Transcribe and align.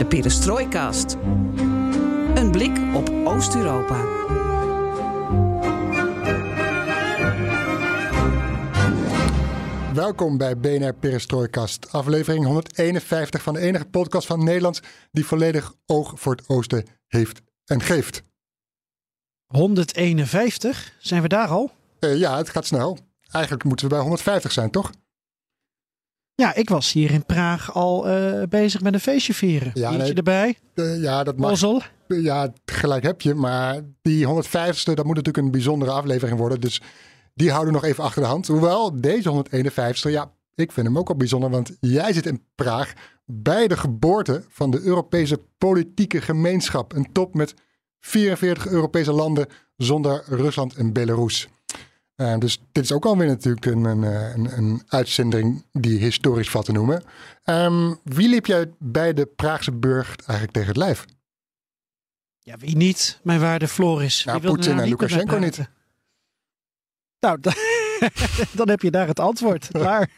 De 0.00 0.06
Perestrooikast. 0.06 1.16
Een 2.34 2.50
blik 2.50 2.78
op 2.94 3.10
Oost-Europa. 3.24 4.04
Welkom 9.94 10.36
bij 10.38 10.58
BNR 10.58 10.94
Perestrooikast, 10.94 11.92
aflevering 11.92 12.44
151 12.44 13.42
van 13.42 13.54
de 13.54 13.60
enige 13.60 13.84
podcast 13.84 14.26
van 14.26 14.44
Nederland 14.44 14.80
die 15.10 15.26
volledig 15.26 15.74
oog 15.86 16.20
voor 16.20 16.32
het 16.32 16.48
oosten 16.48 16.86
heeft 17.06 17.40
en 17.64 17.80
geeft. 17.80 18.22
151? 19.46 20.96
Zijn 20.98 21.22
we 21.22 21.28
daar 21.28 21.48
al? 21.48 21.70
Uh, 22.00 22.18
ja, 22.18 22.36
het 22.36 22.48
gaat 22.48 22.66
snel. 22.66 22.98
Eigenlijk 23.30 23.64
moeten 23.64 23.88
we 23.88 23.92
bij 23.92 24.02
150 24.02 24.52
zijn, 24.52 24.70
toch? 24.70 24.90
Ja, 26.40 26.54
ik 26.54 26.68
was 26.68 26.92
hier 26.92 27.10
in 27.10 27.24
Praag 27.24 27.74
al 27.74 28.08
uh, 28.08 28.42
bezig 28.48 28.80
met 28.80 28.94
een 28.94 29.00
feestje 29.00 29.34
vieren. 29.34 29.70
Ja, 29.74 29.90
nee, 29.90 30.14
erbij. 30.14 30.58
Uh, 30.74 31.02
ja, 31.02 31.24
dat 31.24 31.36
mag. 31.36 31.60
Ja, 32.08 32.52
gelijk 32.64 33.02
heb 33.02 33.20
je. 33.20 33.34
Maar 33.34 33.80
die 34.02 34.26
150ste, 34.26 34.94
dat 34.94 35.04
moet 35.04 35.16
natuurlijk 35.16 35.36
een 35.36 35.50
bijzondere 35.50 35.90
aflevering 35.90 36.38
worden. 36.38 36.60
Dus 36.60 36.80
die 37.34 37.50
houden 37.50 37.72
we 37.72 37.80
nog 37.80 37.88
even 37.88 38.04
achter 38.04 38.22
de 38.22 38.28
hand. 38.28 38.46
Hoewel, 38.46 39.00
deze 39.00 39.44
151ste, 39.44 40.10
ja, 40.10 40.32
ik 40.54 40.72
vind 40.72 40.86
hem 40.86 40.98
ook 40.98 41.08
al 41.08 41.16
bijzonder. 41.16 41.50
Want 41.50 41.76
jij 41.80 42.12
zit 42.12 42.26
in 42.26 42.42
Praag 42.54 42.92
bij 43.24 43.68
de 43.68 43.76
geboorte 43.76 44.44
van 44.48 44.70
de 44.70 44.80
Europese 44.82 45.40
politieke 45.58 46.20
gemeenschap. 46.20 46.92
Een 46.92 47.12
top 47.12 47.34
met 47.34 47.54
44 48.00 48.66
Europese 48.66 49.12
landen 49.12 49.46
zonder 49.76 50.24
Rusland 50.26 50.74
en 50.74 50.92
Belarus. 50.92 51.48
Uh, 52.20 52.38
dus 52.38 52.62
dit 52.72 52.84
is 52.84 52.92
ook 52.92 53.04
alweer 53.04 53.26
natuurlijk 53.26 53.66
een, 53.66 53.84
een, 53.84 54.02
een, 54.02 54.58
een 54.58 54.82
uitzending 54.88 55.64
die 55.72 55.98
historisch 55.98 56.50
valt 56.50 56.64
te 56.64 56.72
noemen. 56.72 57.02
Um, 57.44 57.98
wie 58.04 58.28
liep 58.28 58.46
jij 58.46 58.70
bij 58.78 59.14
de 59.14 59.26
Praagse 59.26 59.72
burg 59.72 60.16
eigenlijk 60.16 60.52
tegen 60.52 60.68
het 60.68 60.76
lijf? 60.76 61.04
Ja, 62.38 62.56
wie 62.56 62.76
niet? 62.76 63.20
Mijn 63.22 63.40
waarde 63.40 63.68
Floris. 63.68 64.22
Ja, 64.22 64.38
Poetin 64.38 64.80
en 64.80 64.88
Lukashenko 64.88 65.38
niet. 65.38 65.68
Nou, 67.20 67.38
dan 68.58 68.68
heb 68.68 68.80
je 68.80 68.90
daar 68.90 69.06
het 69.06 69.20
antwoord. 69.20 69.68
Klaar. 69.72 70.10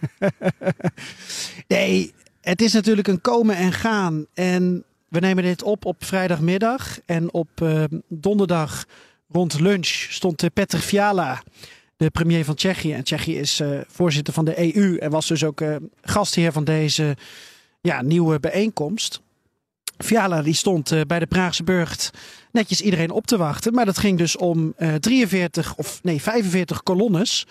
nee, 1.68 2.14
het 2.40 2.62
is 2.62 2.72
natuurlijk 2.72 3.08
een 3.08 3.20
komen 3.20 3.56
en 3.56 3.72
gaan. 3.72 4.26
En 4.34 4.84
we 5.08 5.18
nemen 5.18 5.42
dit 5.44 5.62
op 5.62 5.84
op 5.84 6.04
vrijdagmiddag. 6.04 7.00
En 7.06 7.32
op 7.32 7.48
uh, 7.62 7.84
donderdag 8.08 8.84
rond 9.28 9.60
lunch 9.60 9.86
stond 9.86 10.52
Petr 10.52 10.76
Fiala 10.76 11.42
de 12.02 12.10
premier 12.10 12.44
van 12.44 12.54
Tsjechië. 12.54 12.92
En 12.92 13.04
Tsjechië 13.04 13.38
is 13.38 13.60
uh, 13.60 13.80
voorzitter 13.88 14.34
van 14.34 14.44
de 14.44 14.74
EU 14.76 14.96
en 14.96 15.10
was 15.10 15.26
dus 15.26 15.44
ook 15.44 15.60
uh, 15.60 15.76
gastheer 16.02 16.52
van 16.52 16.64
deze 16.64 17.16
ja, 17.80 18.02
nieuwe 18.02 18.40
bijeenkomst. 18.40 19.20
Fiala 19.98 20.42
die 20.42 20.54
stond 20.54 20.92
uh, 20.92 21.00
bij 21.06 21.18
de 21.18 21.26
Praagse 21.26 21.64
burcht 21.64 22.10
netjes 22.52 22.80
iedereen 22.80 23.10
op 23.10 23.26
te 23.26 23.36
wachten. 23.36 23.74
Maar 23.74 23.84
dat 23.84 23.98
ging 23.98 24.18
dus 24.18 24.36
om 24.36 24.74
43 25.00 25.76
of 25.76 26.02
nee 26.02 26.22
45 26.22 26.82
kolonnes. 26.82 27.46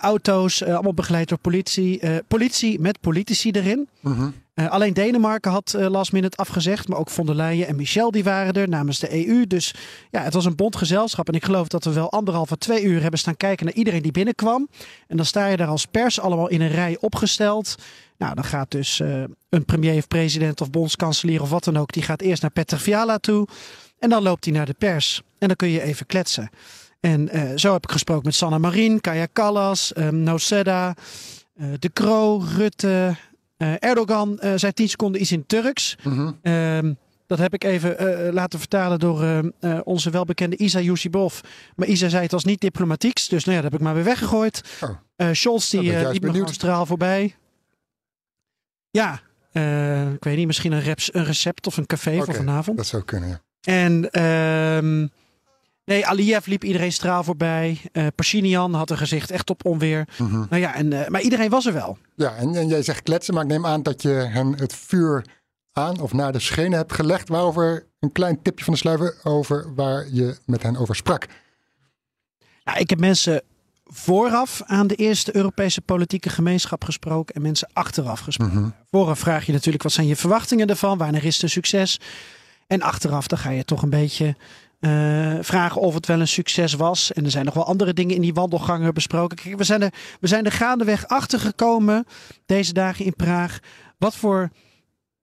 auto's, 0.00 0.62
allemaal 0.62 0.94
begeleid 0.94 1.28
door 1.28 1.38
politie. 1.38 2.00
politie 2.28 2.80
met 2.80 3.00
politici 3.00 3.50
erin. 3.50 3.88
-huh. 4.00 4.28
Uh, 4.60 4.70
alleen 4.70 4.92
Denemarken 4.92 5.50
had 5.50 5.74
uh, 5.76 5.86
last 5.86 6.12
minute 6.12 6.36
afgezegd. 6.36 6.88
Maar 6.88 6.98
ook 6.98 7.10
von 7.10 7.26
der 7.26 7.34
Leyen 7.34 7.66
en 7.66 7.76
Michel 7.76 8.10
die 8.10 8.24
waren 8.24 8.52
er 8.52 8.68
namens 8.68 8.98
de 8.98 9.26
EU. 9.26 9.46
Dus 9.46 9.74
ja, 10.10 10.22
het 10.22 10.34
was 10.34 10.44
een 10.44 10.56
bondgezelschap. 10.56 11.28
En 11.28 11.34
ik 11.34 11.44
geloof 11.44 11.68
dat 11.68 11.84
we 11.84 11.92
wel 11.92 12.10
anderhalf 12.10 12.50
twee 12.58 12.82
uur 12.82 13.00
hebben 13.02 13.18
staan 13.18 13.36
kijken 13.36 13.66
naar 13.66 13.74
iedereen 13.74 14.02
die 14.02 14.12
binnenkwam. 14.12 14.68
En 15.06 15.16
dan 15.16 15.26
sta 15.26 15.46
je 15.46 15.56
daar 15.56 15.68
als 15.68 15.86
pers 15.86 16.20
allemaal 16.20 16.48
in 16.48 16.60
een 16.60 16.70
rij 16.70 16.96
opgesteld. 17.00 17.74
Nou, 18.18 18.34
dan 18.34 18.44
gaat 18.44 18.70
dus 18.70 18.98
uh, 18.98 19.24
een 19.48 19.64
premier 19.64 19.96
of 19.96 20.08
president 20.08 20.60
of 20.60 20.70
bondskanselier 20.70 21.42
of 21.42 21.50
wat 21.50 21.64
dan 21.64 21.76
ook. 21.76 21.92
Die 21.92 22.02
gaat 22.02 22.20
eerst 22.20 22.42
naar 22.42 22.50
Petr 22.50 22.76
Fiala 22.76 23.18
toe. 23.18 23.46
En 23.98 24.08
dan 24.08 24.22
loopt 24.22 24.44
hij 24.44 24.54
naar 24.54 24.66
de 24.66 24.74
pers. 24.78 25.22
En 25.38 25.46
dan 25.46 25.56
kun 25.56 25.68
je 25.68 25.82
even 25.82 26.06
kletsen. 26.06 26.50
En 27.00 27.28
zo 27.58 27.72
heb 27.72 27.84
ik 27.84 27.90
gesproken 27.90 28.24
met 28.24 28.34
Sanna 28.34 28.58
Marin, 28.58 29.00
Kaya 29.00 29.26
Kallas, 29.32 29.92
um, 29.96 30.16
Noceda, 30.16 30.94
De 31.78 31.90
Croo, 31.92 32.42
Rutte, 32.56 33.16
Erdogan 33.78 34.40
uh, 34.44 34.52
zei 34.56 34.72
10 34.72 34.88
seconden 34.88 35.20
iets 35.20 35.32
in 35.32 35.46
Turks. 35.46 35.96
-hmm. 36.02 36.38
uh, 36.42 36.78
dat 37.26 37.38
heb 37.38 37.54
ik 37.54 37.64
even 37.64 38.24
uh, 38.26 38.32
laten 38.32 38.58
vertalen 38.58 38.98
door 38.98 39.22
uh, 39.24 39.80
onze 39.84 40.10
welbekende 40.10 40.56
Isa 40.56 40.80
Yusibov. 40.80 41.40
Maar 41.76 41.88
Isa 41.88 42.08
zei 42.08 42.22
het 42.22 42.32
was 42.32 42.44
niet 42.44 42.60
diplomatieks. 42.60 43.28
Dus 43.28 43.44
nou 43.44 43.56
ja, 43.56 43.62
dat 43.62 43.70
heb 43.70 43.80
ik 43.80 43.86
maar 43.86 43.94
weer 43.94 44.04
weggegooid. 44.04 44.62
Oh. 44.80 45.28
Scholz 45.32 45.70
die 45.70 46.08
liep 46.08 46.22
nog 46.22 46.36
een 46.36 46.48
straal 46.48 46.86
voorbij. 46.86 47.36
Ja, 48.90 49.20
ik 50.12 50.24
weet 50.24 50.36
niet, 50.36 50.46
misschien 50.46 50.72
een, 50.72 50.80
reps, 50.80 51.14
een 51.14 51.24
recept 51.24 51.66
of 51.66 51.76
een 51.76 51.86
café 51.86 52.10
okay, 52.10 52.24
voor 52.24 52.34
vanavond. 52.34 52.76
Dat 52.76 52.86
zou 52.86 53.02
kunnen, 53.02 53.28
ja. 53.28 53.40
En 53.60 54.10
ehm, 54.10 55.06
Nee, 55.90 56.06
Aliyev 56.06 56.46
liep 56.46 56.64
iedereen 56.64 56.92
straal 56.92 57.24
voorbij. 57.24 57.80
Uh, 57.92 58.06
Pashinian 58.14 58.74
had 58.74 58.90
een 58.90 58.96
gezicht 58.96 59.30
echt 59.30 59.50
op 59.50 59.64
onweer. 59.64 60.08
Mm 60.18 60.26
-hmm. 60.26 60.46
Nou 60.50 60.62
ja, 60.62 60.74
en, 60.74 60.92
uh, 60.92 61.06
maar 61.08 61.20
iedereen 61.20 61.50
was 61.50 61.66
er 61.66 61.72
wel. 61.72 61.98
Ja, 62.14 62.36
en, 62.36 62.54
en, 62.54 62.68
jij 62.68 62.82
zegt 62.82 63.02
kletsen, 63.02 63.34
maar 63.34 63.42
ik 63.42 63.48
neem 63.48 63.66
aan 63.66 63.82
dat 63.82 64.02
je 64.02 64.08
hen 64.08 64.58
het 64.58 64.74
vuur 64.74 65.24
aan 65.72 66.00
of 66.00 66.12
naar 66.12 66.32
de 66.32 66.38
schenen 66.38 66.78
hebt 66.78 66.92
gelegd. 66.92 67.28
Waarover 67.28 67.86
een 68.00 68.12
klein 68.12 68.42
tipje 68.42 68.64
van 68.64 68.72
de 68.72 68.78
sluiver 68.78 69.16
over 69.22 69.74
waar 69.74 70.06
je 70.12 70.36
met 70.46 70.62
hen 70.62 70.76
over 70.76 70.96
sprak. 70.96 71.26
Nou, 72.64 72.78
ik 72.78 72.90
heb 72.90 73.00
mensen 73.00 73.42
vooraf 73.84 74.62
aan 74.66 74.86
de 74.86 74.94
eerste 74.94 75.36
Europese 75.36 75.80
politieke 75.80 76.28
gemeenschap 76.28 76.84
gesproken 76.84 77.34
en 77.34 77.42
mensen 77.42 77.70
achteraf 77.72 78.20
gesproken. 78.20 78.54
Mm 78.54 78.62
-hmm. 78.62 78.74
Vooraf 78.90 79.18
vraag 79.18 79.46
je 79.46 79.52
natuurlijk 79.52 79.82
wat 79.82 79.92
zijn 79.92 80.06
je 80.06 80.16
verwachtingen 80.16 80.66
ervan, 80.66 80.98
wanneer 80.98 81.24
is 81.24 81.34
het 81.34 81.42
een 81.42 81.50
succes? 81.50 82.00
En 82.66 82.82
achteraf 82.82 83.26
dan 83.26 83.38
ga 83.38 83.50
je 83.50 83.64
toch 83.64 83.82
een 83.82 83.90
beetje 83.90 84.36
uh, 84.80 85.38
vragen 85.40 85.80
of 85.80 85.94
het 85.94 86.06
wel 86.06 86.20
een 86.20 86.28
succes 86.28 86.74
was. 86.74 87.12
En 87.12 87.24
er 87.24 87.30
zijn 87.30 87.44
nog 87.44 87.54
wel 87.54 87.66
andere 87.66 87.92
dingen 87.92 88.14
in 88.14 88.20
die 88.20 88.34
wandelgangen 88.34 88.94
besproken. 88.94 89.36
Kijk, 89.36 89.56
we 89.56 89.64
zijn 89.64 89.82
er, 89.82 89.92
we 90.20 90.26
zijn 90.26 90.44
er 90.44 90.52
gaandeweg 90.52 91.06
achter 91.06 91.40
gekomen 91.40 92.06
deze 92.46 92.72
dagen 92.72 93.04
in 93.04 93.14
Praag. 93.14 93.58
Wat 93.98 94.16
voor 94.16 94.50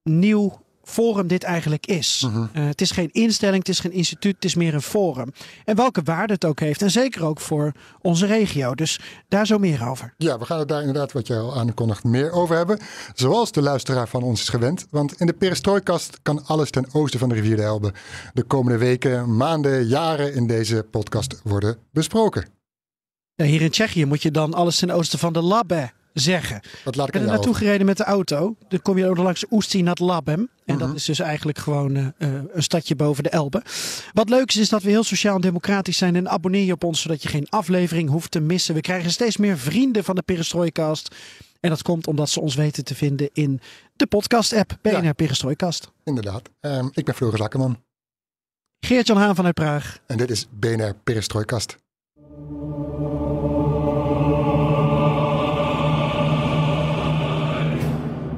nieuw 0.04 0.66
forum 0.88 1.28
dit 1.28 1.44
eigenlijk 1.44 1.86
is. 1.86 2.24
Uh 2.26 2.34
-huh. 2.34 2.44
uh, 2.56 2.68
het 2.68 2.82
is 2.82 2.92
geen 2.92 3.10
instelling, 3.12 3.58
het 3.58 3.70
is 3.70 3.80
geen 3.80 3.92
instituut, 3.92 4.36
het 4.36 4.46
is 4.46 4.56
meer 4.56 4.74
een 4.74 4.82
forum. 4.82 5.32
En 5.66 5.76
welke 5.76 6.02
waarde 6.04 6.34
het 6.34 6.46
ook 6.46 6.60
heeft. 6.60 6.82
En 6.82 6.92
zeker 6.92 7.26
ook 7.26 7.40
voor 7.40 7.72
onze 8.02 8.26
regio. 8.26 8.76
Dus 8.76 9.00
daar 9.28 9.46
zo 9.46 9.58
meer 9.58 9.88
over. 9.88 10.14
Ja, 10.18 10.40
we 10.40 10.46
gaan 10.46 10.60
het 10.60 10.68
daar 10.68 10.80
inderdaad, 10.80 11.12
wat 11.12 11.28
je 11.28 11.36
al 11.36 11.58
aankondigt, 11.58 12.04
meer 12.04 12.32
over 12.32 12.56
hebben. 12.56 12.80
Zoals 13.16 13.52
de 13.52 13.62
luisteraar 13.62 14.08
van 14.08 14.24
ons 14.24 14.42
is 14.42 14.50
gewend. 14.50 14.86
Want 14.90 15.20
in 15.20 15.26
de 15.26 15.34
perestrooikast 15.34 16.20
kan 16.22 16.46
alles 16.46 16.70
ten 16.70 16.94
oosten 16.94 17.20
van 17.20 17.30
de 17.30 17.36
rivier 17.36 17.56
de 17.56 17.62
Elbe 17.62 17.94
de 18.34 18.44
komende 18.44 18.78
weken, 18.78 19.38
maanden, 19.38 19.88
jaren 19.88 20.34
in 20.34 20.48
deze 20.48 20.86
podcast 20.92 21.42
worden 21.44 21.78
besproken. 21.92 22.46
Ja, 23.36 23.46
hier 23.46 23.62
in 23.62 23.70
Tsjechië 23.70 24.06
moet 24.06 24.22
je 24.22 24.32
dan 24.32 24.54
alles 24.54 24.80
ten 24.80 24.92
oosten 24.92 25.20
van 25.20 25.34
de 25.34 25.42
Labbe 25.42 25.92
zeggen. 26.20 26.62
Dat 26.84 26.96
laat 26.96 27.08
ik, 27.08 27.14
ben 27.14 27.22
er 27.22 27.28
naartoe 27.28 27.54
gereden 27.54 27.86
met 27.86 27.98
de 27.98 28.04
auto. 28.04 28.56
Dan 28.68 28.82
kom 28.82 28.98
je 28.98 29.08
ook 29.08 29.18
langs 29.18 29.46
Oesti 29.52 29.82
nad 29.82 30.00
Labem. 30.00 30.50
En 30.66 30.78
dat 30.78 30.96
is 30.96 31.06
dus 31.06 31.20
eigenlijk 31.20 31.58
gewoon 31.58 31.98
uh, 31.98 32.12
een 32.18 32.64
stadje 32.64 32.96
boven 32.96 33.24
de 33.24 33.30
Elbe. 33.30 33.62
Wat 34.14 34.30
leuk 34.30 34.50
is, 34.50 34.58
is 34.58 34.70
dat 34.70 34.84
we 34.84 34.90
heel 34.90 35.04
sociaal 35.04 35.36
en 35.36 35.42
democratisch 35.42 35.98
zijn. 35.98 36.16
En 36.16 36.30
abonneer 36.30 36.66
je 36.66 36.74
op 36.74 36.84
ons, 36.84 37.02
zodat 37.02 37.24
je 37.24 37.30
geen 37.30 37.50
aflevering 37.50 38.10
hoeft 38.10 38.32
te 38.32 38.40
missen. 38.40 38.76
We 38.76 38.82
krijgen 38.82 39.12
steeds 39.12 39.38
meer 39.38 39.58
vrienden 39.58 40.04
van 40.04 40.16
de 40.16 40.22
Perestrooikast. 40.22 41.16
En 41.60 41.70
dat 41.70 41.82
komt 41.82 42.08
omdat 42.08 42.30
ze 42.30 42.40
ons 42.40 42.56
weten 42.56 42.84
te 42.84 42.96
vinden 42.96 43.30
in 43.34 43.60
de 43.96 44.08
podcast-app 44.08 44.78
BNR 44.82 45.04
ja. 45.04 45.14
Inderdaad. 46.04 46.50
Um, 46.62 46.90
ik 46.94 47.06
ben 47.06 47.16
Floris 47.16 47.40
Akkerman. 47.40 47.84
Geert-Jan 48.80 49.18
Haan 49.18 49.36
vanuit 49.36 49.54
Praag. 49.54 50.00
En 50.06 50.18
dit 50.18 50.30
is 50.30 50.48
BNR 50.52 50.96
Perestrooikast. 51.04 51.78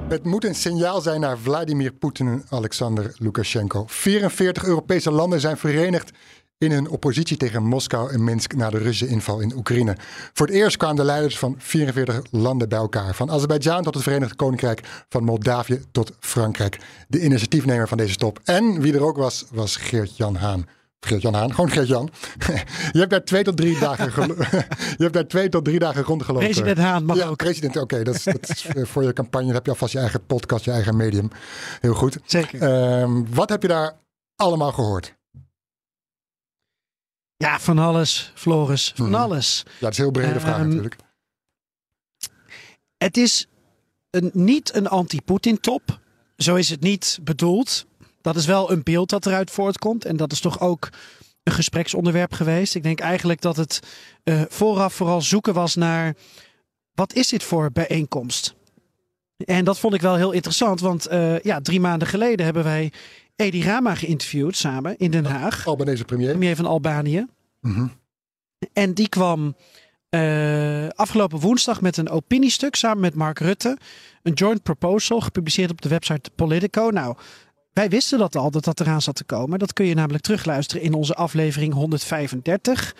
Het 0.09 0.25
moet 0.25 0.45
een 0.45 0.55
signaal 0.55 1.01
zijn 1.01 1.21
naar 1.21 1.37
Vladimir 1.37 1.91
Poetin 1.91 2.27
en 2.27 2.43
Alexander 2.49 3.15
Lukashenko. 3.17 3.83
44 3.87 4.65
Europese 4.65 5.11
landen 5.11 5.39
zijn 5.39 5.57
verenigd 5.57 6.11
in 6.57 6.71
hun 6.71 6.89
oppositie 6.89 7.37
tegen 7.37 7.63
Moskou 7.63 8.11
en 8.11 8.23
Minsk 8.23 8.55
na 8.55 8.69
de 8.69 8.77
Russische 8.77 9.07
inval 9.07 9.39
in 9.39 9.55
Oekraïne. 9.55 9.97
Voor 10.33 10.45
het 10.45 10.55
eerst 10.55 10.77
kwamen 10.77 10.95
de 10.95 11.03
leiders 11.03 11.39
van 11.39 11.55
44 11.57 12.21
landen 12.31 12.69
bij 12.69 12.77
elkaar. 12.77 13.15
Van 13.15 13.31
Azerbeidzjan 13.31 13.83
tot 13.83 13.93
het 13.93 14.03
Verenigd 14.03 14.35
Koninkrijk, 14.35 14.81
van 15.09 15.23
Moldavië 15.23 15.81
tot 15.91 16.11
Frankrijk. 16.19 16.79
De 17.07 17.23
initiatiefnemer 17.23 17.87
van 17.87 17.97
deze 17.97 18.15
top. 18.15 18.39
En 18.43 18.81
wie 18.81 18.93
er 18.93 19.03
ook 19.03 19.17
was, 19.17 19.45
was 19.51 19.75
Geert-Jan 19.75 20.35
Haan. 20.35 20.65
Geert-Jan 20.99 21.33
Haan, 21.33 21.53
gewoon 21.53 21.69
Geert-Jan. 21.71 22.09
je 22.91 22.99
hebt 22.99 23.09
daar 23.09 23.23
twee 23.23 23.43
tot 23.43 23.57
drie 23.57 23.79
dagen, 23.87 24.27
je 24.97 25.03
hebt 25.03 25.13
daar 25.13 25.27
twee 25.27 25.49
tot 25.49 25.65
drie 25.65 25.79
dagen 25.79 26.03
rondgelopen. 26.03 26.45
President 26.47 26.77
Haan 26.77 27.05
mag 27.05 27.17
ja, 27.17 27.27
ook. 27.27 27.37
president, 27.37 27.77
oké. 27.77 28.03
dat, 28.03 28.15
is, 28.15 28.23
dat 28.23 28.49
is 28.49 28.65
eh, 28.65 28.85
voor 28.85 29.03
je 29.03 29.13
campagne. 29.13 29.45
Dan 29.45 29.55
heb 29.55 29.65
je 29.65 29.71
alvast 29.71 29.93
je 29.93 29.99
eigen 29.99 30.25
podcast, 30.25 30.65
je 30.65 30.71
eigen 30.71 30.95
medium. 30.97 31.29
Heel 31.79 31.93
goed. 31.93 32.17
Zeker. 32.25 32.61
Ehm, 32.61 33.23
wat 33.29 33.49
heb 33.49 33.61
je 33.61 33.67
daar 33.67 33.95
allemaal 34.35 34.71
gehoord? 34.71 35.17
Ja, 37.37 37.59
van 37.59 37.79
alles, 37.79 38.31
Floris, 38.35 38.91
van 38.95 39.05
Mhm. 39.09 39.15
alles. 39.15 39.63
Ja, 39.79 39.85
het 39.85 39.91
is 39.91 39.97
een 39.97 40.03
heel 40.03 40.11
brede 40.13 40.39
vraag 40.39 40.55
Ehm, 40.57 40.65
natuurlijk. 40.67 40.95
Het 42.97 43.17
is 43.17 43.47
een, 44.09 44.29
niet 44.33 44.75
een 44.75 44.87
anti-Poetin-top. 44.87 45.99
Zo 46.37 46.55
is 46.55 46.69
het 46.69 46.81
niet 46.81 47.19
bedoeld. 47.21 47.85
Dat 48.21 48.35
is 48.35 48.45
wel 48.45 48.71
een 48.71 48.83
beeld 48.83 49.09
dat 49.09 49.25
eruit 49.25 49.51
voortkomt. 49.51 50.05
En 50.05 50.17
dat 50.17 50.31
is 50.31 50.39
toch 50.39 50.59
ook 50.59 50.89
een 51.43 51.53
gespreksonderwerp 51.53 52.33
geweest. 52.33 52.75
Ik 52.75 52.83
denk 52.83 52.99
eigenlijk 52.99 53.41
dat 53.41 53.55
het 53.55 53.79
eh, 54.23 54.41
vooraf 54.49 54.93
vooral 54.93 55.21
zoeken 55.21 55.53
was 55.53 55.75
naar... 55.75 56.15
wat 56.93 57.13
is 57.13 57.27
dit 57.27 57.43
voor 57.43 57.71
bijeenkomst? 57.71 58.55
En 59.37 59.65
dat 59.65 59.79
vond 59.79 59.93
ik 59.93 60.01
wel 60.01 60.15
heel 60.15 60.31
interessant. 60.31 60.79
Want 60.79 61.05
eh, 61.05 61.39
ja, 61.39 61.61
drie 61.61 61.79
maanden 61.79 62.07
geleden 62.07 62.45
hebben 62.45 62.63
wij 62.63 62.91
Edi 63.35 63.63
Rama 63.63 63.95
geïnterviewd 63.95 64.55
samen 64.55 64.97
in 64.97 65.11
Den 65.11 65.25
Haag. 65.25 65.67
Albanese 65.67 66.05
premier. 66.05 66.29
Premier 66.29 66.55
van 66.55 66.65
Albanië. 66.65 67.25
Mhm. 67.61 67.87
En 68.73 68.93
die 68.93 69.09
kwam 69.09 69.55
eh, 70.09 70.87
afgelopen 70.87 71.39
woensdag 71.39 71.81
met 71.81 71.97
een 71.97 72.09
opiniestuk 72.09 72.75
samen 72.75 72.99
met 72.99 73.15
Mark 73.15 73.39
Rutte. 73.39 73.77
Een 74.23 74.33
joint 74.33 74.63
proposal 74.63 75.21
gepubliceerd 75.21 75.71
op 75.71 75.81
de 75.81 75.89
website 75.89 76.29
Politico. 76.35 76.89
Nou, 76.89 77.15
wij 77.73 77.89
wisten 77.89 78.19
dat 78.19 78.35
al, 78.35 78.51
dat 78.51 78.63
dat 78.63 78.79
eraan 78.79 79.01
zat 79.01 79.15
te 79.15 79.23
komen. 79.23 79.59
Dat 79.59 79.73
kun 79.73 79.85
je 79.85 79.93
namelijk 79.93 80.23
terugluisteren 80.23 80.83
in 80.83 80.93
onze 80.93 81.15
aflevering 81.15 81.73
135. 81.73 82.95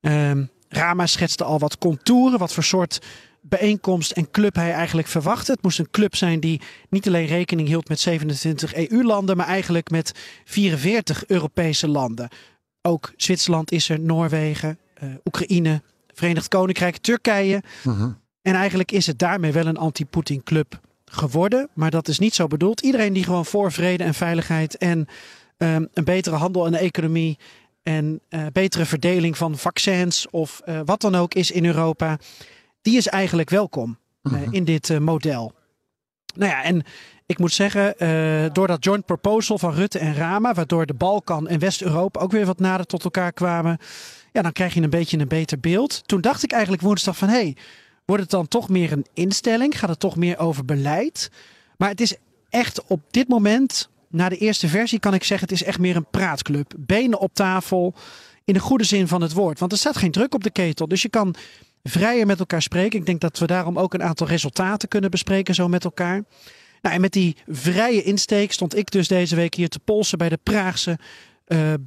Ehm, 0.00 0.44
Rama 0.68 1.06
schetste 1.06 1.44
al 1.44 1.58
wat 1.58 1.78
contouren, 1.78 2.38
wat 2.38 2.52
voor 2.52 2.62
soort 2.62 3.00
bijeenkomst 3.40 4.10
en 4.10 4.30
club 4.30 4.54
hij 4.54 4.72
eigenlijk 4.72 5.08
verwachtte. 5.08 5.52
Het 5.52 5.62
moest 5.62 5.78
een 5.78 5.90
club 5.90 6.16
zijn 6.16 6.40
die 6.40 6.60
niet 6.88 7.06
alleen 7.06 7.26
rekening 7.26 7.68
hield 7.68 7.88
met 7.88 8.00
27 8.00 8.74
EU-landen, 8.74 9.36
maar 9.36 9.46
eigenlijk 9.46 9.90
met 9.90 10.12
44 10.44 11.26
Europese 11.26 11.88
landen. 11.88 12.28
Ook 12.82 13.12
Zwitserland 13.16 13.72
is 13.72 13.88
er, 13.88 14.00
Noorwegen, 14.00 14.78
eh, 14.94 15.08
Oekraïne, 15.24 15.82
Verenigd 16.14 16.48
Koninkrijk, 16.48 16.96
Turkije. 16.96 17.62
Mhm. 17.84 18.10
En 18.42 18.54
eigenlijk 18.54 18.92
is 18.92 19.06
het 19.06 19.18
daarmee 19.18 19.52
wel 19.52 19.66
een 19.66 19.76
anti-Poetin 19.76 20.42
club 20.42 20.80
geworden. 21.10 21.68
Maar 21.74 21.90
dat 21.90 22.08
is 22.08 22.18
niet 22.18 22.34
zo 22.34 22.46
bedoeld. 22.46 22.80
Iedereen 22.80 23.12
die 23.12 23.24
gewoon 23.24 23.46
voor 23.46 23.72
vrede 23.72 24.04
en 24.04 24.14
veiligheid 24.14 24.76
en 24.76 25.06
ehm, 25.56 25.84
een 25.94 26.04
betere 26.04 26.36
handel 26.36 26.66
en 26.66 26.74
economie 26.74 27.38
en 27.82 28.20
eh, 28.28 28.46
betere 28.52 28.84
verdeling 28.84 29.36
van 29.36 29.58
vaccins 29.58 30.26
of 30.30 30.60
eh, 30.64 30.80
wat 30.84 31.00
dan 31.00 31.14
ook 31.14 31.34
is 31.34 31.50
in 31.50 31.64
Europa, 31.64 32.18
die 32.82 32.96
is 32.96 33.06
eigenlijk 33.06 33.50
welkom 33.50 33.98
eh, 34.22 34.32
Mhm. 34.32 34.52
in 34.52 34.64
dit 34.64 34.98
model. 35.00 35.52
Nou 36.34 36.50
ja, 36.50 36.62
en 36.62 36.82
ik 37.26 37.38
moet 37.38 37.52
zeggen, 37.52 37.94
door 38.52 38.66
dat 38.66 38.84
joint 38.84 39.04
proposal 39.06 39.58
van 39.58 39.74
Rutte 39.74 39.98
en 39.98 40.14
Rama, 40.14 40.54
waardoor 40.54 40.86
de 40.86 40.94
Balkan 40.94 41.48
en 41.48 41.58
West-Europa 41.58 42.20
ook 42.20 42.32
weer 42.32 42.46
wat 42.46 42.58
nader 42.58 42.86
tot 42.86 43.04
elkaar 43.04 43.32
kwamen, 43.32 43.78
ja, 44.32 44.42
dan 44.42 44.52
krijg 44.52 44.74
je 44.74 44.82
een 44.82 44.90
beetje 44.90 45.18
een 45.18 45.28
beter 45.28 45.60
beeld. 45.60 46.08
Toen 46.08 46.20
dacht 46.20 46.42
ik 46.42 46.52
eigenlijk 46.52 46.82
woensdag 46.82 47.16
van, 47.16 47.28
hé, 47.28 47.34
hey, 47.34 47.56
wordt 48.10 48.22
het 48.22 48.30
dan 48.30 48.48
toch 48.48 48.68
meer 48.68 48.92
een 48.92 49.06
instelling? 49.14 49.78
Gaat 49.78 49.88
het 49.88 50.00
toch 50.00 50.16
meer 50.16 50.38
over 50.38 50.64
beleid? 50.64 51.30
Maar 51.76 51.88
het 51.88 52.00
is 52.00 52.16
echt 52.48 52.84
op 52.86 53.00
dit 53.10 53.28
moment, 53.28 53.88
na 54.08 54.28
de 54.28 54.36
eerste 54.36 54.68
versie 54.68 54.98
kan 54.98 55.14
ik 55.14 55.24
zeggen, 55.24 55.48
het 55.48 55.60
is 55.60 55.66
echt 55.66 55.78
meer 55.78 55.96
een 55.96 56.10
praatclub. 56.10 56.72
Benen 56.78 57.18
op 57.18 57.34
tafel, 57.34 57.94
in 58.44 58.54
de 58.54 58.60
goede 58.60 58.84
zin 58.84 59.08
van 59.08 59.22
het 59.22 59.32
woord. 59.32 59.58
Want 59.58 59.72
er 59.72 59.78
staat 59.78 59.96
geen 59.96 60.10
druk 60.10 60.34
op 60.34 60.44
de 60.44 60.50
ketel, 60.50 60.88
dus 60.88 61.02
je 61.02 61.08
kan 61.08 61.34
vrijer 61.82 62.26
met 62.26 62.38
elkaar 62.38 62.62
spreken. 62.62 62.98
Ik 62.98 63.06
denk 63.06 63.20
dat 63.20 63.38
we 63.38 63.46
daarom 63.46 63.78
ook 63.78 63.94
een 63.94 64.02
aantal 64.02 64.26
resultaten 64.26 64.88
kunnen 64.88 65.10
bespreken 65.10 65.54
zo 65.54 65.68
met 65.68 65.84
elkaar. 65.84 66.22
Nou, 66.82 66.94
en 66.94 67.00
met 67.00 67.12
die 67.12 67.36
vrije 67.46 68.02
insteek 68.02 68.52
stond 68.52 68.76
ik 68.76 68.90
dus 68.90 69.08
deze 69.08 69.36
week 69.36 69.54
hier 69.54 69.68
te 69.68 69.78
polsen 69.78 70.18
bij 70.18 70.28
de 70.28 70.38
Praagse 70.42 70.98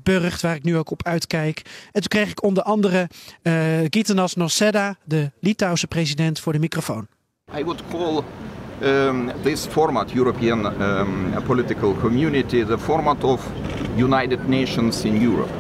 burcht, 0.04 0.42
waar 0.42 0.56
ik 0.56 0.64
nu 0.64 0.78
ook 0.78 0.92
op 0.92 1.04
uitkijk. 1.06 1.62
En 1.92 2.02
toen 2.02 2.08
kreeg 2.08 2.30
ik 2.30 2.44
onder 2.44 2.64
andere 2.64 3.10
eh 3.42 3.54
Gitanas 3.90 4.36
Noseda, 4.36 4.96
de 5.04 5.32
Litouwse 5.40 5.88
president, 5.88 6.40
voor 6.40 6.54
de 6.54 6.60
microfoon. 6.60 7.08
I 7.58 7.64
would 7.64 7.84
call 7.92 8.24
um, 8.84 9.32
this 9.42 9.66
format, 9.66 10.12
European 10.12 10.82
um, 10.82 11.34
political 11.46 11.96
community, 12.02 12.66
the 12.66 12.78
format 12.78 13.24
of 13.24 13.48
United 13.96 14.48
Nations 14.48 15.04
in 15.04 15.22
Europe. 15.22 15.52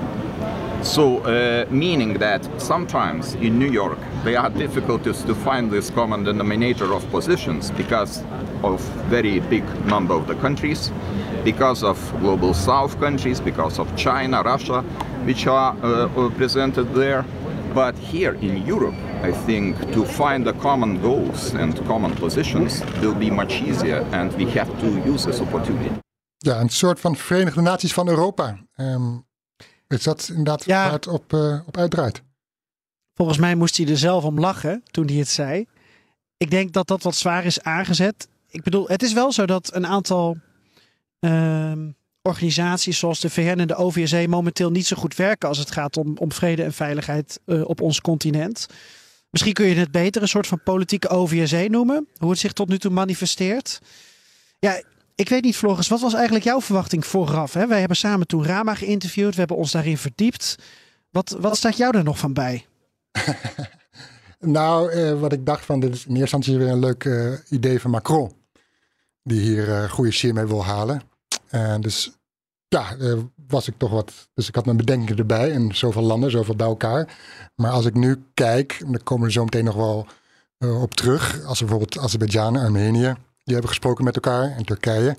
So, 0.81 1.21
uh, 1.25 1.65
meaning 1.69 2.17
that 2.17 2.49
sometimes 2.57 3.35
in 3.39 3.57
New 3.57 3.71
York 3.71 3.97
there 4.23 4.37
are 4.37 4.49
difficulties 4.49 5.23
to 5.23 5.33
find 5.33 5.71
this 5.71 5.89
common 5.89 6.23
denominator 6.23 6.93
of 6.93 7.09
positions 7.09 7.71
because 7.71 8.21
of 8.63 8.81
very 9.09 9.39
big 9.39 9.63
number 9.85 10.15
of 10.15 10.25
the 10.27 10.35
countries, 10.35 10.91
because 11.43 11.83
of 11.85 11.97
global 12.19 12.53
south 12.53 12.99
countries, 12.99 13.41
because 13.41 13.79
of 13.81 13.87
China, 13.95 14.41
Russia, 14.41 14.83
which 15.25 15.47
are 15.47 15.75
uh, 15.83 16.07
uh, 16.17 16.29
presented 16.35 16.93
there. 16.93 17.23
But 17.73 17.95
here 18.11 18.37
in 18.39 18.65
Europe, 18.67 18.95
I 19.23 19.31
think 19.45 19.91
to 19.91 20.05
find 20.05 20.45
the 20.45 20.53
common 20.53 21.01
goals 21.01 21.53
and 21.53 21.85
common 21.85 22.13
positions 22.13 22.81
will 23.01 23.15
be 23.15 23.31
much 23.31 23.61
easier, 23.61 24.05
and 24.11 24.35
we 24.35 24.45
have 24.51 24.69
to 24.79 25.11
use 25.11 25.25
this 25.25 25.39
opportunity. 25.39 25.89
Ja, 26.37 26.59
een 26.59 26.69
soort 26.69 26.99
van 26.99 27.15
Verenigde 27.15 27.61
Naties 27.61 27.93
van 27.93 28.07
Europa. 28.07 28.57
Ehm, 28.75 29.17
is 29.87 30.03
dat 30.03 30.27
inderdaad 30.29 30.65
Ja. 30.65 30.83
waar 30.83 30.91
het 30.91 31.07
op, 31.07 31.33
eh, 31.33 31.59
op 31.65 31.77
uitdraait? 31.77 32.23
Volgens 33.15 33.37
mij 33.37 33.55
moest 33.55 33.77
hij 33.77 33.87
er 33.87 33.97
zelf 33.97 34.23
om 34.23 34.39
lachen 34.39 34.81
toen 34.91 35.05
hij 35.05 35.15
het 35.15 35.27
zei. 35.27 35.65
Ik 36.37 36.51
denk 36.51 36.73
dat 36.73 36.87
dat 36.87 37.03
wat 37.03 37.15
zwaar 37.15 37.45
is 37.45 37.61
aangezet. 37.61 38.27
Ik 38.53 38.63
bedoel, 38.63 38.87
het 38.87 39.03
is 39.03 39.13
wel 39.13 39.31
zo 39.31 39.45
dat 39.45 39.75
een 39.75 39.87
aantal 39.87 40.37
ehm, 41.19 41.89
organisaties 42.21 42.99
zoals 42.99 43.19
de 43.19 43.29
VN 43.29 43.59
en 43.59 43.67
de 43.67 43.75
OVSE 43.75 44.25
momenteel 44.27 44.71
niet 44.71 44.85
zo 44.85 44.95
goed 44.95 45.15
werken 45.15 45.49
als 45.49 45.57
het 45.57 45.71
gaat 45.71 45.97
om, 45.97 46.17
om 46.17 46.31
vrede 46.31 46.63
en 46.63 46.73
veiligheid 46.73 47.39
eh, 47.45 47.61
op 47.67 47.81
ons 47.81 48.01
continent. 48.01 48.67
Misschien 49.29 49.53
kun 49.53 49.65
je 49.65 49.75
het 49.75 49.91
beter 49.91 50.21
een 50.21 50.27
soort 50.27 50.47
van 50.47 50.63
politieke 50.63 51.07
OVSE 51.07 51.67
noemen, 51.69 52.07
hoe 52.17 52.29
het 52.29 52.39
zich 52.39 52.53
tot 52.53 52.67
nu 52.67 52.77
toe 52.77 52.91
manifesteert. 52.91 53.79
Ja, 54.59 54.81
ik 55.15 55.29
weet 55.29 55.43
niet, 55.43 55.55
Floris, 55.55 55.87
wat 55.87 56.01
was 56.01 56.13
eigenlijk 56.13 56.45
jouw 56.45 56.61
verwachting 56.61 57.05
vooraf? 57.05 57.53
Hè? 57.53 57.67
Wij 57.67 57.79
hebben 57.79 57.97
samen 57.97 58.27
toen 58.27 58.45
Rama 58.45 58.75
geïnterviewd, 58.75 59.33
we 59.33 59.39
hebben 59.39 59.57
ons 59.57 59.71
daarin 59.71 59.97
verdiept. 59.97 60.55
Wat, 61.09 61.37
wat 61.39 61.57
staat 61.57 61.77
jou 61.77 61.97
er 61.97 62.03
nog 62.03 62.19
van 62.19 62.33
bij? 62.33 62.65
Nou, 64.45 64.91
eh, 64.91 65.19
wat 65.19 65.33
ik 65.33 65.45
dacht 65.45 65.65
van, 65.65 65.79
dit 65.79 65.93
is 65.93 66.05
in 66.05 66.15
eerste 66.15 66.21
instantie 66.21 66.57
weer 66.57 66.67
een 66.69 66.79
leuk 66.79 67.05
eh, 67.05 67.31
idee 67.49 67.79
van 67.79 67.91
Macron. 67.91 68.31
Die 69.23 69.41
hier 69.41 69.73
eh 69.73 69.89
goede 69.89 70.11
shit 70.11 70.33
mee 70.33 70.45
wil 70.45 70.65
halen. 70.65 71.01
En 71.49 71.81
dus 71.81 72.17
ja, 72.67 72.95
eh, 72.95 73.17
was 73.47 73.67
ik 73.67 73.73
toch 73.77 73.91
wat. 73.91 74.29
Dus 74.33 74.47
ik 74.47 74.55
had 74.55 74.65
mijn 74.65 74.77
bedenkingen 74.77 75.17
erbij. 75.17 75.51
En 75.51 75.75
zoveel 75.75 76.01
landen, 76.01 76.31
zoveel 76.31 76.55
bij 76.55 76.67
elkaar. 76.67 77.17
Maar 77.55 77.71
als 77.71 77.85
ik 77.85 77.93
nu 77.93 78.23
kijk, 78.33 78.77
en 78.85 78.91
daar 78.91 79.03
komen 79.03 79.25
we 79.25 79.31
zo 79.31 79.43
meteen 79.43 79.63
nog 79.65 79.75
wel 79.75 80.07
eh, 80.57 80.81
op 80.81 80.93
terug. 80.93 81.43
Als 81.43 81.59
we 81.59 81.65
bijvoorbeeld 81.65 82.03
Azerbeidzjan, 82.03 82.55
Armenië, 82.55 83.15
die 83.43 83.53
hebben 83.53 83.69
gesproken 83.69 84.03
met 84.03 84.15
elkaar. 84.15 84.51
En 84.51 84.65
Turkije. 84.65 85.17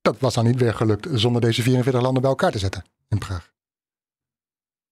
Dat 0.00 0.18
was 0.18 0.34
dan 0.34 0.44
niet 0.44 0.60
weer 0.60 0.74
gelukt 0.74 1.08
zonder 1.12 1.40
deze 1.40 1.62
44 1.62 2.02
landen 2.02 2.22
bij 2.22 2.30
elkaar 2.30 2.52
te 2.52 2.58
zetten 2.58 2.84
in 3.08 3.18
Praag. 3.18 3.52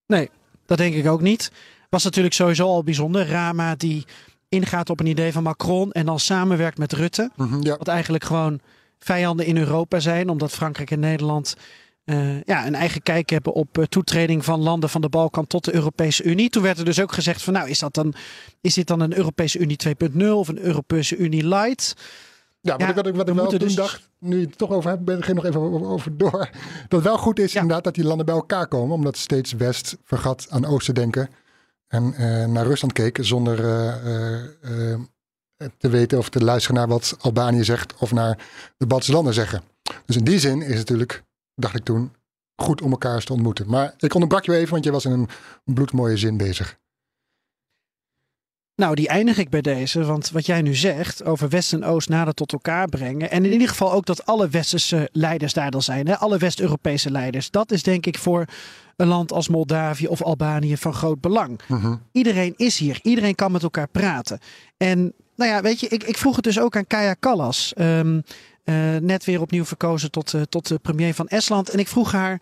Nee, 0.07 0.31
dat 0.67 0.79
denk 0.79 0.95
ik 0.95 1.07
ook 1.07 1.21
niet. 1.21 1.53
Was 1.91 2.05
natuurlijk 2.05 2.35
sowieso 2.35 2.67
al 2.67 2.83
bijzonder. 2.85 3.29
Rama 3.29 3.75
die 3.75 4.07
ingaat 4.49 4.91
op 4.91 5.01
een 5.01 5.07
idee 5.07 5.33
van 5.33 5.43
Macron 5.43 5.93
en 5.93 6.07
dan 6.07 6.19
samenwerkt 6.21 6.79
met 6.79 6.93
Rutte. 6.93 7.31
Mhm, 7.37 7.63
ja. 7.63 7.77
Wat 7.77 7.89
eigenlijk 7.89 8.25
gewoon 8.25 8.61
vijanden 8.99 9.47
in 9.47 9.57
Europa 9.57 10.01
zijn, 10.01 10.29
omdat 10.29 10.51
Frankrijk 10.53 10.91
en 10.91 11.01
Nederland 11.01 11.57
eh, 12.05 12.43
ja, 12.43 12.67
een 12.67 12.75
eigen 12.75 13.03
kijk 13.03 13.31
hebben 13.31 13.53
op 13.53 13.79
eh, 13.79 13.85
toetreding 13.85 14.45
van 14.45 14.61
landen 14.61 14.89
van 14.89 15.01
de 15.01 15.09
Balkan 15.09 15.47
tot 15.47 15.65
de 15.65 15.75
Europese 15.75 16.23
Unie. 16.23 16.51
Toen 16.51 16.63
werd 16.63 16.79
er 16.79 16.85
dus 16.85 17.01
ook 17.01 17.13
gezegd 17.13 17.43
van 17.43 17.53
nou, 17.53 17.69
is, 17.69 17.79
dat 17.79 17.95
dan, 17.95 18.15
is 18.61 18.75
dit 18.75 18.87
dan 18.87 19.01
een 19.01 19.17
Europese 19.17 19.59
Unie 19.59 19.77
2.0 20.13 20.27
of 20.27 20.49
een 20.49 20.59
Europese 20.59 21.17
Unie 21.17 21.47
light? 21.49 21.95
Ja, 22.61 22.73
wat 22.73 22.81
Ja, 22.81 22.89
ik, 22.89 22.95
wat 22.95 23.07
ik, 23.07 23.15
wat 23.15 23.25
we 23.25 23.31
ik 23.31 23.37
wel 23.37 23.49
toen 23.49 23.59
dus- 23.59 23.75
dacht, 23.75 24.09
nu 24.19 24.39
je 24.41 24.47
het 24.47 24.59
toch 24.59 24.71
over 24.71 24.91
hebt, 24.91 25.05
ben 25.05 25.19
ik 25.19 25.29
er 25.29 25.35
nog 25.35 25.45
even 25.45 25.61
over, 25.87 26.17
door. 26.17 26.49
Dat 26.89 27.01
het 27.01 27.03
wel 27.03 27.19
goed 27.19 27.39
is 27.39 27.53
Ja. 27.53 27.61
inderdaad 27.61 27.85
dat 27.85 27.95
die 27.95 28.05
landen 28.05 28.27
bij 28.27 28.35
elkaar 28.35 28.69
komen, 28.69 28.95
omdat 28.95 29.17
steeds 29.17 29.53
West 29.53 29.97
vergat 30.05 30.47
aan 30.51 30.65
Oost 30.65 30.87
te 30.87 30.93
denken 30.93 31.29
en 31.89 32.15
eh, 32.15 32.47
naar 32.47 32.67
Rusland 32.67 32.93
keek 32.93 33.19
zonder 33.21 33.65
eh, 33.65 34.93
eh, 34.93 35.01
te 35.79 35.89
weten 35.89 36.19
of 36.19 36.29
te 36.29 36.45
luisteren 36.45 36.77
naar 36.77 36.89
wat 36.89 37.17
Albanië 37.21 37.65
zegt 37.65 37.95
of 37.99 38.13
naar 38.13 38.47
de 38.77 38.87
Baltische 38.87 39.13
landen 39.13 39.35
zeggen. 39.35 39.63
Dus 40.07 40.17
in 40.17 40.25
die 40.25 40.39
zin 40.39 40.63
is 40.63 40.69
het 40.69 40.77
natuurlijk, 40.77 41.25
dacht 41.55 41.75
ik 41.75 41.85
toen, 41.85 42.13
goed 42.63 42.83
om 42.83 42.91
elkaar 42.91 43.25
te 43.25 43.33
ontmoeten. 43.33 43.69
Maar 43.69 43.95
ik 43.99 44.15
onderbrak 44.15 44.45
je 44.45 44.57
even, 44.57 44.73
want 44.73 44.85
je 44.85 44.91
was 44.91 45.05
in 45.05 45.13
een 45.13 45.29
bloedmooie 45.65 46.17
zin 46.17 46.37
bezig. 46.37 46.79
Nou, 48.79 48.95
die 48.95 49.09
eindig 49.09 49.39
ik 49.39 49.51
bij 49.51 49.61
deze. 49.61 50.05
Want 50.05 50.31
wat 50.31 50.47
jij 50.47 50.63
nu 50.63 50.75
zegt 50.75 51.25
over 51.25 51.49
West 51.49 51.73
en 51.73 51.85
Oost 51.85 52.09
nader 52.09 52.35
tot 52.35 52.53
elkaar 52.53 52.89
brengen. 52.89 53.31
En 53.31 53.45
in 53.45 53.53
ieder 53.53 53.69
geval 53.69 53.93
ook 53.93 54.07
dat 54.07 54.27
alle 54.27 54.49
westerse 54.49 55.09
leiders 55.13 55.53
daar 55.53 55.71
dan 55.71 55.83
zijn. 55.83 56.07
Hè? 56.07 56.17
Alle 56.17 56.39
West-Europese 56.39 57.11
leiders. 57.11 57.51
Dat 57.51 57.73
is 57.73 57.83
denk 57.83 58.07
ik 58.07 58.19
voor 58.19 58.45
een 58.97 59.07
land 59.07 59.33
als 59.33 59.49
Moldavië 59.49 60.07
of 60.07 60.23
Albanië 60.23 60.77
van 60.77 60.95
groot 60.95 61.21
belang. 61.21 61.61
Mhm. 61.67 61.97
Iedereen 62.13 62.55
is 62.57 62.79
hier. 62.79 62.99
Iedereen 63.03 63.35
kan 63.35 63.53
met 63.53 63.63
elkaar 63.63 63.89
praten. 63.89 64.39
En 64.77 65.13
nou 65.37 65.51
ja, 65.51 65.63
weet 65.63 65.81
je, 65.81 65.89
ik, 65.89 66.03
ik 66.03 66.19
vroeg 66.19 66.37
het 66.37 66.45
dus 66.45 66.61
ook 66.61 66.77
aan 66.77 66.87
Kaya 66.87 67.15
Kallas. 67.15 67.73
Ehm, 67.75 68.21
eh, 68.65 68.75
net 69.01 69.25
weer 69.25 69.41
opnieuw 69.41 69.65
verkozen 69.65 70.11
tot, 70.11 70.33
uh, 70.33 70.43
tot 70.43 70.69
de 70.69 70.79
premier 70.79 71.15
van 71.15 71.29
Estland. 71.29 71.71
En 71.71 71.79
ik 71.79 71.89
vroeg 71.89 72.13
haar 72.13 72.41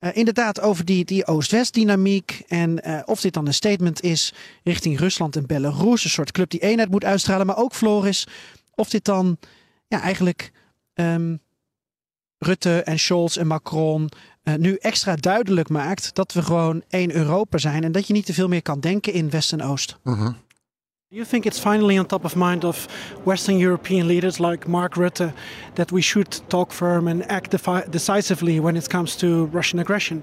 uh, 0.00 0.10
inderdaad 0.16 0.60
over 0.60 0.84
die, 0.84 1.04
die 1.04 1.26
Oost-West 1.26 1.74
dynamiek. 1.74 2.42
En 2.48 2.88
uh, 2.88 3.00
of 3.04 3.20
dit 3.20 3.32
dan 3.32 3.46
een 3.46 3.54
statement 3.54 4.02
is 4.02 4.32
richting 4.64 4.98
Rusland 4.98 5.36
en 5.36 5.46
Belarus. 5.46 6.04
Een 6.04 6.10
soort 6.10 6.32
club 6.32 6.50
die 6.50 6.60
eenheid 6.60 6.90
moet 6.90 7.04
uitstralen. 7.04 7.46
Maar 7.46 7.56
ook 7.56 7.74
Floris. 7.74 8.26
Of 8.74 8.90
dit 8.90 9.04
dan 9.04 9.38
ja, 9.88 10.00
eigenlijk 10.00 10.52
um, 10.94 11.40
Rutte 12.38 12.82
en 12.82 12.98
Scholz 12.98 13.36
en 13.36 13.46
Macron 13.46 14.08
uh, 14.44 14.54
nu 14.54 14.74
extra 14.74 15.16
duidelijk 15.16 15.68
maakt 15.68 16.14
dat 16.14 16.32
we 16.32 16.42
gewoon 16.42 16.82
één 16.88 17.14
Europa 17.14 17.58
zijn. 17.58 17.84
En 17.84 17.92
dat 17.92 18.06
je 18.06 18.12
niet 18.12 18.26
te 18.26 18.34
veel 18.34 18.48
meer 18.48 18.62
kan 18.62 18.80
denken 18.80 19.12
in 19.12 19.30
West 19.30 19.52
en 19.52 19.62
Oost. 19.62 19.98
-hmm. 20.02 20.16
Do 20.16 20.49
you 21.12 21.24
think 21.24 21.44
it's 21.44 21.58
finally 21.58 21.98
on 21.98 22.06
top 22.06 22.24
of 22.24 22.36
mind 22.36 22.64
of 22.64 22.86
Western 23.24 23.58
European 23.58 24.06
leaders 24.06 24.38
like 24.38 24.68
Mark 24.68 24.94
Rutte 24.94 25.32
that 25.74 25.90
we 25.90 26.00
should 26.00 26.30
talk 26.48 26.70
firm 26.70 27.08
and 27.08 27.28
act 27.28 27.50
decisively 27.90 28.60
when 28.60 28.76
it 28.76 28.88
comes 28.88 29.16
to 29.16 29.46
Russian 29.46 29.80
aggression? 29.80 30.22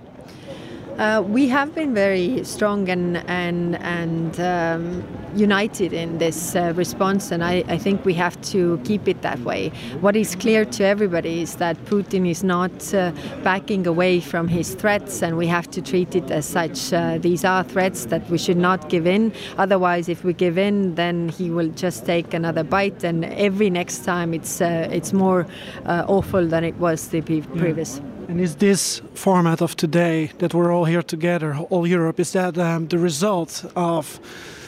Uh, 0.97 1.21
we 1.21 1.47
have 1.47 1.75
been 1.75 1.93
very 1.93 2.43
strong 2.43 2.89
and 2.89 3.17
and 3.27 3.75
and 3.83 4.39
um, 4.39 5.03
united 5.35 5.93
in 5.93 6.17
this 6.17 6.55
uh, 6.55 6.73
response, 6.75 7.31
and 7.31 7.43
I, 7.43 7.63
I, 7.67 7.77
think 7.77 8.03
we 8.03 8.15
have 8.15 8.41
to 8.53 8.79
keep 8.83 9.07
it 9.07 9.21
that 9.21 9.39
way. 9.41 9.69
What 10.01 10.15
is 10.15 10.35
clear 10.35 10.65
to 10.65 10.83
everybody 10.83 11.43
is 11.43 11.57
that 11.57 11.77
Putin 11.85 12.27
is 12.27 12.43
not 12.43 12.93
uh, 12.95 13.11
backing 13.43 13.85
away 13.85 14.19
from 14.19 14.47
his 14.47 14.73
threats, 14.73 15.21
and 15.21 15.37
we 15.37 15.45
have 15.45 15.69
to 15.71 15.83
treat 15.83 16.15
it 16.15 16.31
as 16.31 16.47
such. 16.47 16.91
Uh, 16.91 17.19
these 17.19 17.45
are 17.45 17.63
threats 17.63 18.05
that 18.05 18.27
we 18.31 18.39
should 18.39 18.57
not 18.57 18.89
give 18.89 19.05
in. 19.05 19.31
Otherwise, 19.59 20.09
if 20.09 20.23
we 20.23 20.33
give 20.33 20.57
in, 20.57 20.95
then 20.95 21.29
he 21.29 21.51
will 21.51 21.69
just 21.69 22.07
take 22.07 22.33
another 22.33 22.63
bite, 22.63 23.03
and 23.03 23.23
every 23.25 23.69
next 23.69 24.03
time 24.03 24.33
it's 24.33 24.61
uh, 24.61 24.89
it's 24.91 25.13
more 25.13 25.45
uh, 25.85 26.05
awful 26.07 26.47
than 26.47 26.63
it 26.63 26.75
was 26.77 27.09
the 27.09 27.21
previous. 27.21 27.99
Yeah. 27.99 28.16
And 28.27 28.41
is 28.41 28.57
this 28.57 29.01
format 29.13 29.61
of 29.61 29.77
today 29.77 30.31
that 30.39 30.53
we're 30.53 30.73
all 30.73 30.83
here 30.83 31.01
together, 31.01 31.55
all 31.69 31.87
Europe, 31.87 32.19
is 32.19 32.33
that 32.33 32.57
um, 32.57 32.87
the 32.89 32.97
result 32.97 33.63
of 33.73 34.19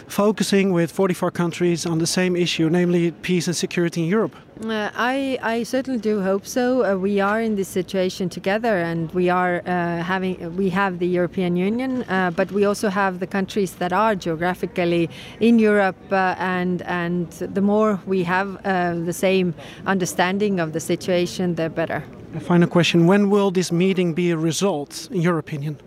focusing 0.09 0.73
with 0.73 0.91
44 0.91 1.31
countries 1.31 1.85
on 1.85 1.99
the 1.99 2.07
same 2.07 2.35
issue, 2.35 2.69
namely 2.69 3.11
peace 3.11 3.47
and 3.47 3.55
security 3.55 4.01
in 4.01 4.07
Europe? 4.07 4.35
Uh, 4.61 4.89
I, 4.93 5.39
I 5.41 5.63
certainly 5.63 5.99
do 5.99 6.21
hope 6.21 6.45
so. 6.45 6.83
Uh, 6.83 6.97
we 6.97 7.21
are 7.21 7.39
in 7.41 7.55
this 7.55 7.69
situation 7.69 8.27
together, 8.27 8.77
and 8.77 9.09
we 9.13 9.29
are 9.29 9.61
uh, 9.65 10.03
having 10.03 10.57
we 10.57 10.69
have 10.69 10.99
the 10.99 11.07
European 11.07 11.55
Union, 11.55 12.03
uh, 12.03 12.31
but 12.31 12.51
we 12.51 12.65
also 12.65 12.89
have 12.89 13.19
the 13.19 13.27
countries 13.27 13.75
that 13.75 13.93
are 13.93 14.15
geographically 14.15 15.09
in 15.39 15.59
Europe, 15.59 15.95
uh, 16.11 16.35
and 16.37 16.81
and 16.81 17.31
the 17.31 17.61
more 17.61 18.01
we 18.05 18.23
have 18.23 18.57
uh, 18.65 18.95
the 19.05 19.13
same 19.13 19.53
understanding 19.85 20.59
of 20.59 20.73
the 20.73 20.79
situation, 20.81 21.55
the 21.55 21.69
better. 21.69 22.03
A 22.35 22.41
final 22.41 22.67
question: 22.67 23.07
When 23.07 23.29
will 23.29 23.51
this 23.51 23.71
meeting 23.71 24.13
be 24.13 24.31
a 24.31 24.37
result, 24.37 25.07
in 25.11 25.21
your 25.21 25.37
opinion? 25.37 25.77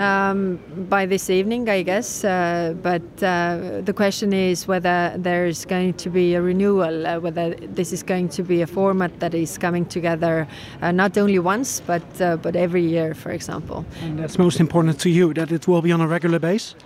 Um, 0.00 0.58
by 0.88 1.04
this 1.04 1.28
evening, 1.28 1.68
I 1.68 1.82
guess. 1.82 2.24
Uh, 2.24 2.74
but 2.82 3.02
uh, 3.22 3.82
the 3.84 3.92
question 3.92 4.32
is 4.32 4.66
whether 4.66 5.14
there's 5.18 5.66
going 5.66 5.92
to 5.92 6.08
be 6.08 6.34
a 6.34 6.40
renewal, 6.40 7.06
uh, 7.06 7.20
whether 7.20 7.54
this 7.74 7.92
is 7.92 8.02
going 8.02 8.30
to 8.30 8.42
be 8.42 8.62
a 8.62 8.66
format 8.66 9.20
that 9.20 9.34
is 9.34 9.58
coming 9.58 9.84
together 9.84 10.48
uh, 10.80 10.90
not 10.90 11.18
only 11.18 11.38
once, 11.38 11.82
but 11.86 12.02
uh, 12.18 12.38
but 12.38 12.56
every 12.56 12.82
year, 12.82 13.12
for 13.12 13.30
example. 13.30 13.84
And 14.00 14.18
that's 14.18 14.38
most 14.38 14.58
important 14.58 14.98
to 15.00 15.10
you, 15.10 15.34
that 15.34 15.52
it 15.52 15.68
will 15.68 15.82
be 15.82 15.92
on 15.92 16.00
a 16.00 16.08
regular 16.08 16.38
basis. 16.38 16.76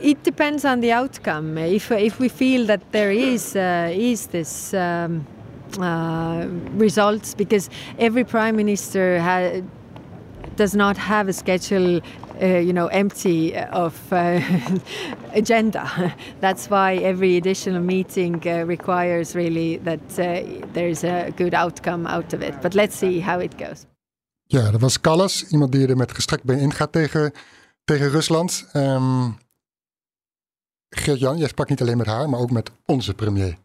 It 0.00 0.24
depends 0.24 0.64
on 0.64 0.80
the 0.80 0.90
outcome. 0.90 1.56
If 1.56 1.92
if 1.92 2.18
we 2.18 2.28
feel 2.28 2.66
that 2.66 2.80
there 2.90 3.12
is 3.12 3.54
uh, 3.54 3.92
is 3.94 4.26
this. 4.26 4.74
Um, 4.74 5.24
results 6.78 7.34
because 7.34 7.68
every 7.98 8.24
prime 8.24 8.56
minister 8.56 9.18
has 9.18 9.62
does 10.56 10.74
not 10.74 10.96
have 10.96 11.28
a 11.28 11.32
schedule 11.32 12.00
uh, 12.40 12.58
you 12.58 12.72
know, 12.72 12.86
empty 12.86 13.54
of 13.72 14.12
uh, 14.12 14.40
agenda. 15.34 16.14
That's 16.40 16.68
why 16.68 16.96
every 16.96 17.36
additional 17.36 17.82
meeting 17.82 18.46
uh, 18.46 18.66
requires 18.66 19.34
really 19.34 19.80
that 19.84 20.18
uh, 20.18 20.42
there's 20.72 21.04
a 21.04 21.32
good 21.36 21.54
outcome 21.54 22.06
out 22.06 22.32
of 22.32 22.42
it. 22.42 22.60
But 22.60 22.74
let's 22.74 22.96
see 22.96 23.20
how 23.20 23.40
it 23.40 23.54
goes. 23.58 23.86
Ja, 24.48 24.70
dat 24.70 24.80
was 24.80 25.00
Callas, 25.00 25.44
iemand 25.48 25.72
die 25.72 25.86
er 25.86 25.96
met 25.96 26.12
gestrekt 26.12 26.44
been 26.44 26.58
ingaat 26.58 26.92
tegen, 26.92 27.32
tegen 27.84 28.10
Rusland. 28.10 28.68
Um, 28.72 29.38
Geert-Jan, 30.90 31.38
jij 31.38 31.48
sprak 31.48 31.68
niet 31.68 31.80
alleen 31.80 31.96
met 31.96 32.06
haar, 32.06 32.28
maar 32.28 32.40
ook 32.40 32.50
met 32.50 32.70
onze 32.84 33.14
premier. 33.14 33.56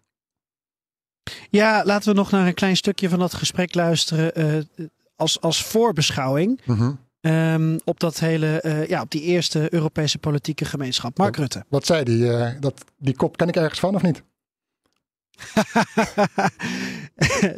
Ja, 1.49 1.83
laten 1.85 2.09
we 2.09 2.15
nog 2.15 2.31
naar 2.31 2.47
een 2.47 2.53
klein 2.53 2.77
stukje 2.77 3.09
van 3.09 3.19
dat 3.19 3.33
gesprek 3.33 3.75
luisteren. 3.75 4.39
Uh, 4.39 4.87
als, 5.21 5.41
als 5.41 5.63
voorbeschouwing 5.63 6.61
mm 6.65 6.99
um, 7.21 7.79
op 7.83 7.99
dat 7.99 8.19
hele, 8.19 8.63
uh, 8.65 8.87
ja, 8.87 9.01
op 9.01 9.11
die 9.11 9.21
eerste 9.21 9.73
Europese 9.73 10.17
politieke 10.17 10.65
gemeenschap. 10.65 11.17
Mark 11.17 11.35
Rutte. 11.35 11.65
Wat 11.69 11.85
zei 11.85 12.03
die? 12.03 12.17
Uh, 12.17 12.49
dat, 12.59 12.85
die 12.97 13.15
kop 13.15 13.37
ken 13.37 13.47
ik 13.47 13.55
ergens 13.55 13.79
van 13.79 13.95
of 13.95 14.01
niet? 14.01 14.23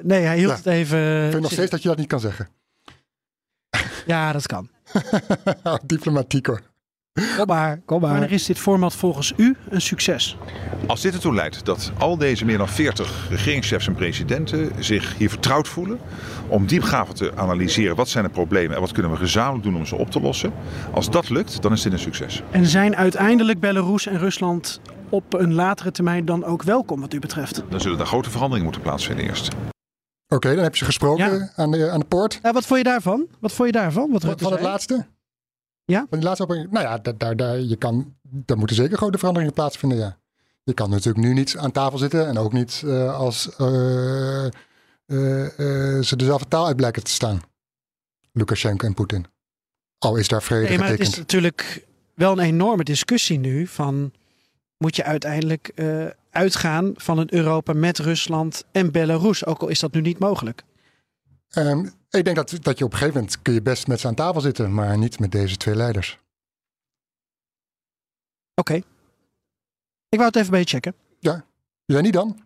nee, 0.12 0.22
hij 0.22 0.38
hield 0.38 0.58
het 0.58 0.65
even. 0.65 1.25
Ik 1.25 1.32
vind 1.32 1.41
nog 1.41 1.51
steeds 1.51 1.72
dat 1.72 1.82
je 1.82 1.88
dat 1.88 1.98
niet 1.98 2.08
kan 2.08 2.20
zeggen. 2.20 2.50
ja, 4.05 4.32
dat 4.32 4.48
kan. 4.48 4.70
Diplomatiek 5.86 6.46
hoor. 6.46 6.62
Kom 7.38 7.46
maar, 7.46 7.82
kom 7.86 8.01
maar. 8.01 8.12
Wanneer 8.12 8.32
is 8.32 8.46
dit 8.46 8.60
format 8.60 8.96
volgens 8.96 9.34
u 9.38 9.55
een 9.70 9.82
succes? 9.82 10.38
Als 10.88 11.01
dit 11.01 11.13
ertoe 11.13 11.34
leidt 11.34 11.65
dat 11.65 11.91
al 11.98 12.17
deze 12.17 12.46
meer 12.46 12.58
dan 12.58 12.67
40 12.67 13.29
regeringschefs 13.29 13.88
en 13.88 13.96
presidenten 13.96 14.72
zich 14.79 15.17
hier 15.17 15.29
vertrouwd 15.29 15.67
voelen 15.67 16.00
om 16.48 16.65
diepgaven 16.65 17.15
te 17.15 17.32
analyseren 17.36 17.96
wat 17.96 18.10
zijn 18.10 18.24
de 18.24 18.29
problemen 18.29 18.75
en 18.75 18.82
wat 18.82 18.91
kunnen 18.91 19.12
we 19.12 19.17
gezamenlijk 19.17 19.63
doen 19.63 19.75
om 19.75 19.86
ze 19.86 19.96
op 19.96 20.12
te 20.12 20.22
lossen. 20.22 20.53
Als 20.91 21.10
dat 21.10 21.29
lukt, 21.29 21.62
dan 21.62 21.72
is 21.72 21.82
dit 21.82 21.93
een 21.93 22.00
succes. 22.00 22.43
En 22.51 22.65
zijn 22.65 22.96
uiteindelijk 22.96 23.60
Belarus 23.60 24.05
en 24.05 24.20
Rusland 24.20 24.82
op 25.10 25.34
een 25.34 25.53
latere 25.53 25.91
termijn 25.91 26.25
dan 26.25 26.43
ook 26.43 26.63
welkom 26.63 27.00
wat 27.00 27.13
u 27.13 27.20
betreft? 27.20 27.63
Dan 27.70 27.82
zullen 27.82 28.00
er 28.00 28.05
grote 28.05 28.29
veranderingen 28.29 28.63
moeten 28.63 28.82
plaatsvinden 28.82 29.25
eerst. 29.25 29.48
Oké, 29.48 30.36
okay, 30.36 30.55
dan 30.55 30.63
heb 30.63 30.75
je 30.75 30.86
gesproken 30.86 31.34
ja. 31.34 31.51
aan, 31.55 31.72
de, 31.72 31.89
aan 31.89 32.00
de 32.00 32.05
poort. 32.05 32.39
Ja, 32.43 32.51
wat 32.51 32.65
vond 32.65 32.79
je 32.79 32.86
daarvan? 32.86 33.27
Wat 33.39 33.51
vond 33.51 33.67
je 33.67 33.74
daarvan? 33.79 34.12
Wat, 34.12 34.24
wat 34.24 34.41
van 34.41 34.51
het 34.51 34.62
laatste? 34.62 35.05
Ja? 35.86 36.06
Van 36.10 36.20
die 36.20 36.28
laatste 36.28 36.44
opening, 36.44 36.72
nou 36.72 36.86
ja, 36.86 36.98
daar, 36.98 37.18
daar, 37.18 37.36
daar, 37.36 37.60
je 37.60 37.75
kan, 37.75 38.16
daar 38.22 38.58
moeten 38.58 38.75
zeker 38.75 38.98
grote 38.98 39.18
veranderingen 39.18 39.54
plaatsvinden, 39.54 39.98
ja. 39.98 40.18
Je 40.63 40.74
kan 40.74 40.90
natuurlijk 40.90 41.25
nu 41.25 41.34
niet 41.34 41.58
aan 41.58 41.72
tafel 41.72 41.98
zitten 41.98 42.28
en 42.28 42.38
ook 42.38 42.54
niet 42.54 42.82
uh, 42.86 43.16
als 43.16 43.50
uh, 43.60 44.46
uh, 44.46 44.50
ze 46.02 46.13
dezelfde 46.16 46.48
taal 46.48 46.66
uit 46.66 46.75
blijken 46.75 47.04
te 47.04 47.12
staan. 47.12 47.42
Lukashenko 48.32 48.86
en 48.86 48.94
Poetin. 48.94 49.25
Al 49.98 50.16
is 50.16 50.28
daar 50.28 50.44
vrede 50.44 50.68
nee, 50.68 50.78
maar 50.78 50.88
getekend. 50.88 51.08
het 51.08 51.16
is 51.16 51.20
natuurlijk 51.20 51.86
wel 52.16 52.32
een 52.32 52.40
enorme 52.40 52.84
discussie 52.84 53.40
nu 53.40 53.68
van... 53.68 54.12
moet 54.78 54.96
je 54.96 55.04
uiteindelijk 55.04 55.72
uitgaan 56.30 56.92
van 56.96 57.18
een 57.18 57.34
Europa 57.34 57.74
met 57.74 58.00
Rusland 58.00 58.63
en 58.72 58.92
Belarus... 58.92 59.46
ook 59.46 59.62
al 59.62 59.68
is 59.68 59.80
dat 59.80 59.94
nu 59.94 60.02
niet 60.02 60.20
mogelijk. 60.20 60.63
Um, 61.57 61.91
ik 62.10 62.24
denk 62.24 62.36
dat, 62.36 62.57
dat 62.62 62.77
je 62.77 62.86
op 62.86 62.91
een 62.91 62.98
gegeven 62.98 63.19
moment 63.19 63.41
kun 63.41 63.53
je 63.53 63.62
best 63.62 63.88
met 63.88 64.00
ze 64.00 64.07
aan 64.07 64.15
tafel 64.15 64.41
zitten, 64.41 64.74
maar 64.74 64.98
niet 64.98 65.19
met 65.19 65.31
deze 65.31 65.57
twee 65.57 65.75
leiders. 65.75 66.19
Oké. 68.55 68.72
Okay. 68.72 68.83
Ik 70.10 70.19
wou 70.19 70.25
het 70.25 70.36
even 70.36 70.51
bij 70.51 70.60
je 70.60 70.65
checken. 70.65 70.95
Ja, 71.19 71.45
jij 71.86 72.01
niet 72.01 72.13
dan? 72.13 72.41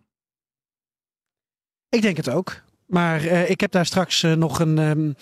Ik 1.88 2.02
denk 2.02 2.16
het 2.16 2.28
ook. 2.28 2.62
Maar 2.86 3.24
uh, 3.24 3.50
ik 3.50 3.60
heb 3.60 3.70
daar 3.70 3.86
straks 3.86 4.22
uh, 4.22 4.32
nog 4.32 4.60
een, 4.60 4.78
um, 4.78 5.14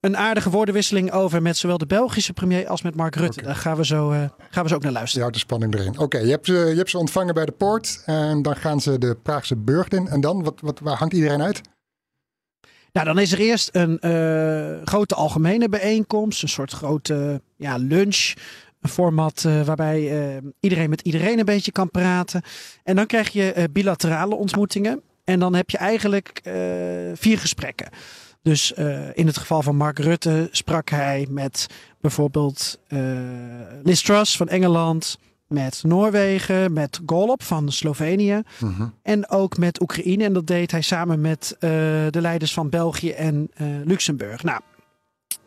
een 0.00 0.16
aardige 0.16 0.50
woordenwisseling 0.50 1.12
over 1.12 1.42
met 1.42 1.56
zowel 1.56 1.78
de 1.78 1.86
Belgische 1.86 2.32
premier 2.32 2.68
als 2.68 2.82
met 2.82 2.94
Mark 2.94 3.14
Rutte. 3.14 3.40
Okay. 3.40 3.52
Daar 3.52 3.62
gaan 3.62 3.76
we, 3.76 3.84
zo, 3.86 4.12
uh, 4.12 4.24
gaan 4.50 4.62
we 4.62 4.68
zo 4.68 4.74
ook 4.74 4.82
naar 4.82 4.92
luisteren. 4.92 5.26
Ja, 5.26 5.32
de 5.32 5.38
spanning 5.38 5.74
erin. 5.74 5.88
Oké, 5.88 6.02
okay, 6.02 6.24
je, 6.24 6.30
hebt, 6.30 6.46
je 6.46 6.52
hebt 6.52 6.90
ze 6.90 6.98
ontvangen 6.98 7.34
bij 7.34 7.44
de 7.44 7.52
poort 7.52 8.02
en 8.06 8.42
dan 8.42 8.56
gaan 8.56 8.80
ze 8.80 8.98
de 8.98 9.16
Praagse 9.16 9.56
burcht 9.56 9.94
in. 9.94 10.08
En 10.08 10.20
dan, 10.20 10.42
wat, 10.42 10.60
wat, 10.60 10.78
waar 10.78 10.96
hangt 10.96 11.14
iedereen 11.14 11.42
uit? 11.42 11.60
Nou, 12.92 13.06
dan 13.06 13.18
is 13.18 13.32
er 13.32 13.38
eerst 13.38 13.68
een 13.72 13.98
uh, 14.00 14.86
grote 14.86 15.14
algemene 15.14 15.68
bijeenkomst, 15.68 16.42
een 16.42 16.48
soort 16.48 16.72
grote 16.72 17.42
ja, 17.56 17.76
lunch. 17.76 18.32
Een 18.80 18.90
format 18.90 19.44
uh, 19.46 19.62
waarbij 19.62 20.00
uh, 20.00 20.50
iedereen 20.60 20.90
met 20.90 21.00
iedereen 21.00 21.38
een 21.38 21.44
beetje 21.44 21.72
kan 21.72 21.90
praten. 21.90 22.42
En 22.84 22.96
dan 22.96 23.06
krijg 23.06 23.28
je 23.28 23.68
bilaterale 23.72 24.34
ontmoetingen. 24.34 25.02
En 25.24 25.38
dan 25.38 25.54
heb 25.54 25.70
je 25.70 25.78
eigenlijk 25.78 26.40
vier 27.14 27.38
gesprekken. 27.38 27.88
Dus 28.42 28.72
in 29.12 29.26
het 29.26 29.38
geval 29.38 29.62
van 29.62 29.76
Mark 29.76 29.98
Rutte 29.98 30.48
sprak 30.50 30.90
hij 30.90 31.26
met 31.30 31.66
bijvoorbeeld 32.00 32.78
Liz 33.82 34.02
Truss 34.02 34.36
van 34.36 34.48
Engeland, 34.48 35.18
met 35.52 35.82
Noorwegen, 35.82 36.72
met 36.72 37.00
Golop 37.06 37.42
van 37.42 37.72
Slovenië 37.72 38.42
Mhm. 38.60 38.86
en 39.02 39.28
ook 39.28 39.56
met 39.58 39.80
Oekraïne. 39.80 40.24
En 40.24 40.32
dat 40.32 40.46
deed 40.46 40.70
hij 40.70 40.80
samen 40.80 41.20
met 41.20 41.56
eh, 41.58 41.70
de 42.10 42.20
leiders 42.20 42.52
van 42.52 42.70
België 42.70 43.10
en 43.10 43.50
eh, 43.54 43.66
Luxemburg. 43.84 44.42
Nou, 44.42 44.60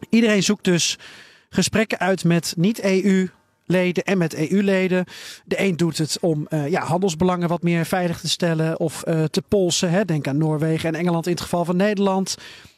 iedereen 0.10 0.44
zoekt 0.44 0.64
dus 0.64 0.98
gesprekken 1.50 2.00
uit 2.00 2.24
met 2.24 2.54
niet-EU-leden 2.58 4.04
en 4.04 4.18
met 4.18 4.34
EU-leden. 4.34 5.06
De 5.46 5.62
een 5.62 5.78
doet 5.78 5.98
het 5.98 6.18
om 6.22 6.48
eh, 6.48 6.68
ja, 6.68 6.82
handelsbelangen 6.84 7.48
wat 7.48 7.64
meer 7.64 7.86
veilig 7.86 8.20
te 8.20 8.30
stellen 8.30 8.80
of 8.80 9.04
te 9.30 9.44
polsen. 9.48 9.90
Hè. 9.90 10.06
Denk 10.06 10.28
aan 10.28 10.38
Noorwegen 10.38 10.90
en 10.94 11.00
Engeland 11.00 11.26
in 11.26 11.32
het 11.32 11.42
geval 11.42 11.66
van 11.66 11.76
Nederland. 11.76 12.36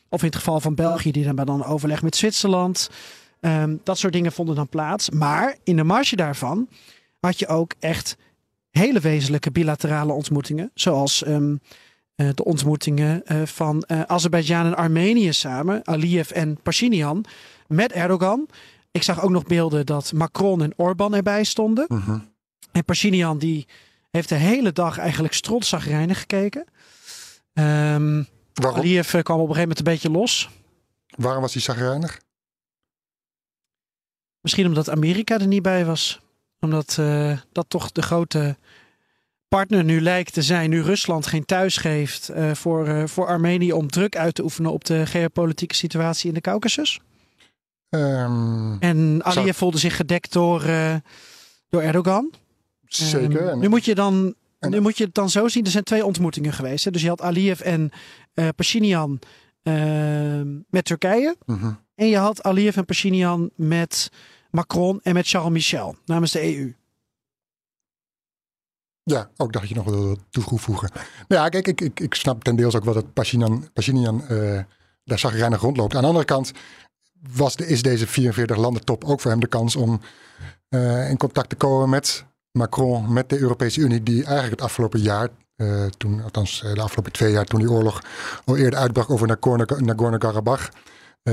Of 0.09 0.21
in 0.21 0.27
het 0.27 0.35
geval 0.35 0.59
van 0.59 0.75
België, 0.75 1.11
die 1.11 1.33
dan 1.33 1.45
dan 1.45 1.65
overleg 1.65 2.01
met 2.01 2.15
Zwitserland. 2.15 2.89
Ehm, 3.39 3.75
dat 3.83 3.97
soort 3.97 4.13
dingen 4.13 4.31
vonden 4.31 4.55
dan 4.55 4.67
plaats. 4.67 5.09
Maar 5.09 5.55
in 5.63 5.75
de 5.75 5.83
marge 5.83 6.15
daarvan 6.15 6.67
had 7.19 7.39
je 7.39 7.47
ook 7.47 7.73
echt 7.79 8.17
hele 8.69 8.99
wezenlijke 8.99 9.51
bilaterale 9.51 10.13
ontmoetingen. 10.13 10.71
Zoals 10.73 11.23
ehm, 11.23 11.55
eh, 12.15 12.29
de 12.33 12.43
ontmoetingen 12.43 13.25
eh, 13.25 13.41
van 13.45 13.81
eh 13.81 14.01
Azerbeidzjan 14.01 14.65
en 14.65 14.75
Armenië 14.75 15.33
samen. 15.33 15.87
Aliyev 15.87 16.31
en 16.31 16.61
Pashinyan 16.63 17.25
met 17.67 17.91
Erdogan. 17.91 18.47
Ik 18.91 19.03
zag 19.03 19.21
ook 19.21 19.29
nog 19.29 19.43
beelden 19.43 19.85
dat 19.85 20.13
Macron 20.13 20.61
en 20.61 20.73
Orbán 20.75 21.15
erbij 21.15 21.43
stonden. 21.43 21.85
Mhm. 21.87 22.19
En 22.71 22.85
Pashinyan 22.85 23.37
die 23.37 23.67
heeft 24.11 24.29
de 24.29 24.35
hele 24.35 24.71
dag 24.71 24.97
eigenlijk 24.97 25.33
strotzagrijnig 25.33 26.19
gekeken. 26.19 26.65
Ehm 27.53 28.23
Waarom? 28.53 28.79
Aliyev 28.79 29.21
kwam 29.21 29.39
op 29.39 29.49
een 29.49 29.55
gegeven 29.55 29.59
moment 29.59 29.77
een 29.77 29.83
beetje 29.83 30.11
los. 30.11 30.49
Waarom 31.15 31.41
was 31.41 31.53
hij 31.53 31.61
zagrijnig? 31.61 32.21
Misschien 34.41 34.65
omdat 34.65 34.89
Amerika 34.89 35.39
er 35.39 35.47
niet 35.47 35.61
bij 35.61 35.85
was. 35.85 36.21
Omdat 36.59 36.95
eh, 36.99 37.37
dat 37.51 37.65
toch 37.67 37.91
de 37.91 38.01
grote 38.01 38.55
partner 39.47 39.83
nu 39.83 40.01
lijkt 40.01 40.33
te 40.33 40.41
zijn. 40.41 40.69
Nu 40.69 40.81
Rusland 40.81 41.27
geen 41.27 41.45
thuis 41.45 41.77
geeft 41.77 42.29
eh, 42.29 42.53
voor, 42.53 42.87
eh, 42.87 43.03
voor 43.07 43.27
Armenië 43.27 43.73
om 43.73 43.87
druk 43.89 44.15
uit 44.17 44.35
te 44.35 44.43
oefenen 44.43 44.71
op 44.71 44.85
de 44.85 45.05
geopolitieke 45.05 45.75
situatie 45.75 46.27
in 46.27 46.33
de 46.33 46.41
Caucasus. 46.41 46.99
Ehm, 47.89 48.75
En 48.79 49.19
Zou- 49.23 49.37
Aliyev 49.37 49.57
voelde 49.57 49.77
zich 49.77 49.95
gedekt 49.95 50.33
door, 50.33 50.61
door 51.69 51.81
Erdogan. 51.81 52.33
zeker. 52.87 53.47
Ehm, 53.49 53.59
nu, 53.59 53.67
moet 53.69 53.85
je 53.85 53.95
dan, 53.95 54.35
en- 54.59 54.69
nu 54.71 54.79
moet 54.79 54.97
je 54.97 55.03
het 55.03 55.13
dan 55.13 55.29
zo 55.29 55.47
zien. 55.47 55.65
Er 55.65 55.71
zijn 55.71 55.83
twee 55.83 56.05
ontmoetingen 56.05 56.53
geweest. 56.53 56.85
Hè? 56.85 56.91
Dus 56.91 57.01
je 57.01 57.07
had 57.07 57.21
Aliyev 57.21 57.59
en 57.59 57.91
eh 58.33 58.47
Pashinyan 58.55 59.19
eh, 59.63 59.73
met 60.69 60.85
Turkije. 60.85 61.35
Mhm. 61.45 61.71
En 61.95 62.07
je 62.07 62.17
had 62.17 62.43
Aliyev 62.43 62.77
en 62.77 62.85
Pashinyan 62.85 63.49
met 63.55 64.09
Macron 64.57 64.99
en 65.03 65.13
met 65.13 65.27
Charles 65.27 65.51
Michel 65.51 65.95
namens 66.05 66.31
de 66.31 66.55
EU. 66.55 66.75
Ja, 69.03 69.29
ook 69.37 69.53
dat 69.53 69.69
je 69.69 69.75
nog 69.75 69.85
wilde 69.85 70.17
toevoegen. 70.29 70.91
Nou 71.27 71.43
ja, 71.43 71.49
kijk, 71.49 71.67
ik, 71.67 71.81
ik, 71.81 71.99
ik 71.99 72.13
snap 72.13 72.43
ten 72.43 72.55
deels 72.55 72.75
ook 72.75 72.83
wel 72.83 72.93
dat 72.93 73.13
Pashinyan, 73.13 73.69
Pashinyan 73.73 74.27
eh, 74.27 74.59
daar 75.03 75.19
zagrijnig 75.19 75.61
rondloopt. 75.61 75.95
Aan 75.95 76.01
de 76.01 76.07
andere 76.07 76.25
kant 76.25 76.51
was 77.33 77.55
de, 77.55 77.67
is 77.67 77.81
deze 77.81 78.07
44 78.07 78.57
landen 78.57 78.85
top 78.85 79.03
ook 79.03 79.21
voor 79.21 79.31
hem 79.31 79.39
de 79.39 79.47
kans 79.47 79.75
om 79.75 80.01
eh, 80.69 81.09
in 81.09 81.17
contact 81.17 81.49
te 81.49 81.55
komen 81.55 81.89
met 81.89 82.25
Macron, 82.51 83.13
met 83.13 83.29
de 83.29 83.39
Europese 83.39 83.79
Unie, 83.79 84.03
die 84.03 84.23
eigenlijk 84.23 84.51
het 84.51 84.61
afgelopen 84.61 84.99
jaar, 84.99 85.29
eh, 85.55 85.85
toen, 85.85 86.23
althans 86.23 86.59
de 86.61 86.81
afgelopen 86.81 87.11
twee 87.11 87.31
jaar, 87.31 87.45
toen 87.45 87.59
die 87.59 87.71
oorlog 87.71 88.01
al 88.45 88.57
eerder 88.57 88.79
uitbrak 88.79 89.09
over 89.09 89.27
Nagorno- 89.27 89.79
Nagorno-Karabakh, 89.79 90.69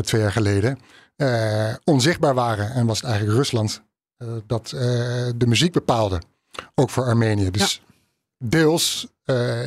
twee 0.01 0.21
jaar 0.21 0.33
geleden, 0.33 0.79
eh, 1.17 1.75
onzichtbaar 1.85 2.35
waren. 2.35 2.71
En 2.71 2.87
was 2.87 2.97
het 2.97 3.07
eigenlijk 3.07 3.37
Rusland 3.37 3.83
eh, 4.17 4.29
dat 4.47 4.73
eh, 4.73 4.81
de 5.37 5.47
muziek 5.47 5.73
bepaalde. 5.73 6.21
Ook 6.75 6.91
voor 6.91 7.05
Armenië. 7.05 7.51
Dus 7.51 7.83
deels 8.39 9.07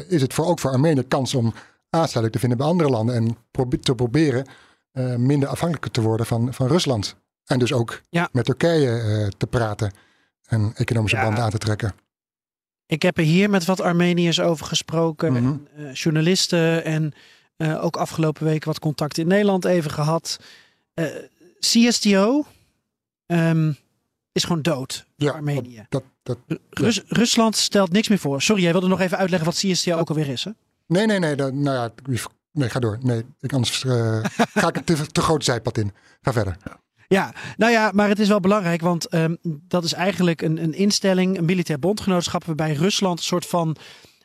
is 0.08 0.22
het 0.22 0.34
voor, 0.34 0.46
ook 0.46 0.60
voor 0.60 0.72
Armenië 0.72 1.04
kans 1.04 1.34
om 1.36 1.54
aansluiting 1.90 2.32
te 2.34 2.40
vinden 2.40 2.58
bij 2.58 2.68
andere 2.68 2.90
landen. 2.90 3.16
En 3.16 3.38
probe- 3.52 3.80
te 3.80 3.96
proberen 3.96 4.46
minder 5.18 5.50
afhankelijk 5.50 5.94
te 5.94 6.02
worden 6.02 6.26
van, 6.26 6.54
van 6.54 6.68
Rusland. 6.68 7.16
En 7.46 7.60
dus 7.60 7.74
ook 7.74 8.02
Ja. 8.10 8.30
met 8.32 8.46
Turkije 8.46 9.32
te 9.38 9.48
praten. 9.48 9.92
En 10.46 10.72
economische 10.76 11.18
Ja. 11.18 11.24
banden 11.24 11.44
aan 11.44 11.50
te 11.50 11.58
trekken. 11.58 11.94
Ik 12.86 13.02
heb 13.02 13.18
er 13.18 13.24
hier 13.24 13.50
met 13.50 13.66
wat 13.66 13.82
Armeniërs 13.82 14.40
over 14.40 14.66
gesproken. 14.66 15.34
Mhm. 15.34 15.56
en, 15.76 15.92
journalisten 15.94 16.84
en 16.84 17.14
ook 17.82 17.98
afgelopen 17.98 18.46
week 18.46 18.64
wat 18.64 18.80
contact 18.80 19.18
in 19.18 19.28
Nederland 19.28 19.66
even 19.66 19.92
gehad. 19.92 20.40
Eh, 20.94 21.06
CSTO 21.60 22.46
ehm, 23.26 23.72
is 24.32 24.44
gewoon 24.44 24.62
dood 24.62 25.06
Ja, 25.16 25.32
Armenië. 25.32 25.86
Dat, 25.90 26.04
dat, 26.24 26.38
Rus- 26.70 27.04
Rusland 27.08 27.56
stelt 27.56 27.92
niks 27.92 28.08
meer 28.08 28.20
voor. 28.20 28.42
Sorry, 28.42 28.62
jij 28.64 28.72
wilde 28.72 28.88
nog 28.88 29.00
even 29.00 29.18
uitleggen 29.18 29.50
wat 29.50 29.58
CSTO 29.58 29.98
ook 29.98 30.10
alweer 30.10 30.28
is. 30.30 30.44
Hè? 30.44 30.52
nee, 30.88 31.06
nee, 31.06 31.20
nee. 31.20 31.36
Dat, 31.36 31.54
nou 31.54 31.76
ja, 31.76 32.18
nee, 32.52 32.70
ga 32.70 32.80
door. 32.80 32.98
Nee, 33.02 33.24
ik, 33.40 33.54
anders 33.54 33.84
eh, 33.86 34.20
ga 34.62 34.68
ik 34.68 34.76
een 34.78 34.84
te, 34.84 35.08
te 35.12 35.22
groot 35.22 35.44
zijpad 35.44 35.78
in. 35.78 35.92
Ga 36.22 36.34
verder. 36.34 36.58
Ja, 37.08 37.34
nou 37.58 37.72
ja, 37.72 37.92
maar 37.94 38.10
het 38.10 38.20
is 38.20 38.28
wel 38.28 38.40
belangrijk, 38.40 38.82
want 38.82 39.06
ehm, 39.08 39.36
dat 39.44 39.84
is 39.84 39.94
eigenlijk 39.94 40.42
een, 40.42 40.64
een 40.64 40.74
instelling, 40.74 41.38
een 41.38 41.46
militair 41.46 41.80
bondgenootschap, 41.80 42.44
waarbij 42.46 42.74
Rusland 42.74 43.20
een 43.20 43.26
soort 43.26 43.46
van 43.46 43.76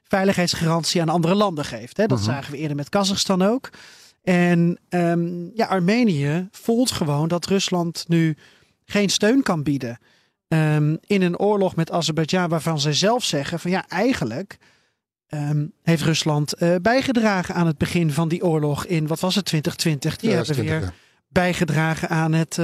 veiligheidsgarantie 0.02 1.00
aan 1.00 1.08
andere 1.08 1.34
landen 1.34 1.64
geeft. 1.64 1.96
Hè? 1.96 2.06
Dat 2.06 2.18
Mhm. 2.18 2.26
zagen 2.30 2.52
we 2.52 2.58
eerder 2.58 2.76
met 2.76 2.88
Kazachstan 2.88 3.42
ook. 3.42 3.70
En 4.22 4.78
ehm, 4.88 5.48
ja, 5.54 5.66
Armenië 5.66 6.48
voelt 6.50 6.90
gewoon 6.90 7.28
dat 7.28 7.46
Rusland 7.46 8.04
nu 8.08 8.36
geen 8.84 9.08
steun 9.08 9.42
kan 9.42 9.62
bieden 9.62 9.98
ehm, 10.48 10.96
in 11.06 11.22
een 11.22 11.38
oorlog 11.38 11.76
met 11.76 11.90
Azerbeidzjan, 11.90 12.48
waarvan 12.48 12.80
zij 12.80 12.92
zelf 12.92 13.24
zeggen 13.24 13.60
van 13.60 13.70
ja, 13.70 13.88
eigenlijk 13.88 14.56
ehm, 15.26 15.66
heeft 15.82 16.02
Rusland 16.02 16.54
eh, 16.54 16.74
bijgedragen 16.82 17.54
aan 17.54 17.66
het 17.66 17.78
begin 17.78 18.12
van 18.12 18.28
die 18.28 18.44
oorlog 18.44 18.86
in, 18.86 19.06
wat 19.06 19.20
was 19.20 19.34
het, 19.34 19.44
2020? 19.44 20.16
Die 20.16 20.30
hebben 20.30 20.54
weer 20.54 20.64
2020, 20.64 21.00
bijgedragen 21.28 22.08
aan 22.08 22.32
het 22.32 22.58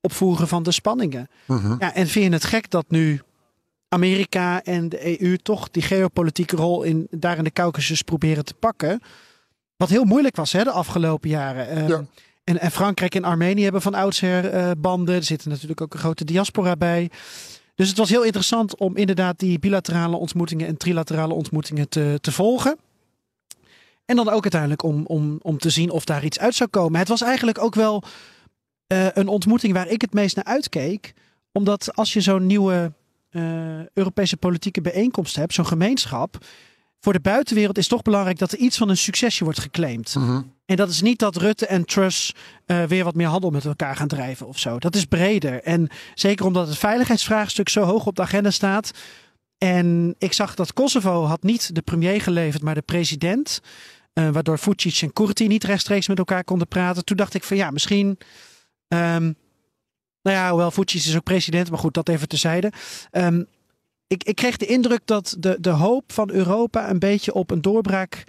opvoeren 0.00 0.48
van 0.48 0.62
de 0.62 0.72
spanningen. 0.72 1.28
ja. 1.46 1.54
Mhm. 1.54 1.76
Ja, 1.78 1.94
en 1.94 2.06
vind 2.06 2.24
je 2.24 2.32
het 2.32 2.44
gek 2.44 2.70
dat 2.70 2.90
nu 2.90 3.20
Amerika 3.88 4.62
en 4.62 4.88
de 4.88 5.20
EU 5.20 5.36
toch 5.36 5.70
die 5.70 5.82
geopolitieke 5.82 6.56
rol 6.56 6.82
in, 6.82 7.06
daar 7.10 7.38
in 7.38 7.44
de 7.44 7.50
Caucasus 7.52 8.02
proberen 8.02 8.44
te 8.44 8.54
pakken? 8.54 9.00
Wat 9.76 9.88
heel 9.88 10.04
moeilijk 10.04 10.36
was 10.36 10.52
hè, 10.52 10.64
de 10.64 10.70
afgelopen 10.70 11.28
jaren. 11.28 11.68
Ehm, 11.68 11.88
Ja. 11.88 12.04
en, 12.44 12.58
en 12.60 12.70
Frankrijk 12.70 13.14
en 13.14 13.24
Armenië 13.24 13.62
hebben 13.62 13.82
van 13.82 13.94
oudsher 13.94 14.50
eh, 14.50 14.70
banden. 14.78 15.14
Er 15.14 15.22
zitten 15.24 15.50
natuurlijk 15.50 15.80
ook 15.80 15.94
een 15.94 16.00
grote 16.00 16.24
diaspora 16.24 16.76
bij. 16.76 17.10
Dus 17.74 17.88
het 17.88 17.98
was 17.98 18.08
heel 18.08 18.22
interessant 18.24 18.76
om 18.76 18.96
inderdaad 18.96 19.38
die 19.38 19.58
bilaterale 19.58 20.16
ontmoetingen 20.16 20.66
en 20.66 20.76
trilaterale 20.76 21.34
ontmoetingen 21.34 21.88
te, 21.88 22.18
te 22.20 22.32
volgen. 22.32 22.76
En 24.04 24.16
dan 24.16 24.28
ook 24.28 24.42
uiteindelijk 24.42 24.82
om, 24.82 25.04
om, 25.06 25.38
om 25.42 25.58
te 25.58 25.70
zien 25.70 25.90
of 25.90 26.04
daar 26.04 26.24
iets 26.24 26.38
uit 26.38 26.54
zou 26.54 26.70
komen. 26.70 26.98
Het 26.98 27.08
was 27.08 27.22
eigenlijk 27.22 27.58
ook 27.58 27.74
wel 27.74 28.02
eh, 28.86 29.06
een 29.12 29.28
ontmoeting 29.28 29.72
waar 29.72 29.88
ik 29.88 30.00
het 30.00 30.12
meest 30.12 30.36
naar 30.36 30.44
uitkeek. 30.44 31.12
Omdat 31.52 31.94
als 31.94 32.12
je 32.12 32.20
zo'n 32.20 32.46
nieuwe 32.46 32.92
eh, 33.30 33.42
Europese 33.92 34.36
politieke 34.36 34.80
bijeenkomst 34.80 35.36
hebt, 35.36 35.54
zo'n 35.54 35.66
gemeenschap. 35.66 36.38
Voor 37.06 37.14
de 37.14 37.20
buitenwereld 37.20 37.78
is 37.78 37.88
toch 37.88 38.02
belangrijk 38.02 38.38
dat 38.38 38.52
er 38.52 38.58
iets 38.58 38.76
van 38.76 38.88
een 38.88 38.96
succesje 38.96 39.44
wordt 39.44 39.60
geclaimd. 39.60 40.14
Mhm. 40.14 40.42
En 40.64 40.76
dat 40.76 40.88
is 40.90 41.02
niet 41.02 41.18
dat 41.18 41.36
Rutte 41.36 41.66
en 41.66 41.84
Truss 41.84 42.34
eh, 42.64 42.82
weer 42.82 43.04
wat 43.04 43.14
meer 43.14 43.26
handel 43.26 43.50
met 43.50 43.64
elkaar 43.64 43.96
gaan 43.96 44.08
drijven 44.08 44.46
of 44.46 44.58
zo. 44.58 44.78
Dat 44.78 44.94
is 44.94 45.04
breder. 45.04 45.62
En 45.62 45.88
zeker 46.14 46.46
omdat 46.46 46.68
het 46.68 46.78
veiligheidsvraagstuk 46.78 47.68
zo 47.68 47.82
hoog 47.82 48.06
op 48.06 48.16
de 48.16 48.22
agenda 48.22 48.50
staat. 48.50 48.90
En 49.58 50.14
ik 50.18 50.32
zag 50.32 50.54
dat 50.54 50.72
Kosovo 50.72 51.24
had 51.24 51.42
niet 51.42 51.74
de 51.74 51.82
premier 51.82 52.20
geleverd, 52.20 52.62
maar 52.62 52.74
de 52.74 52.82
president. 52.82 53.60
eh, 54.12 54.28
waardoor 54.28 54.58
Vucic 54.58 55.00
en 55.02 55.12
Kurti 55.12 55.46
niet 55.46 55.64
rechtstreeks 55.64 56.08
met 56.08 56.18
elkaar 56.18 56.44
konden 56.44 56.68
praten. 56.68 57.04
Toen 57.04 57.16
dacht 57.16 57.34
ik 57.34 57.44
van 57.44 57.56
ja, 57.56 57.70
misschien... 57.70 58.18
ehm, 58.88 59.32
nou 60.22 60.36
ja, 60.36 60.48
hoewel 60.48 60.70
Vucic 60.70 61.04
is 61.04 61.16
ook 61.16 61.22
president, 61.22 61.70
maar 61.70 61.78
goed, 61.78 61.94
dat 61.94 62.08
even 62.08 62.28
terzijde. 62.28 62.72
Ehm, 63.10 63.42
ik, 64.06 64.24
ik 64.24 64.34
kreeg 64.34 64.56
de 64.56 64.66
indruk 64.66 65.00
dat 65.04 65.36
de, 65.38 65.56
de 65.60 65.70
hoop 65.70 66.12
van 66.12 66.30
Europa 66.30 66.90
een 66.90 66.98
beetje 66.98 67.34
op 67.34 67.50
een 67.50 67.60
doorbraak 67.62 68.24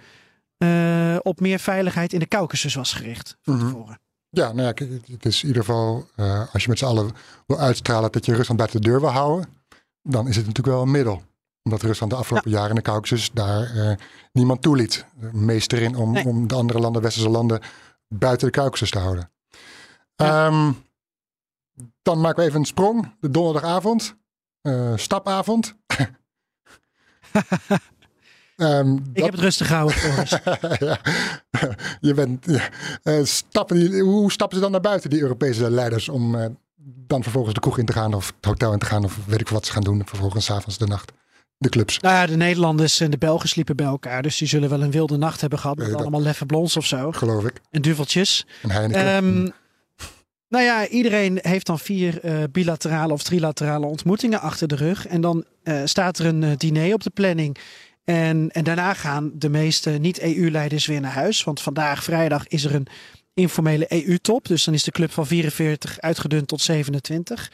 eh, 0.56 1.16
op 1.22 1.40
meer 1.40 1.58
veiligheid 1.58 2.12
in 2.12 2.18
de 2.18 2.28
Caucasus 2.28 2.74
was 2.74 2.92
gericht 2.92 3.36
van 3.42 3.54
Mhm. 3.56 3.64
tevoren. 3.66 4.00
Ja, 4.30 4.52
nou 4.52 4.62
ja, 4.66 4.72
kijk, 4.72 4.90
het 5.10 5.26
is 5.26 5.42
in 5.42 5.48
ieder 5.48 5.64
geval, 5.64 6.08
eh, 6.16 6.52
als 6.52 6.62
je 6.62 6.68
met 6.68 6.78
z'n 6.78 6.84
allen 6.84 7.10
wil 7.46 7.58
uitstralen 7.58 8.12
dat 8.12 8.26
je 8.26 8.34
Rusland 8.34 8.58
buiten 8.58 8.80
de 8.82 8.88
deur 8.88 9.00
wil 9.00 9.10
houden, 9.10 9.48
dan 10.02 10.28
is 10.28 10.36
het 10.36 10.46
natuurlijk 10.46 10.76
wel 10.76 10.84
een 10.84 10.90
middel. 10.90 11.22
Omdat 11.62 11.82
Rusland 11.82 12.12
de 12.12 12.18
afgelopen 12.18 12.50
jaren 12.50 12.68
in 12.68 12.74
de 12.74 12.82
Caucasus 12.82 13.30
daar 13.32 13.76
eh, 13.76 13.96
niemand 14.32 14.62
toeliet. 14.62 15.04
Meester 15.32 15.82
in 15.82 15.96
om, 15.96 16.12
Nee. 16.12 16.24
om 16.26 16.46
de 16.46 16.54
andere 16.54 16.78
landen, 16.78 17.02
westerse 17.02 17.28
landen, 17.28 17.60
buiten 18.08 18.46
de 18.46 18.52
Caucasus 18.52 18.90
te 18.90 18.98
houden. 18.98 19.30
Ja. 20.14 20.46
Ehm, 20.46 20.72
dan 22.02 22.20
maken 22.20 22.42
we 22.42 22.48
even 22.48 22.60
een 22.60 22.66
sprong. 22.66 23.14
De 23.20 23.30
donderdagavond. 23.30 24.16
Eh, 24.62 24.92
stapavond. 24.96 25.74
Ehm, 28.56 28.92
Ik 28.96 29.14
dat- 29.14 29.24
heb 29.24 29.32
het 29.32 29.40
rustig 29.40 29.66
gehouden. 29.66 29.96
Ja. 30.88 30.98
Je 32.00 32.14
bent, 32.14 32.44
ja. 32.46 32.68
Eh, 33.02 33.24
stappen 33.24 33.76
die, 33.76 34.02
hoe 34.02 34.32
stappen 34.32 34.56
ze 34.56 34.62
dan 34.62 34.72
naar 34.72 34.80
buiten, 34.80 35.10
die 35.10 35.20
Europese 35.20 35.70
leiders, 35.70 36.08
om 36.08 36.34
eh, 36.34 36.46
dan 37.06 37.22
vervolgens 37.22 37.54
de 37.54 37.60
kroeg 37.60 37.78
in 37.78 37.84
te 37.86 37.92
gaan 37.92 38.14
of 38.14 38.32
het 38.36 38.44
hotel 38.44 38.72
in 38.72 38.78
te 38.78 38.86
gaan 38.86 39.04
of 39.04 39.18
weet 39.26 39.40
ik 39.40 39.48
wat 39.48 39.66
ze 39.66 39.72
gaan 39.72 39.82
doen 39.82 40.02
vervolgens 40.04 40.44
's 40.44 40.50
avonds 40.50 40.78
de 40.78 40.86
nacht. 40.86 41.12
De 41.56 41.68
clubs. 41.68 41.98
nou 41.98 42.14
ja, 42.14 42.26
de 42.26 42.36
Nederlanders 42.36 43.00
en 43.00 43.10
de 43.10 43.18
Belgen 43.18 43.48
sliepen 43.48 43.76
bij 43.76 43.86
elkaar. 43.86 44.22
Dus 44.22 44.36
die 44.38 44.48
zullen 44.48 44.68
wel 44.68 44.82
een 44.82 44.90
wilde 44.90 45.16
nacht 45.16 45.40
hebben 45.40 45.58
gehad. 45.58 45.76
Met 45.76 45.86
Nee, 45.86 45.96
allemaal 45.96 46.20
leffe 46.22 46.46
blons 46.46 46.76
of 46.76 46.86
zo. 46.86 47.12
Geloof 47.12 47.44
ik. 47.44 47.60
En 47.70 47.82
duveltjes. 47.82 48.46
En 48.62 48.70
Heineken. 48.70 49.06
Ehm, 49.06 49.50
nou 50.48 50.64
ja, 50.64 50.88
iedereen 50.88 51.38
heeft 51.42 51.66
dan 51.66 51.78
vier 51.78 52.20
eh, 52.20 52.42
bilaterale 52.52 53.12
of 53.12 53.22
trilaterale 53.22 53.86
ontmoetingen 53.86 54.40
achter 54.40 54.68
de 54.68 54.76
rug. 54.76 55.06
En 55.06 55.20
dan 55.20 55.44
eh, 55.62 55.80
staat 55.84 56.18
er 56.18 56.26
een 56.26 56.42
eh, 56.42 56.56
diner 56.56 56.94
op 56.94 57.02
de 57.02 57.10
planning. 57.10 57.56
En, 58.04 58.50
en 58.50 58.64
daarna 58.64 58.94
gaan 58.94 59.30
de 59.34 59.48
meeste 59.48 59.90
niet-EU-leiders 59.90 60.86
weer 60.86 61.00
naar 61.00 61.12
huis. 61.12 61.44
Want 61.44 61.60
vandaag, 61.60 62.04
vrijdag, 62.04 62.46
is 62.46 62.64
er 62.64 62.74
een 62.74 62.86
informele 63.34 63.86
EU-top. 63.88 64.46
Dus 64.46 64.64
dan 64.64 64.74
is 64.74 64.82
de 64.82 64.90
club 64.90 65.10
van 65.10 65.26
44 65.26 66.00
uitgedund 66.00 66.48
tot 66.48 66.60
27. 66.60 67.52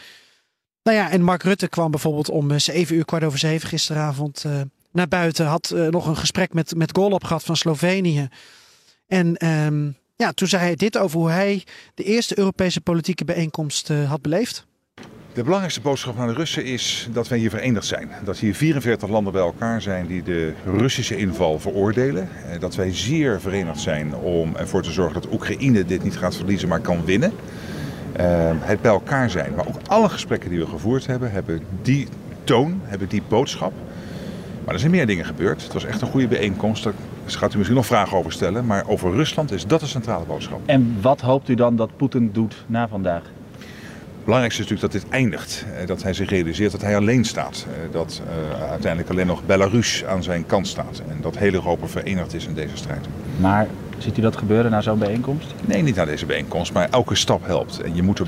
Nou 0.83 0.97
ja, 0.97 1.11
en 1.11 1.23
Mark 1.23 1.43
Rutte 1.43 1.69
kwam 1.69 1.91
bijvoorbeeld 1.91 2.31
om 2.31 2.51
eh, 2.51 2.59
7 2.59 2.97
uur, 2.97 3.05
kwart 3.05 3.25
over 3.25 3.39
7 3.39 3.69
gisteravond 3.69 4.45
naar 4.93 5.09
buiten. 5.09 5.47
Had 5.47 5.75
nog 5.91 6.07
een 6.07 6.17
gesprek 6.17 6.53
met, 6.53 6.75
met 6.77 6.97
Golop 6.97 7.25
gehad 7.25 7.45
van 7.45 7.57
Slovenië. 7.57 8.29
En 9.07 9.37
ehm, 9.37 9.91
ja, 10.17 10.33
toen 10.33 10.49
zei 10.49 10.63
hij 10.63 10.77
dit 10.77 10.99
over 10.99 11.19
hoe 11.19 11.31
hij 11.31 11.65
de 11.95 12.03
eerste 12.05 12.39
Europese 12.39 12.81
politieke 12.81 13.25
bijeenkomst 13.25 13.91
eh, 13.91 14.09
had 14.11 14.23
beleefd. 14.23 14.67
De 15.33 15.43
belangrijkste 15.43 15.81
boodschap 15.81 16.19
aan 16.19 16.27
de 16.27 16.33
Russen 16.35 16.65
is 16.65 17.09
dat 17.13 17.29
wij 17.29 17.39
hier 17.39 17.51
verenigd 17.51 17.87
zijn. 17.87 18.11
Dat 18.25 18.39
hier 18.39 18.55
44 18.55 19.09
landen 19.09 19.33
bij 19.33 19.43
elkaar 19.43 19.83
zijn 19.83 20.07
die 20.07 20.23
de 20.23 20.53
Russische 20.65 21.17
inval 21.17 21.59
veroordelen. 21.59 22.29
Eh, 22.51 22.61
Dat 22.61 22.75
wij 22.75 22.95
zeer 22.95 23.41
verenigd 23.41 23.81
zijn 23.81 24.15
om 24.15 24.57
ervoor 24.57 24.83
te 24.83 24.93
zorgen 24.93 25.21
dat 25.23 25.33
Oekraïne 25.33 25.85
dit 25.85 26.03
niet 26.03 26.17
gaat 26.17 26.37
verliezen, 26.37 26.69
maar 26.69 26.81
kan 26.81 27.05
winnen. 27.05 27.33
Eh, 28.13 28.51
Het 28.61 28.81
bij 28.83 28.91
elkaar 28.91 29.31
zijn, 29.31 29.55
maar 29.55 29.67
ook 29.67 29.79
alle 29.87 30.09
gesprekken 30.09 30.51
die 30.51 30.59
we 30.59 30.67
gevoerd 30.67 31.07
hebben, 31.07 31.31
hebben 31.33 31.63
die 31.83 32.09
toon, 32.45 32.81
hebben 32.85 33.09
die 33.09 33.23
boodschap. 33.29 33.73
Maar 34.65 34.75
er 34.75 34.81
zijn 34.81 34.93
meer 34.93 35.07
dingen 35.07 35.25
gebeurd. 35.25 35.63
Het 35.63 35.73
was 35.73 35.85
echt 35.85 36.01
een 36.01 36.09
goede 36.09 36.29
bijeenkomst. 36.29 36.83
Daar 36.85 36.93
gaat 37.27 37.53
u 37.55 37.57
misschien 37.57 37.77
nog 37.77 37.87
vragen 37.87 38.17
over 38.17 38.33
stellen. 38.33 38.67
Maar 38.67 38.85
over 38.87 39.13
Rusland 39.13 39.53
is 39.53 39.67
dat 39.67 39.81
de 39.81 39.87
centrale 39.87 40.25
boodschap. 40.25 40.61
En 40.67 40.97
wat 41.01 41.21
hoopt 41.21 41.49
u 41.49 41.55
dan 41.55 41.77
dat 41.77 41.91
Poetin 41.97 42.31
doet 42.33 42.55
na 42.67 42.89
vandaag? 42.89 43.23
Het 44.17 44.33
belangrijkste 44.33 44.63
is 44.63 44.69
natuurlijk 44.69 44.93
dat 45.03 45.03
dit 45.03 45.21
eindigt. 45.21 45.65
Eh, 45.81 45.87
Dat 45.87 46.03
hij 46.03 46.13
zich 46.13 46.29
realiseert 46.31 46.73
dat 46.73 46.81
hij 46.81 46.97
alleen 46.97 47.25
staat. 47.25 47.67
Eh, 47.69 47.93
Dat 47.93 48.23
eh, 48.59 48.71
uiteindelijk 48.71 49.11
alleen 49.11 49.27
nog 49.27 49.47
Belarus 49.47 50.05
aan 50.05 50.23
zijn 50.23 50.47
kant 50.47 50.69
staat. 50.69 51.03
En 51.09 51.19
dat 51.21 51.39
heel 51.39 51.53
Europa 51.53 51.87
verenigd 51.87 52.35
is 52.35 52.47
in 52.47 52.55
deze 52.55 52.77
strijd. 52.77 53.07
Maar 53.41 53.67
ziet 53.99 54.19
u 54.19 54.21
dat 54.23 54.37
gebeuren 54.37 54.71
na 54.71 54.81
zo'n 54.81 54.99
bijeenkomst? 54.99 55.55
Nee, 55.65 55.83
niet 55.83 55.95
naar 55.97 56.07
deze 56.07 56.27
bijeenkomst, 56.27 56.73
maar 56.73 56.89
elke 56.91 57.15
stap 57.15 57.47
helpt. 57.47 57.81
En 57.81 57.95
je 57.95 58.03
moet 58.03 58.21
eh, 58.21 58.27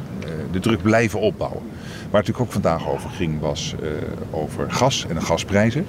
de 0.50 0.60
druk 0.60 0.82
blijven 0.82 1.20
opbouwen. 1.20 1.62
Waar 1.62 2.02
het 2.02 2.12
natuurlijk 2.12 2.40
ook 2.40 2.52
vandaag 2.52 2.88
over 2.88 3.10
ging, 3.10 3.40
was 3.40 3.74
over 4.30 4.70
gas 4.70 5.06
en 5.08 5.14
de 5.14 5.20
gasprijzen. 5.20 5.86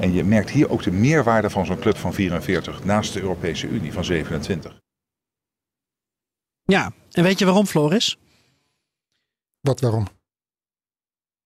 En 0.00 0.12
je 0.12 0.24
merkt 0.24 0.50
hier 0.50 0.70
ook 0.70 0.82
de 0.82 0.90
meerwaarde 0.90 1.50
van 1.50 1.66
zo'n 1.66 1.78
club 1.78 1.96
van 1.96 2.12
44 2.14 2.84
naast 2.84 3.12
de 3.12 3.20
Europese 3.20 3.68
Unie 3.68 3.92
van 3.92 4.04
27. 4.04 4.78
Ja, 6.64 6.92
en 7.10 7.22
weet 7.22 7.38
je 7.38 7.44
waarom, 7.44 7.66
Floris? 7.66 8.18
Wat, 9.60 9.80
waarom? 9.80 10.06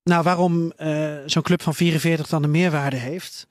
Nou, 0.03 0.23
waarom 0.23 0.71
eh, 0.73 1.17
zo'n 1.27 1.43
club 1.43 1.62
van 1.62 1.75
44 1.75 2.27
dan 2.29 2.43
een 2.43 2.51
meerwaarde 2.51 2.97
heeft. 2.97 3.47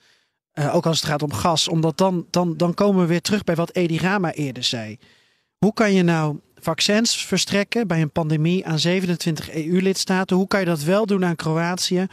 eh, 0.52 0.76
ook 0.76 0.86
als 0.86 0.98
het 1.02 1.10
gaat 1.10 1.22
om 1.24 1.34
gas. 1.34 1.68
Omdat 1.68 1.98
dan, 1.98 2.28
dan, 2.30 2.58
dan 2.58 2.74
komen 2.74 3.02
we 3.02 3.08
weer 3.08 3.22
terug 3.22 3.44
bij 3.44 3.56
wat 3.56 3.76
Edi 3.76 3.98
Rama 3.98 4.32
eerder 4.32 4.64
zei. 4.64 4.98
Hoe 5.58 5.74
kan 5.74 5.94
je 5.94 6.04
nou 6.04 6.40
vaccins 6.56 7.26
verstrekken 7.26 7.88
bij 7.88 8.02
een 8.02 8.12
pandemie 8.12 8.66
aan 8.66 8.80
27 8.80 9.50
EU-lidstaten? 9.54 10.36
Hoe 10.38 10.48
kan 10.48 10.60
je 10.60 10.66
dat 10.66 10.82
wel 10.84 11.06
doen 11.06 11.26
aan 11.26 11.36
Kroatië, 11.36 12.08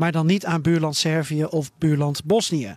maar 0.00 0.12
dan 0.12 0.26
niet 0.26 0.44
aan 0.44 0.62
buurland 0.62 0.96
Servië 0.96 1.44
of 1.44 1.70
buurland 1.78 2.24
Bosnië? 2.24 2.76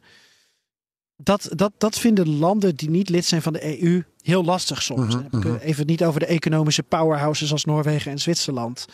Dat, 1.16 1.50
dat, 1.52 1.72
dat 1.78 2.00
vinden 2.00 2.38
landen 2.38 2.76
die 2.76 2.90
niet 2.90 3.10
lid 3.10 3.26
zijn 3.26 3.42
van 3.42 3.54
de 3.54 3.82
EU 3.82 4.04
heel 4.22 4.44
lastig 4.44 4.82
soms. 4.82 5.00
Mhm, 5.00 5.12
Dan 5.12 5.24
heb 5.24 5.34
ik 5.34 5.44
mhm. 5.44 5.56
even 5.56 5.86
niet 5.86 6.04
over 6.04 6.20
de 6.20 6.26
economische 6.26 6.84
powerhouses 6.84 7.52
als 7.52 7.66
Noorwegen 7.66 8.12
en 8.12 8.20
Zwitserland. 8.20 8.86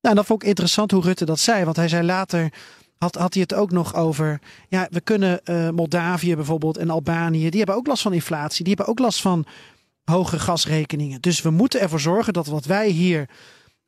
Nou, 0.00 0.14
dat 0.14 0.26
vond 0.26 0.42
ik 0.42 0.48
interessant 0.48 0.90
hoe 0.90 1.02
Rutte 1.02 1.24
dat 1.24 1.38
zei. 1.38 1.64
Want 1.64 1.76
hij 1.76 1.88
zei 1.88 2.06
later, 2.06 2.52
had, 2.98 3.14
had 3.14 3.32
hij 3.32 3.42
het 3.42 3.54
ook 3.54 3.70
nog 3.70 3.94
over... 3.94 4.40
Ja, 4.68 4.88
we 4.90 5.00
kunnen 5.00 5.44
eh, 5.44 5.70
Moldavië 5.70 6.36
bijvoorbeeld 6.36 6.76
en 6.76 6.90
Albanië... 6.90 7.50
die 7.50 7.58
hebben 7.58 7.76
ook 7.76 7.86
last 7.86 8.02
van 8.02 8.12
inflatie. 8.12 8.64
Die 8.64 8.74
hebben 8.74 8.92
ook 8.92 8.98
last 8.98 9.20
van 9.20 9.46
hoge 10.04 10.38
gasrekeningen. 10.38 11.20
Dus 11.20 11.42
we 11.42 11.50
moeten 11.50 11.80
ervoor 11.80 12.00
zorgen 12.00 12.32
dat 12.32 12.46
wat 12.46 12.64
wij 12.64 12.88
hier 12.88 13.28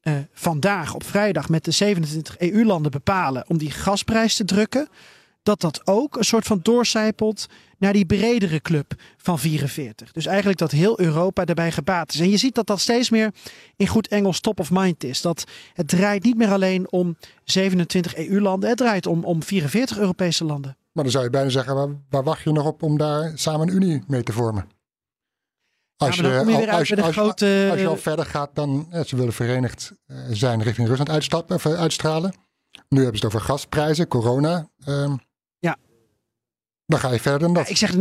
eh, 0.07 0.15
vandaag 0.33 0.95
op 0.95 1.05
vrijdag... 1.05 1.49
met 1.49 1.65
de 1.65 1.71
27 1.71 2.39
EU-landen 2.39 2.91
bepalen 2.91 3.45
om 3.49 3.59
die 3.59 3.71
gasprijs 3.71 4.37
te 4.37 4.45
drukken... 4.45 4.89
dat 5.43 5.61
dat 5.61 5.81
ook 5.85 6.17
een 6.17 6.25
soort 6.25 6.47
van 6.47 6.61
doorcijpelt 6.63 7.47
naar 7.79 7.93
die 7.93 8.07
bredere 8.07 8.61
club 8.61 8.95
van 9.17 9.39
44. 9.39 10.13
Dus 10.13 10.27
eigenlijk 10.27 10.59
dat 10.59 10.71
heel 10.71 11.01
Europa 11.01 11.45
daarbij 11.45 11.73
gebaat 11.73 12.13
is. 12.13 12.21
En 12.21 12.31
je 12.31 12.37
ziet 12.37 12.55
dat 12.55 12.67
dat 12.67 12.81
steeds 12.81 13.11
meer 13.11 13.31
in 13.77 13.87
goed 13.87 14.09
Engels 14.09 14.41
top 14.41 14.61
of 14.61 14.71
mind 14.71 15.05
is. 15.05 15.21
Dat 15.21 15.45
het 15.73 15.89
draait 15.89 16.25
niet 16.25 16.37
meer 16.37 16.51
alleen 16.51 16.93
om 16.93 17.17
27 17.45 18.17
EU-landen. 18.17 18.69
Het 18.69 18.79
draait 18.79 19.07
om, 19.07 19.25
om 19.25 19.43
44 19.43 19.99
Europese 19.99 20.45
landen. 20.45 20.77
Maar 20.93 21.05
dan 21.05 21.13
zou 21.13 21.25
je 21.25 21.31
bijna 21.31 21.49
zeggen, 21.51 21.75
waar, 21.75 21.89
waar 22.11 22.25
wacht 22.25 22.43
je 22.43 22.53
nog 22.53 22.67
op 22.67 22.83
om 22.83 22.99
daar 22.99 23.33
samen 23.35 23.69
een 23.69 23.75
unie 23.75 24.03
mee 24.07 24.23
te 24.23 24.33
vormen? 24.33 24.76
Als 25.97 26.17
je 26.17 26.23
al- 27.83 27.87
al 27.89 27.97
verder 27.97 28.25
gaat 28.27 28.51
dan 28.55 28.87
eh, 28.91 29.05
ze 29.05 29.17
willen 29.17 29.33
verenigd 29.33 29.93
eh, 30.07 30.17
zijn 30.31 30.63
richting 30.63 30.89
Rusland 30.89 31.11
uitstappen, 31.11 31.57
of, 31.57 31.65
eh, 31.65 31.73
uitstralen. 31.73 32.35
Nu 32.89 33.01
hebben 33.03 33.19
ze 33.19 33.27
het 33.27 33.35
over 33.35 33.47
gasprijzen, 33.47 34.09
corona. 34.09 34.69
ehm, 34.85 35.17
Ja. 35.59 35.77
Dan 36.87 36.99
ga 36.99 37.11
je 37.13 37.21
verder 37.21 37.41
dan 37.41 37.55
dat. 37.55 37.69
Ik 37.69 37.77
zeg, 37.77 37.95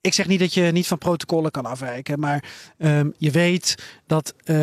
ik 0.00 0.14
zeg 0.14 0.26
niet 0.26 0.40
dat 0.40 0.54
je 0.54 0.62
niet 0.62 0.86
van 0.86 0.98
protocollen 0.98 1.50
kan 1.50 1.66
afwijken. 1.66 2.18
Maar 2.20 2.44
ehm, 2.78 3.10
je 3.18 3.30
weet 3.30 3.74
dat 4.06 4.34
eh, 4.44 4.56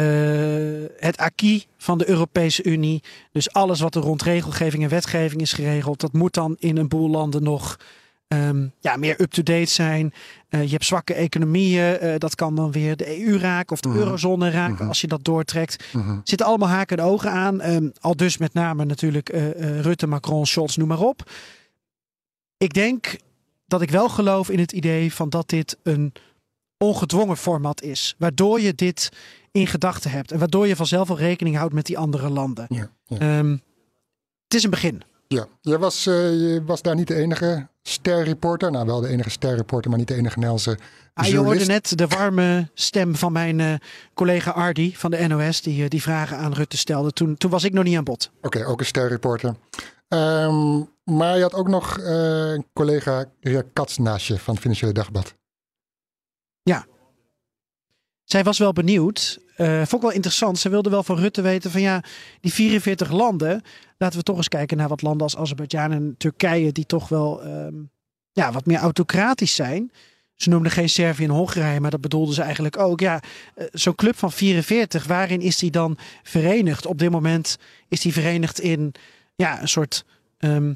het 0.97 1.17
acquis 1.17 1.67
van 1.77 1.97
de 1.97 2.09
Europese 2.09 2.63
Unie... 2.63 3.03
dus 3.31 3.51
alles 3.51 3.79
wat 3.79 3.95
er 3.95 4.01
rond 4.01 4.21
regelgeving 4.21 4.83
en 4.83 4.89
wetgeving 4.89 5.41
is 5.41 5.53
geregeld... 5.53 5.99
dat 5.99 6.13
moet 6.13 6.33
dan 6.33 6.55
in 6.59 6.77
een 6.77 6.87
boel 6.87 7.09
landen 7.09 7.43
nog 7.43 7.77
ehm, 8.33 8.67
ja, 8.79 8.95
meer 8.97 9.21
up-to-date 9.21 9.65
zijn. 9.71 10.13
Eh, 10.49 10.63
je 10.63 10.69
hebt 10.71 10.85
zwakke 10.85 11.13
economieën. 11.13 11.97
eh, 11.97 12.13
dat 12.17 12.35
kan 12.35 12.55
dan 12.55 12.71
weer 12.71 12.95
de 12.95 13.19
EU 13.25 13.37
raken 13.37 13.71
of 13.71 13.79
de 13.81 13.87
Mhm. 13.89 13.97
eurozone 13.97 14.49
raken... 14.49 14.73
Mhm. 14.75 14.87
als 14.87 15.01
je 15.01 15.07
dat 15.07 15.23
doortrekt. 15.23 15.83
Mhm. 15.93 16.19
zitten 16.23 16.47
allemaal 16.47 16.69
haken 16.69 16.97
en 16.97 17.03
ogen 17.03 17.31
aan. 17.31 17.61
Ehm, 17.61 17.89
al 17.99 18.15
dus 18.15 18.37
met 18.37 18.53
name 18.53 18.85
natuurlijk 18.85 19.29
eh, 19.29 19.79
Rutte, 19.79 20.07
Macron, 20.07 20.45
Scholz, 20.45 20.75
noem 20.75 20.87
maar 20.87 20.99
op. 21.01 21.31
Ik 22.57 22.73
denk 22.73 23.15
dat 23.67 23.81
ik 23.81 23.89
wel 23.89 24.09
geloof 24.09 24.49
in 24.49 24.59
het 24.59 24.71
idee 24.71 25.13
van 25.13 25.29
dat 25.29 25.49
dit 25.49 25.77
een 25.83 26.13
ongedwongen 26.77 27.37
format 27.37 27.81
is. 27.81 28.15
Waardoor 28.17 28.59
je 28.61 28.73
dit 28.75 29.09
in 29.51 29.67
gedachten 29.67 30.11
hebt. 30.11 30.31
En 30.31 30.39
waardoor 30.39 30.67
je 30.67 30.75
vanzelf 30.75 31.09
al 31.09 31.17
rekening 31.17 31.55
houdt 31.57 31.73
met 31.73 31.85
die 31.85 31.97
andere 31.97 32.29
landen. 32.29 32.65
Ja, 32.69 32.89
ja. 33.05 33.17
Ehm, 33.17 33.51
het 34.43 34.53
is 34.53 34.63
een 34.63 34.69
begin. 34.69 35.01
Ja, 35.33 35.47
jij 35.61 35.77
was, 35.77 36.07
eh, 36.07 36.13
je 36.31 36.63
was 36.65 36.81
daar 36.81 36.95
niet 36.95 37.07
de 37.07 37.15
enige 37.15 37.67
sterreporter. 37.81 38.71
Nou, 38.71 38.85
wel 38.85 39.01
de 39.01 39.07
enige 39.07 39.29
sterreporter, 39.29 39.89
maar 39.89 39.99
niet 39.99 40.07
de 40.07 40.13
enige 40.13 40.35
Nederlandse 40.35 40.77
Ah, 41.13 41.25
je 41.25 41.37
hoorde 41.37 41.65
net 41.65 41.97
de 41.97 42.07
warme 42.07 42.69
stem 42.73 43.15
van 43.15 43.31
mijn 43.31 43.59
eh, 43.59 43.73
collega 44.13 44.51
Ardi 44.51 44.95
van 44.95 45.11
de 45.11 45.27
NOS. 45.27 45.61
Die, 45.61 45.83
eh, 45.83 45.89
die 45.89 46.01
vragen 46.01 46.37
aan 46.37 46.53
Rutte 46.53 46.77
stelde. 46.77 47.11
Toen, 47.11 47.37
toen 47.37 47.51
was 47.51 47.63
ik 47.63 47.73
nog 47.73 47.83
niet 47.83 47.97
aan 47.97 48.03
bod. 48.03 48.31
Oké, 48.41 48.65
ook 48.65 48.79
een 48.79 48.85
sterreporter. 48.85 49.55
Ehm, 50.07 50.81
maar 51.03 51.35
je 51.35 51.41
had 51.41 51.53
ook 51.53 51.67
nog 51.67 51.97
een 52.01 52.65
collega 52.73 53.25
Ria 53.39 53.63
naast 53.97 54.27
je 54.27 54.39
van 54.39 54.53
het 54.53 54.63
Financiële 54.63 54.91
Dagblad. 54.91 55.33
Zij 58.23 58.43
was 58.43 58.57
wel 58.57 58.73
benieuwd. 58.73 59.39
Eh 59.55 59.75
vond 59.75 59.93
ik 59.93 60.01
wel 60.01 60.11
interessant. 60.11 60.59
Ze 60.59 60.69
wilde 60.69 60.89
wel 60.89 61.03
van 61.03 61.17
Rutte 61.17 61.41
weten 61.41 61.71
van 61.71 61.81
ja, 61.81 62.03
die 62.41 62.53
44 62.53 63.11
landen. 63.11 63.61
Laten 63.97 64.17
we 64.17 64.23
toch 64.23 64.37
eens 64.37 64.47
kijken 64.47 64.77
naar 64.77 64.87
wat 64.87 65.01
landen 65.01 65.21
als 65.21 65.37
Azerbeidzjan 65.37 65.91
en 65.91 66.15
Turkije. 66.17 66.71
Die 66.71 66.85
toch 66.85 67.09
wel 67.09 67.43
ehm, 67.43 67.75
ja, 68.31 68.51
wat 68.51 68.65
meer 68.65 68.77
autocratisch 68.77 69.55
zijn. 69.55 69.91
Ze 70.35 70.49
noemden 70.49 70.71
geen 70.71 70.89
Servië 70.89 71.23
en 71.23 71.29
Hongarije, 71.29 71.79
maar 71.79 71.91
dat 71.91 72.01
bedoelden 72.01 72.35
ze 72.35 72.41
eigenlijk 72.41 72.77
ook. 72.77 72.99
Ja, 72.99 73.21
eh, 73.55 73.65
zo'n 73.71 73.95
club 73.95 74.17
van 74.17 74.31
44, 74.31 75.05
waarin 75.05 75.41
is 75.41 75.57
die 75.57 75.71
dan 75.71 75.97
verenigd? 76.23 76.85
Op 76.85 76.99
dit 76.99 77.11
moment 77.11 77.57
is 77.87 78.01
die 78.01 78.13
verenigd 78.13 78.59
in 78.59 78.93
ja, 79.35 79.61
een 79.61 79.67
soort 79.67 80.05
ehm, 80.37 80.73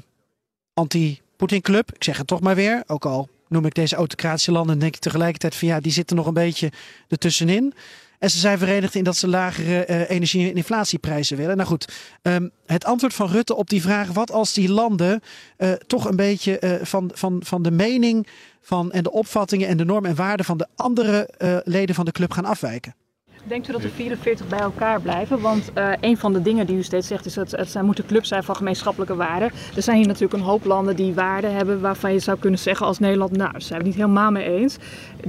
anti-Poetin 0.74 1.60
club. 1.60 1.94
Ik 1.94 2.04
zeg 2.04 2.16
het 2.18 2.26
toch 2.26 2.40
maar 2.40 2.54
weer. 2.54 2.82
Ook 2.86 3.06
al 3.06 3.28
noem 3.48 3.66
ik 3.66 3.74
deze 3.74 3.96
autocratische 3.96 4.52
landen, 4.52 4.78
denk 4.78 4.94
ik 4.94 5.00
tegelijkertijd 5.00 5.54
van 5.54 5.68
ja, 5.68 5.80
die 5.80 5.92
zitten 5.92 6.16
nog 6.16 6.26
een 6.26 6.34
beetje 6.34 6.72
ertussenin. 7.08 7.74
En 8.18 8.30
ze 8.30 8.38
zijn 8.38 8.58
verenigd 8.58 8.94
in 8.94 9.04
dat 9.04 9.16
ze 9.16 9.28
lagere 9.28 9.86
uh, 9.88 10.10
energie- 10.10 10.50
en 10.50 10.56
inflatieprijzen 10.56 11.36
willen. 11.36 11.56
Nou 11.56 11.68
goed, 11.68 11.92
um, 12.22 12.50
het 12.66 12.84
antwoord 12.84 13.14
van 13.14 13.30
Rutte 13.30 13.54
op 13.54 13.68
die 13.68 13.82
vraag: 13.82 14.08
wat 14.08 14.32
als 14.32 14.52
die 14.52 14.70
landen 14.70 15.22
uh, 15.58 15.72
toch 15.72 16.04
een 16.04 16.16
beetje 16.16 16.60
uh, 16.60 16.72
van, 16.82 17.10
van, 17.14 17.40
van 17.44 17.62
de 17.62 17.70
mening 17.70 18.26
van, 18.60 18.92
en 18.92 19.02
de 19.02 19.12
opvattingen 19.12 19.68
en 19.68 19.76
de 19.76 19.84
normen 19.84 20.10
en 20.10 20.16
waarden 20.16 20.46
van 20.46 20.58
de 20.58 20.66
andere 20.76 21.30
leden 21.64 21.94
van 21.94 22.04
de 22.04 22.12
club 22.12 22.32
gaan 22.32 22.44
afwijken? 22.44 22.94
Denkt 23.44 23.68
u 23.68 23.72
dat 23.72 23.82
er 23.82 23.90
44 23.90 24.48
bij 24.48 24.58
elkaar 24.58 25.00
blijven? 25.00 25.40
Want 25.40 25.70
uh, 25.74 25.92
een 26.00 26.16
van 26.16 26.32
de 26.32 26.42
dingen 26.42 26.66
die 26.66 26.76
u 26.76 26.82
steeds 26.82 27.06
zegt 27.06 27.26
is 27.26 27.34
dat 27.34 27.50
het 27.50 27.70
zijn, 27.70 27.84
moeten 27.84 28.06
clubs 28.06 28.28
zijn 28.28 28.44
van 28.44 28.56
gemeenschappelijke 28.56 29.14
waarden. 29.14 29.50
Er 29.76 29.82
zijn 29.82 29.96
hier 29.96 30.06
natuurlijk 30.06 30.32
een 30.32 30.48
hoop 30.48 30.64
landen 30.64 30.96
die 30.96 31.14
waarden 31.14 31.54
hebben 31.54 31.80
waarvan 31.80 32.12
je 32.12 32.18
zou 32.18 32.38
kunnen 32.38 32.58
zeggen 32.58 32.86
als 32.86 32.98
Nederland, 32.98 33.36
nou, 33.36 33.52
daar 33.52 33.62
zijn 33.62 33.78
we 33.80 33.86
het 33.86 33.96
niet 33.96 34.04
helemaal 34.04 34.30
mee 34.30 34.44
eens. 34.44 34.76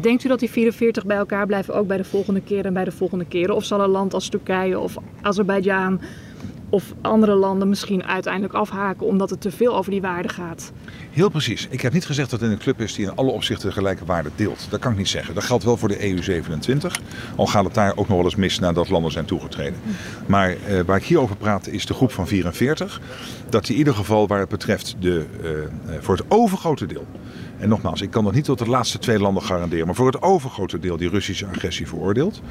Denkt 0.01 0.23
u 0.23 0.27
dat 0.27 0.39
die 0.39 0.49
44 0.49 1.05
bij 1.05 1.17
elkaar 1.17 1.45
blijven 1.45 1.75
ook 1.75 1.87
bij 1.87 1.97
de 1.97 2.03
volgende 2.03 2.41
keer 2.41 2.65
en 2.65 2.73
bij 2.73 2.83
de 2.83 2.91
volgende 2.91 3.25
keren? 3.25 3.55
Of 3.55 3.63
zal 3.63 3.81
een 3.81 3.89
land 3.89 4.13
als 4.13 4.29
Turkije 4.29 4.79
of 4.79 4.95
Azerbeidzjan 5.21 6.01
of 6.69 6.93
andere 7.01 7.34
landen 7.36 7.69
misschien 7.69 8.03
uiteindelijk 8.03 8.53
afhaken 8.53 9.05
omdat 9.05 9.29
het 9.29 9.41
te 9.41 9.51
veel 9.51 9.75
over 9.75 9.91
die 9.91 10.01
waarden 10.01 10.32
gaat? 10.32 10.71
Heel 11.12 11.29
precies. 11.29 11.67
Ik 11.69 11.82
heb 11.82 11.93
niet 11.93 12.05
gezegd 12.05 12.29
dat 12.29 12.41
het 12.41 12.51
een 12.51 12.58
club 12.58 12.82
is 12.82 12.93
die 12.93 13.05
in 13.05 13.15
alle 13.15 13.32
opzichten 13.32 13.73
gelijke 13.73 14.05
waarden 14.05 14.32
deelt. 14.36 14.67
Dat 14.69 14.79
kan 14.79 14.91
ik 14.91 14.97
niet 14.97 15.08
zeggen. 15.08 15.34
Dat 15.34 15.43
geldt 15.43 15.63
wel 15.63 15.77
voor 15.77 15.88
de 15.88 15.97
EU27. 15.97 17.03
Al 17.36 17.45
gaat 17.45 17.63
het 17.63 17.73
daar 17.73 17.91
ook 17.91 18.08
nog 18.08 18.17
wel 18.17 18.25
eens 18.25 18.36
mis 18.36 18.60
nadat 18.60 18.89
landen 18.89 19.12
zijn 19.12 19.25
toegetreden. 19.25 19.79
Maar 20.25 20.49
uh, 20.51 20.79
waar 20.86 20.97
ik 20.97 21.03
hier 21.03 21.19
over 21.19 21.36
praat 21.36 21.67
is 21.67 21.86
de 21.86 21.93
groep 21.93 22.12
van 22.12 22.27
44. 22.27 23.01
Dat 23.49 23.63
die 23.65 23.71
in 23.71 23.77
ieder 23.77 23.93
geval 23.93 24.27
waar 24.27 24.39
het 24.39 24.49
betreft 24.49 24.95
de, 24.99 25.25
uh, 25.43 25.49
voor 25.99 26.15
het 26.15 26.25
overgrote 26.27 26.86
deel 26.86 27.05
en 27.59 27.69
nogmaals, 27.69 28.01
ik 28.01 28.09
kan 28.09 28.23
nog 28.23 28.33
niet 28.33 28.43
tot 28.43 28.57
de 28.57 28.69
laatste 28.69 28.97
twee 28.97 29.19
landen 29.19 29.43
garanderen, 29.43 29.85
maar 29.85 29.95
voor 29.95 30.11
het 30.11 30.21
overgrote 30.21 30.79
deel 30.79 30.97
die 30.97 31.09
Russische 31.09 31.45
agressie 31.45 31.87
veroordeelt. 31.87 32.41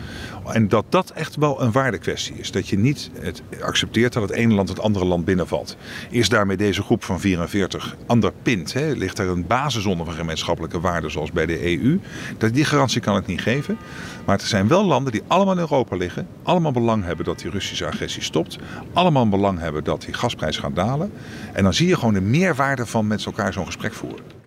En 0.53 0.69
dat 0.69 0.85
dat 0.89 1.11
echt 1.11 1.37
wel 1.37 1.63
een 1.63 1.73
waardekwestie 1.73 2.35
is. 2.35 2.51
Dat 2.51 2.69
je 2.69 2.79
niet 2.79 3.11
het 3.21 3.43
accepteert 3.61 4.13
dat 4.13 4.23
het 4.23 4.33
ene 4.33 4.55
land 4.55 4.69
het 4.69 4.81
andere 4.81 5.05
land 5.05 5.25
binnenvalt. 5.25 5.77
Is 6.11 6.29
daarmee 6.29 6.57
deze 6.57 6.83
groep 6.83 7.05
van 7.05 7.21
44 7.21 7.97
underpind? 8.11 8.73
Hè? 8.73 8.93
Ligt 8.93 9.19
er 9.19 9.29
een 9.29 9.47
basis 9.47 9.85
onder 9.85 10.07
van 10.07 10.15
gemeenschappelijke 10.15 10.81
waarden 10.81 11.11
zoals 11.11 11.33
bij 11.33 11.47
de 11.47 11.79
EU? 11.79 12.01
Dat, 12.39 12.55
die 12.55 12.65
garantie 12.65 13.01
kan 13.01 13.17
ik 13.17 13.27
niet 13.27 13.41
geven. 13.41 13.79
Maar 14.25 14.41
er 14.41 14.47
zijn 14.47 14.69
wel 14.69 14.85
landen 14.85 15.13
die 15.13 15.23
allemaal 15.27 15.55
in 15.55 15.61
Europa 15.61 15.97
liggen. 15.97 16.27
Allemaal 16.43 16.73
belang 16.73 17.05
hebben 17.05 17.25
dat 17.25 17.39
die 17.39 17.51
Russische 17.51 17.87
agressie 17.87 18.23
stopt. 18.23 18.59
Allemaal 18.93 19.29
belang 19.29 19.59
hebben 19.59 19.85
dat 19.85 20.03
die 20.03 20.15
gasprijs 20.15 20.57
gaat 20.57 20.75
dalen. 20.75 21.13
En 21.53 21.63
dan 21.63 21.75
zie 21.75 21.89
je 21.89 21.97
gewoon 21.97 22.15
de 22.15 22.21
meerwaarde 22.21 22.87
van 22.87 23.07
met 23.07 23.25
elkaar 23.25 23.53
zo'n 23.53 23.67
gesprek 23.67 23.93
voeren. 23.93 24.38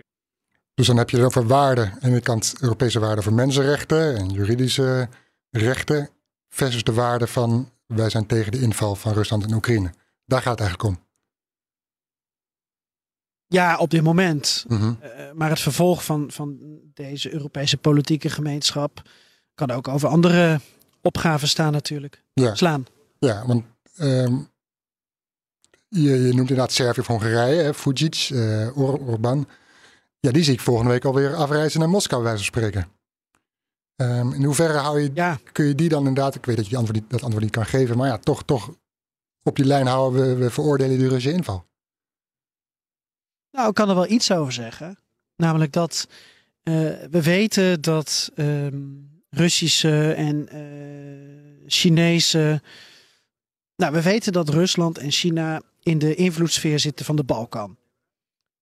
Dus 0.74 0.88
dan 0.88 0.98
heb 0.98 1.10
je 1.10 1.18
het 1.18 1.26
over 1.26 1.48
waarden. 1.48 1.94
Aan 2.02 2.12
de 2.12 2.22
kant 2.22 2.56
Europese 2.60 3.00
waarden 3.00 3.24
voor 3.24 3.34
mensenrechten 3.34 4.18
en 4.18 4.30
juridische 4.30 5.10
rechten. 5.50 6.10
Versus 6.50 6.84
de 6.84 6.94
waarde 6.94 7.28
van 7.28 7.72
wij 7.86 8.10
zijn 8.10 8.26
tegen 8.26 8.52
de 8.52 8.62
inval 8.62 8.96
van 8.96 9.14
Rusland 9.14 9.44
in 9.44 9.54
Oekraïne. 9.54 9.94
Daar 10.26 10.42
gaat 10.42 10.60
het 10.60 10.60
eigenlijk 10.60 10.90
om. 10.90 11.06
Ja, 13.48 13.78
op 13.78 13.90
dit 13.90 14.04
moment. 14.04 14.66
Mm 14.68 14.78
-hmm. 14.78 15.00
uh, 15.04 15.32
maar 15.34 15.50
het 15.50 15.60
vervolg 15.60 16.04
van, 16.04 16.32
van 16.32 16.58
deze 16.94 17.34
Europese 17.34 17.78
politieke 17.78 18.30
gemeenschap 18.30 19.02
kan 19.56 19.72
ook 19.72 19.88
over 19.88 20.10
andere 20.10 20.60
opgaven 21.02 21.48
staan 21.48 21.72
natuurlijk. 21.72 22.24
Ja. 22.34 22.56
Slaan. 22.56 22.86
Ja, 23.20 23.46
want 23.46 23.64
um, 24.00 24.50
je, 25.88 26.10
je, 26.10 26.18
noemt 26.18 26.50
inderdaad 26.50 26.72
Servië 26.72 27.00
of 27.00 27.08
Hongarije, 27.08 27.74
Fujic, 27.74 28.30
uh, 28.34 28.78
Or 28.78 29.00
Orban. 29.00 29.48
Ja, 30.22 30.32
die 30.32 30.44
zie 30.44 30.54
ik 30.54 30.60
volgende 30.60 30.92
week 30.92 31.06
alweer 31.06 31.36
afreizen 31.36 31.80
naar 31.80 31.90
Moskou, 31.90 32.24
wijze 32.24 32.38
van 32.38 32.46
spreken. 32.46 32.88
Um, 33.96 34.34
in 34.34 34.44
hoeverre 34.44 34.78
hou 34.78 35.02
je, 35.02 35.12
ja. 35.14 35.40
kun 35.52 35.66
je 35.66 35.76
die 35.76 35.90
dan 35.90 36.08
inderdaad, 36.08 36.36
ik 36.36 36.46
weet 36.46 36.56
dat 36.56 36.66
je 36.66 36.70
die 36.70 36.80
antwoord 36.80 37.02
niet, 37.02 37.10
dat 37.12 37.22
antwoord 37.22 37.44
niet 37.44 37.54
kan 37.54 37.66
geven, 37.66 37.98
maar 37.98 38.08
ja, 38.08 38.18
toch, 38.18 38.44
toch 38.44 38.76
op 39.44 39.56
die 39.56 39.66
lijn 39.66 39.88
houden, 39.88 40.22
we, 40.22 40.36
we 40.36 40.50
veroordelen 40.50 40.98
de 40.98 41.08
Russische 41.08 41.32
inval. 41.32 41.66
Nou, 43.52 43.70
ik 43.70 43.76
kan 43.76 43.90
er 43.90 43.96
wel 43.96 44.10
iets 44.10 44.32
over 44.32 44.54
zeggen. 44.54 45.00
Namelijk 45.36 45.72
dat 45.72 46.08
uh, 46.64 46.74
we 47.12 47.22
weten 47.24 47.82
dat 47.82 48.32
uh, 48.36 48.68
Russische 49.30 50.14
en 50.14 50.56
uh, 50.56 51.68
Chinese. 51.68 52.62
Nou, 53.76 53.94
we 53.94 54.02
weten 54.02 54.32
dat 54.32 54.50
Rusland 54.50 54.98
en 54.98 55.12
China 55.12 55.62
in 55.84 55.98
de 55.98 56.16
invloedssfeer 56.16 56.80
zitten 56.80 57.06
van 57.06 57.16
de 57.16 57.24
Balkan. 57.24 57.78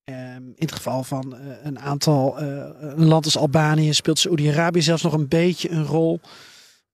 Um, 0.10 0.16
in 0.46 0.54
het 0.56 0.72
geval 0.72 1.04
van 1.04 1.36
uh, 1.36 1.56
een 1.64 1.80
aantal, 1.80 2.44
uh, 2.44 2.66
een 2.80 3.06
land 3.06 3.26
als 3.26 3.38
Albanië 3.38 3.94
speelt 3.94 4.20
Saoedi-Arabië 4.20 4.82
zelfs 4.82 5.04
nog 5.04 5.14
een 5.14 5.28
beetje 5.28 5.70
een 5.70 5.86
rol. 5.86 6.20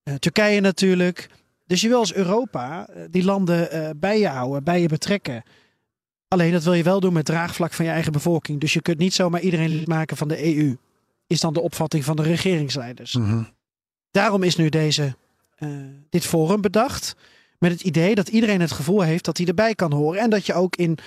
Uh, 0.03 0.15
Turkije 0.15 0.59
natuurlijk. 0.59 1.29
Dus 1.65 1.81
je 1.81 1.87
wil 1.87 1.97
als 1.97 2.13
Europa 2.13 2.87
die 3.09 3.23
landen 3.23 3.97
bij 3.99 4.19
je 4.19 4.27
houden, 4.27 4.63
bij 4.63 4.81
je 4.81 4.87
betrekken. 4.87 5.43
Alleen 6.27 6.51
dat 6.51 6.63
wil 6.63 6.73
je 6.73 6.83
wel 6.83 6.99
doen 6.99 7.13
met 7.13 7.25
draagvlak 7.25 7.73
van 7.73 7.85
je 7.85 7.91
eigen 7.91 8.11
bevolking. 8.11 8.59
Dus 8.59 8.73
je 8.73 8.81
kunt 8.81 8.97
niet 8.97 9.13
zomaar 9.13 9.41
iedereen 9.41 9.69
lid 9.69 9.87
maken 9.87 10.17
van 10.17 10.27
de 10.27 10.55
EU. 10.55 10.77
Is 11.27 11.39
dan 11.39 11.53
de 11.53 11.61
opvatting 11.61 12.03
van 12.03 12.15
de 12.15 12.23
regeringsleiders. 12.23 13.13
Mm 13.13 13.25
-hmm. 13.25 13.47
Daarom 14.11 14.43
is 14.43 14.55
nu 14.55 14.69
deze, 14.69 15.15
dit 16.09 16.25
forum 16.25 16.61
bedacht. 16.61 17.15
Met 17.59 17.71
het 17.71 17.81
idee 17.81 18.15
dat 18.15 18.27
iedereen 18.27 18.61
het 18.61 18.71
gevoel 18.71 19.01
heeft 19.01 19.25
dat 19.25 19.37
hij 19.37 19.47
erbij 19.47 19.75
kan 19.75 19.93
horen. 19.93 20.21
En 20.21 20.29
dat 20.29 20.45
je 20.45 20.53
ook 20.53 20.75
in 20.75 20.97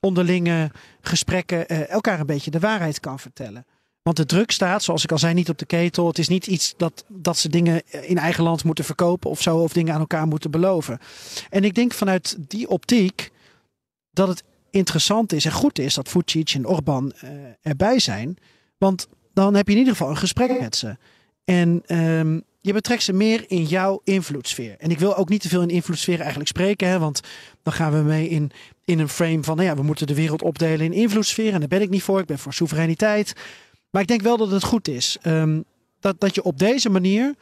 onderlinge 0.00 0.70
gesprekken 1.00 1.72
uh, 1.72 1.90
elkaar 1.90 2.20
een 2.20 2.26
beetje 2.26 2.50
de 2.50 2.58
waarheid 2.58 3.00
kan 3.00 3.18
vertellen. 3.18 3.66
Want 4.02 4.16
de 4.16 4.26
druk 4.26 4.50
staat, 4.50 4.82
zoals 4.82 5.04
ik 5.04 5.12
al 5.12 5.18
zei, 5.18 5.34
niet 5.34 5.48
op 5.48 5.58
de 5.58 5.66
ketel. 5.66 6.06
Het 6.06 6.18
is 6.18 6.28
niet 6.28 6.46
iets 6.46 6.74
dat, 6.76 7.04
dat 7.08 7.38
ze 7.38 7.48
dingen 7.48 7.82
in 8.02 8.18
eigen 8.18 8.44
land 8.44 8.64
moeten 8.64 8.84
verkopen 8.84 9.30
of 9.30 9.42
zo, 9.42 9.56
of 9.56 9.72
dingen 9.72 9.94
aan 9.94 10.00
elkaar 10.00 10.26
moeten 10.26 10.50
beloven. 10.50 10.98
En 11.50 11.64
ik 11.64 11.74
denk 11.74 11.92
vanuit 11.92 12.36
die 12.38 12.68
optiek 12.68 13.30
dat 14.10 14.28
het 14.28 14.44
interessant 14.70 15.32
is 15.32 15.44
en 15.44 15.52
goed 15.52 15.78
is 15.78 15.94
dat 15.94 16.08
Vucic 16.08 16.50
en 16.50 16.66
Orbán 16.66 17.12
uh, 17.24 17.30
erbij 17.62 17.98
zijn. 17.98 18.36
Want 18.78 19.08
dan 19.34 19.54
heb 19.54 19.66
je 19.66 19.72
in 19.72 19.78
ieder 19.78 19.92
geval 19.92 20.10
een 20.10 20.16
gesprek 20.16 20.60
met 20.60 20.76
ze. 20.76 20.96
En 21.44 21.82
um, 21.98 22.42
je 22.60 22.72
betrekt 22.72 23.02
ze 23.02 23.12
meer 23.12 23.44
in 23.48 23.64
jouw 23.64 24.00
invloedssfeer. 24.04 24.76
En 24.78 24.90
ik 24.90 24.98
wil 24.98 25.16
ook 25.16 25.28
niet 25.28 25.40
te 25.40 25.48
veel 25.48 25.62
in 25.62 25.68
invloedssfeer 25.68 26.20
eigenlijk 26.20 26.48
spreken, 26.48 26.88
hè, 26.88 26.98
want 26.98 27.20
dan 27.62 27.72
gaan 27.72 27.92
we 27.92 27.98
mee 27.98 28.28
in, 28.28 28.50
in 28.86 28.98
een 28.98 29.08
frame 29.08 29.42
van, 29.42 29.56
nou 29.56 29.68
ja, 29.68 29.76
we 29.76 29.82
moeten 29.82 30.06
de 30.06 30.14
wereld 30.14 30.42
opdelen 30.42 30.86
in 30.86 30.92
invloedssfeer. 30.92 31.52
En 31.52 31.58
daar 31.58 31.68
ben 31.68 31.82
ik 31.82 31.90
niet 31.90 32.02
voor. 32.02 32.20
Ik 32.20 32.26
ben 32.26 32.38
voor 32.38 32.52
soevereiniteit. 32.52 33.32
Maar 33.90 34.02
ik 34.02 34.08
denk 34.08 34.22
wel 34.22 34.36
dat 34.36 34.50
het 34.50 34.64
goed 34.64 34.88
is 34.88 35.18
um, 35.22 35.64
dat, 36.00 36.20
dat 36.20 36.34
je 36.34 36.42
op 36.42 36.58
deze 36.58 36.90
manier 36.90 37.34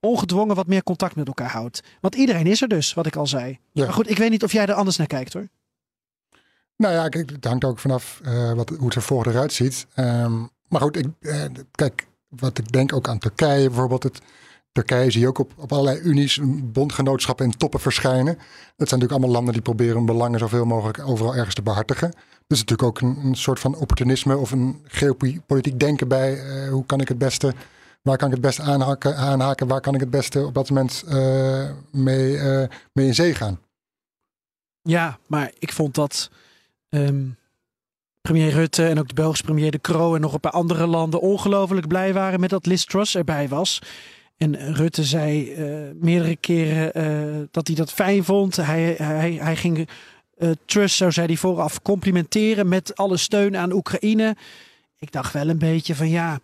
ongedwongen 0.00 0.56
wat 0.56 0.66
meer 0.66 0.82
contact 0.82 1.16
met 1.16 1.26
elkaar 1.26 1.50
houdt. 1.50 1.82
Want 2.00 2.14
iedereen 2.14 2.46
is 2.46 2.62
er 2.62 2.68
dus, 2.68 2.94
wat 2.94 3.06
ik 3.06 3.16
al 3.16 3.26
zei. 3.26 3.58
Ja. 3.72 3.84
Maar 3.84 3.94
goed, 3.94 4.10
ik 4.10 4.18
weet 4.18 4.30
niet 4.30 4.44
of 4.44 4.52
jij 4.52 4.66
er 4.66 4.74
anders 4.74 4.96
naar 4.96 5.06
kijkt 5.06 5.32
hoor. 5.32 5.48
Nou 6.76 6.94
ja, 6.94 7.08
kijk, 7.08 7.30
het 7.30 7.44
hangt 7.44 7.64
ook 7.64 7.78
vanaf 7.78 8.20
uh, 8.24 8.52
wat, 8.52 8.68
hoe 8.68 8.86
het 8.86 8.94
er 8.94 9.02
voor 9.02 9.26
eruit 9.26 9.52
ziet. 9.52 9.86
Um, 9.96 10.50
maar 10.68 10.80
goed, 10.80 10.96
ik, 10.96 11.06
uh, 11.20 11.44
kijk, 11.70 12.06
wat 12.28 12.58
ik 12.58 12.72
denk 12.72 12.92
ook 12.92 13.08
aan 13.08 13.18
Turkije 13.18 13.68
bijvoorbeeld. 13.68 14.02
Het, 14.02 14.20
Turkije 14.72 15.10
zie 15.10 15.20
je 15.20 15.28
ook 15.28 15.38
op, 15.38 15.52
op 15.56 15.72
allerlei 15.72 16.00
unies, 16.00 16.40
bondgenootschappen 16.62 17.44
en 17.44 17.58
toppen 17.58 17.80
verschijnen. 17.80 18.34
Dat 18.34 18.88
zijn 18.88 19.00
natuurlijk 19.00 19.10
allemaal 19.10 19.30
landen 19.30 19.52
die 19.52 19.62
proberen 19.62 19.96
hun 19.96 20.06
belangen 20.06 20.38
zoveel 20.38 20.64
mogelijk 20.64 21.08
overal 21.08 21.34
ergens 21.34 21.54
te 21.54 21.62
behartigen. 21.62 22.12
Dus 22.46 22.58
natuurlijk 22.58 22.88
ook 22.88 23.00
een, 23.00 23.34
soort 23.34 23.60
van 23.60 23.74
opportunisme 23.74 24.36
of 24.36 24.50
een 24.50 24.80
geopolitiek 24.84 25.78
denken 25.78 26.08
bij 26.08 26.34
uh, 26.34 26.68
hoe 26.70 26.86
kan 26.86 27.00
ik 27.00 27.08
het 27.08 27.18
beste, 27.18 27.54
waar 28.02 28.16
kan 28.16 28.26
ik 28.28 28.32
het 28.32 28.42
beste 28.42 28.62
aanhaken, 28.62 29.66
waar 29.66 29.80
kan 29.80 29.94
ik 29.94 30.00
het 30.00 30.10
beste 30.10 30.46
op 30.46 30.54
dat 30.54 30.68
moment 30.68 31.04
uh, 31.08 31.70
mee, 31.90 32.32
uh, 32.32 32.64
mee 32.92 33.06
in 33.06 33.14
zee 33.14 33.34
gaan. 33.34 33.60
Ja, 34.82 35.18
maar 35.26 35.52
ik 35.58 35.72
vond 35.72 35.94
dat 35.94 36.30
um, 36.88 37.36
premier 38.20 38.50
Rutte 38.50 38.86
en 38.86 38.98
ook 38.98 39.08
de 39.08 39.14
Belgische 39.14 39.44
premier 39.44 39.70
De 39.70 39.80
Croo 39.80 40.14
en 40.14 40.20
nog 40.20 40.32
een 40.32 40.40
paar 40.40 40.52
andere 40.52 40.86
landen 40.86 41.20
ongelooflijk 41.20 41.86
blij 41.86 42.12
waren 42.12 42.40
met 42.40 42.50
dat 42.50 42.66
Liz 42.66 42.84
erbij 43.14 43.48
was. 43.48 43.80
En 44.36 44.74
Rutte 44.74 45.04
zei 45.04 45.54
uh, 45.54 45.90
meerdere 45.94 46.36
keren 46.36 46.90
uh, 46.96 47.46
dat 47.50 47.66
hij 47.66 47.76
dat 47.76 47.92
fijn 47.92 48.24
vond. 48.24 48.56
Hij, 48.56 48.94
hij, 48.98 49.32
hij 49.32 49.56
ging 49.56 49.88
uh, 50.38 50.50
Truss, 50.64 50.96
zo 50.96 51.10
zei 51.10 51.26
hij 51.26 51.36
vooraf, 51.36 51.82
complimenteren 51.82 52.68
met 52.68 52.96
alle 52.96 53.16
steun 53.16 53.56
aan 53.56 53.72
Oekraïne. 53.72 54.36
Ik 54.98 55.12
dacht 55.12 55.32
wel 55.32 55.48
een 55.48 55.58
beetje 55.58 55.94
van 55.94 56.08
ja, 56.08 56.40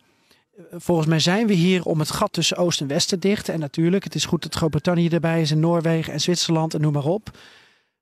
volgens 0.73 1.07
mij 1.07 1.21
zijn 1.21 1.47
we 1.47 1.53
hier 1.53 1.85
om 1.85 1.99
het 1.99 2.11
gat 2.11 2.33
tussen 2.33 2.57
Oost 2.57 2.81
en 2.81 2.87
West 2.87 3.09
te 3.09 3.19
dichten. 3.19 3.55
En 3.55 3.61
natuurlijk, 3.61 4.05
het 4.05 4.15
is 4.15 4.25
goed 4.25 4.43
dat 4.43 4.55
Groot-Brittannië 4.55 5.09
erbij 5.09 5.41
is 5.41 5.51
en 5.51 5.61
Noorwegen 5.61 6.13
en 6.13 6.21
Zwitserland 6.21 6.75
en 6.75 6.81
noem 6.81 6.93
maar 6.93 7.05
op. 7.05 7.39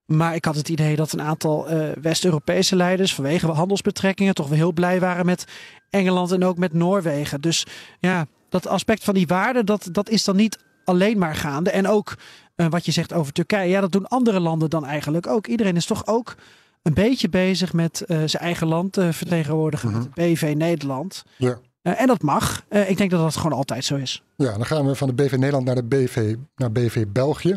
Maar 0.05 0.35
ik 0.35 0.45
had 0.45 0.57
het 0.57 0.69
idee 0.69 0.97
dat 0.97 1.13
een 1.13 1.23
aantal 1.23 1.69
West-Europese 2.01 2.77
leiders 2.77 3.15
vanwege 3.15 3.47
handelsbetrekkingen 3.47 4.35
toch 4.35 4.49
wel 4.49 4.59
heel 4.59 4.73
blij 4.73 5.01
waren 5.01 5.27
met 5.27 5.45
Engeland 5.91 6.33
en 6.33 6.45
ook 6.45 6.59
met 6.59 6.73
Noorwegen. 6.73 7.41
Dus 7.41 7.67
ja, 8.01 8.27
dat 8.63 8.73
aspect 8.73 9.05
van 9.05 9.15
die 9.15 9.27
waarde, 9.27 9.65
dat, 9.65 9.89
dat 9.93 10.09
is 10.09 10.25
dan 10.25 10.37
niet 10.37 10.59
alleen 10.85 11.19
maar 11.19 11.35
gaande. 11.35 11.71
En 11.71 11.89
ook 11.89 12.15
uh, 12.57 12.67
wat 12.67 12.85
je 12.85 12.93
zegt 12.93 13.13
over 13.13 13.33
Turkije, 13.33 13.69
ja, 13.71 13.81
dat 13.81 13.93
doen 13.93 14.07
andere 14.09 14.41
landen 14.41 14.71
dan 14.71 14.85
eigenlijk 14.87 15.27
ook. 15.27 15.47
Iedereen 15.47 15.77
is 15.77 15.87
toch 15.87 16.07
ook 16.07 16.35
een 16.83 16.95
beetje 16.95 17.29
bezig 17.29 17.73
met 17.73 18.05
uh, 18.07 18.23
zijn 18.25 18.43
eigen 18.43 18.67
land 18.67 18.99
uh, 18.99 19.13
vertegenwoordigen, 19.13 19.89
Mhm. 19.89 19.99
met 19.99 20.15
de 20.15 20.23
BV 20.23 20.55
Nederland. 20.57 21.25
Ja. 21.37 21.59
en 21.83 22.07
dat 22.07 22.23
mag. 22.23 22.65
ik 22.69 22.97
denk 22.97 23.11
dat 23.11 23.21
dat 23.21 23.37
gewoon 23.37 23.59
altijd 23.59 23.85
zo 23.85 23.97
is. 23.97 24.23
Ja, 24.37 24.53
dan 24.53 24.67
gaan 24.67 24.87
we 24.87 24.95
van 24.95 25.09
de 25.09 25.15
BV 25.15 25.33
Nederland 25.33 25.65
naar 25.65 25.75
de 25.75 25.85
BV, 25.85 26.35
naar 26.57 26.73
BV 26.73 27.05
België. 27.09 27.57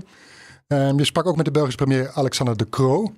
Ehm, 0.67 0.97
je 0.97 1.05
sprak 1.05 1.25
ook 1.25 1.35
met 1.35 1.45
de 1.45 1.51
Belgische 1.51 1.77
premier 1.77 2.11
Alexander 2.13 2.57
De 2.57 2.69
Croo. 2.69 3.13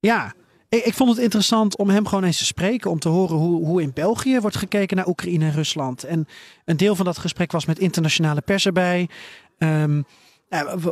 Ja, 0.00 0.32
ik, 0.70 0.84
ik, 0.84 0.94
vond 0.94 1.10
het 1.10 1.18
interessant 1.18 1.76
om 1.76 1.88
hem 1.88 2.06
gewoon 2.06 2.24
eens 2.24 2.38
te 2.38 2.44
spreken. 2.44 2.90
Om 2.90 2.98
te 2.98 3.08
horen 3.08 3.36
hoe, 3.36 3.64
hoe 3.66 3.82
in 3.82 3.92
België 3.94 4.40
wordt 4.40 4.56
gekeken 4.56 4.96
naar 4.96 5.08
Oekraïne 5.08 5.44
en 5.44 5.52
Rusland. 5.52 6.04
En 6.04 6.28
een 6.64 6.76
deel 6.76 6.94
van 6.96 7.04
dat 7.04 7.18
gesprek 7.18 7.52
was 7.52 7.64
met 7.64 7.78
internationale 7.78 8.40
pers 8.40 8.66
erbij. 8.66 9.08
Um, 9.58 10.04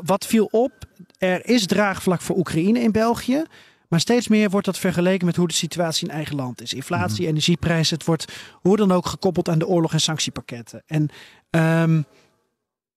wat 0.05 0.27
viel 0.27 0.49
op? 0.51 0.73
Er 1.19 1.47
is 1.47 1.67
draagvlak 1.67 2.21
voor 2.21 2.37
Oekraïne 2.37 2.81
in 2.81 2.93
België. 2.93 3.45
Maar 3.89 4.01
steeds 4.01 4.29
meer 4.29 4.51
wordt 4.51 4.67
dat 4.67 4.79
vergeleken 4.79 5.27
met 5.27 5.37
hoe 5.37 5.49
de 5.49 5.55
situatie 5.55 6.09
in 6.09 6.15
eigen 6.15 6.37
land 6.37 6.63
is. 6.63 6.73
Inflatie, 6.73 7.21
mhm. 7.21 7.29
energieprijzen. 7.29 7.97
Het 7.97 8.07
wordt 8.07 8.33
hoe 8.53 8.77
dan 8.77 8.93
ook 8.93 9.07
gekoppeld 9.07 9.49
aan 9.49 9.59
de 9.59 9.67
oorlog- 9.67 9.93
en 9.93 10.01
sanctiepakketten. 10.01 10.83
En 10.87 11.09
um, 11.51 12.05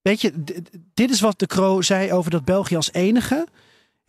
weet 0.02 0.20
je, 0.20 0.32
dit 0.94 1.10
is 1.10 1.20
wat 1.20 1.38
de 1.38 1.46
Croo 1.46 1.80
zei 1.80 2.12
over 2.12 2.30
dat 2.30 2.44
België 2.44 2.76
als 2.76 2.92
enige 2.92 3.46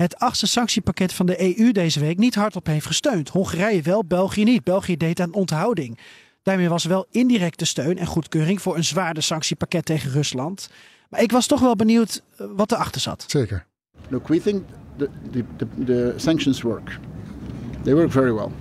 het 0.04 0.20
achtste 0.20 0.48
sanctiepakket 0.48 1.14
van 1.14 1.26
de 1.26 1.58
EU 1.58 1.72
deze 1.72 2.00
week 2.00 2.18
niet 2.18 2.36
hardop 2.36 2.66
heeft 2.66 2.86
gesteund. 2.86 3.30
Hongarije 3.30 3.82
wel, 3.82 4.06
België 4.06 4.44
niet. 4.44 4.64
België 4.64 4.98
deed 4.98 5.20
aan 5.20 5.34
onthouding. 5.34 6.00
Daarmee 6.44 6.70
was 6.70 6.84
wel 6.84 7.06
indirecte 7.12 7.66
steun 7.66 7.98
en 7.98 8.06
goedkeuring 8.06 8.62
voor 8.62 8.78
een 8.78 8.84
zwaarder 8.84 9.24
sanctiepakket 9.24 9.86
tegen 9.86 10.12
Rusland. 10.12 10.70
Maar 11.10 11.22
ik 11.22 11.32
was 11.32 11.48
toch 11.48 11.60
wel 11.60 11.76
benieuwd 11.76 12.22
eh, 12.38 12.48
wat 12.56 12.72
erachter 12.72 13.02
zat. 13.02 13.26
Zeker. 13.28 13.66
Look, 14.10 14.28
we 14.28 14.42
think 14.42 14.64
the, 14.98 15.10
the, 15.32 15.44
the, 15.58 15.68
the 15.86 16.14
sanctions 16.18 16.62
work. 16.62 17.00
They 17.84 17.94
work 17.94 18.12
very 18.12 18.34
well. 18.34 18.52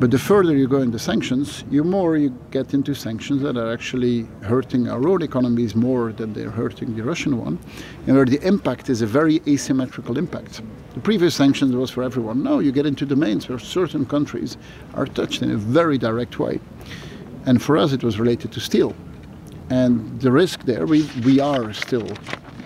But 0.00 0.10
the 0.10 0.18
further 0.18 0.56
you 0.56 0.66
go 0.66 0.80
into 0.80 0.98
sanctions, 0.98 1.62
you 1.70 1.84
more 1.84 2.16
you 2.16 2.34
get 2.50 2.72
into 2.72 2.94
sanctions 2.94 3.42
that 3.42 3.58
are 3.58 3.70
actually 3.70 4.26
hurting 4.40 4.88
our 4.88 5.06
own 5.06 5.20
economies 5.20 5.74
more 5.74 6.10
than 6.10 6.32
they're 6.32 6.48
hurting 6.48 6.96
the 6.96 7.02
Russian 7.02 7.36
one, 7.36 7.58
and 8.06 8.16
where 8.16 8.24
the 8.24 8.40
impact 8.40 8.88
is 8.88 9.02
a 9.02 9.06
very 9.06 9.42
asymmetrical 9.46 10.16
impact. 10.16 10.62
The 10.94 11.00
previous 11.00 11.34
sanctions 11.34 11.76
was 11.76 11.90
for 11.90 12.02
everyone. 12.02 12.42
Now 12.42 12.60
you 12.60 12.72
get 12.72 12.86
into 12.86 13.04
domains 13.04 13.46
where 13.46 13.58
certain 13.58 14.06
countries 14.06 14.56
are 14.94 15.04
touched 15.04 15.42
in 15.42 15.50
a 15.50 15.58
very 15.58 15.98
direct 15.98 16.38
way. 16.38 16.60
And 17.44 17.62
for 17.62 17.76
us, 17.76 17.92
it 17.92 18.02
was 18.02 18.18
related 18.18 18.52
to 18.52 18.60
steel. 18.60 18.96
And 19.68 20.18
the 20.18 20.32
risk 20.32 20.62
there, 20.62 20.86
we, 20.86 21.10
we 21.26 21.40
are 21.40 21.74
still, 21.74 22.08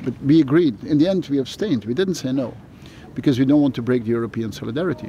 but 0.05 0.14
we 0.23 0.40
agreed. 0.40 0.85
In 0.85 0.99
the 0.99 1.09
end, 1.09 1.27
we 1.27 1.40
abstained. 1.40 1.85
We 1.85 1.94
didn't 1.94 2.14
say 2.14 2.31
no 2.31 2.55
because 3.14 3.38
we 3.38 3.44
don't 3.44 3.61
want 3.61 3.75
to 3.77 3.83
break 3.83 4.05
the 4.05 4.11
European 4.11 4.53
solidarity. 4.53 5.09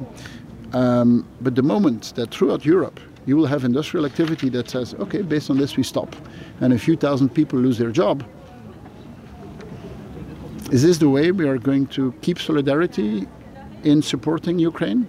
Um, 0.76 1.26
but 1.40 1.56
the 1.56 1.64
moment 1.64 2.14
that 2.16 2.32
throughout 2.32 2.66
Europe 2.66 3.00
you 3.26 3.38
will 3.38 3.46
have 3.48 3.64
industrial 3.64 4.06
activity 4.06 4.50
that 4.50 4.70
says, 4.70 4.94
okay, 4.96 5.22
based 5.22 5.50
on 5.50 5.58
this 5.58 5.78
we 5.78 5.84
stop, 5.84 6.16
and 6.60 6.74
a 6.74 6.78
few 6.78 6.96
thousand 6.96 7.30
people 7.30 7.58
lose 7.58 7.78
their 7.78 7.92
job, 7.92 8.24
is 10.72 10.84
this 10.84 10.98
the 10.98 11.10
way 11.10 11.32
we 11.32 11.48
are 11.48 11.58
going 11.58 11.88
to 11.88 12.12
keep 12.22 12.40
solidarity 12.40 13.26
in 13.84 14.02
supporting 14.02 14.60
Ukraine? 14.60 15.08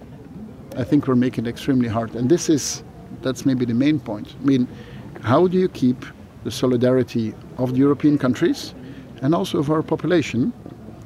I 0.77 0.83
think 0.83 1.07
we're 1.07 1.15
making 1.15 1.45
it 1.45 1.49
extremely 1.49 1.89
hard. 1.89 2.15
And 2.15 2.29
this 2.29 2.49
is, 2.49 2.83
that's 3.21 3.45
maybe 3.45 3.65
the 3.65 3.73
main 3.73 3.99
point. 3.99 4.35
I 4.41 4.45
mean, 4.45 4.67
how 5.21 5.47
do 5.47 5.57
you 5.57 5.67
keep 5.67 6.05
the 6.43 6.51
solidarity 6.51 7.33
of 7.57 7.73
the 7.73 7.79
European 7.79 8.17
countries 8.17 8.73
and 9.21 9.35
also 9.35 9.57
of 9.57 9.69
our 9.69 9.81
population 9.81 10.53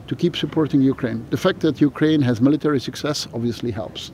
to 0.08 0.16
keep 0.16 0.36
supporting 0.36 0.82
Ukraine? 0.82 1.26
The 1.30 1.38
fact 1.38 1.62
that 1.62 1.82
Ukraine 1.82 2.22
has 2.22 2.42
military 2.42 2.80
success 2.80 3.28
obviously 3.34 3.72
helps. 3.72 4.12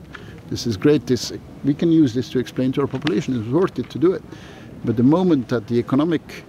This 0.50 0.66
is 0.66 0.76
great. 0.76 1.06
This 1.06 1.32
we 1.64 1.74
can 1.74 1.92
use 1.92 2.14
this 2.14 2.30
to 2.30 2.38
explain 2.38 2.72
to 2.72 2.80
our 2.80 2.86
population. 2.86 3.38
It's 3.38 3.48
worth 3.48 3.78
it 3.78 3.90
to 3.90 3.98
do 3.98 4.12
it. 4.12 4.22
But 4.84 4.96
the 4.96 5.02
moment 5.02 5.48
that 5.48 5.66
the 5.66 5.78
economic 5.78 6.44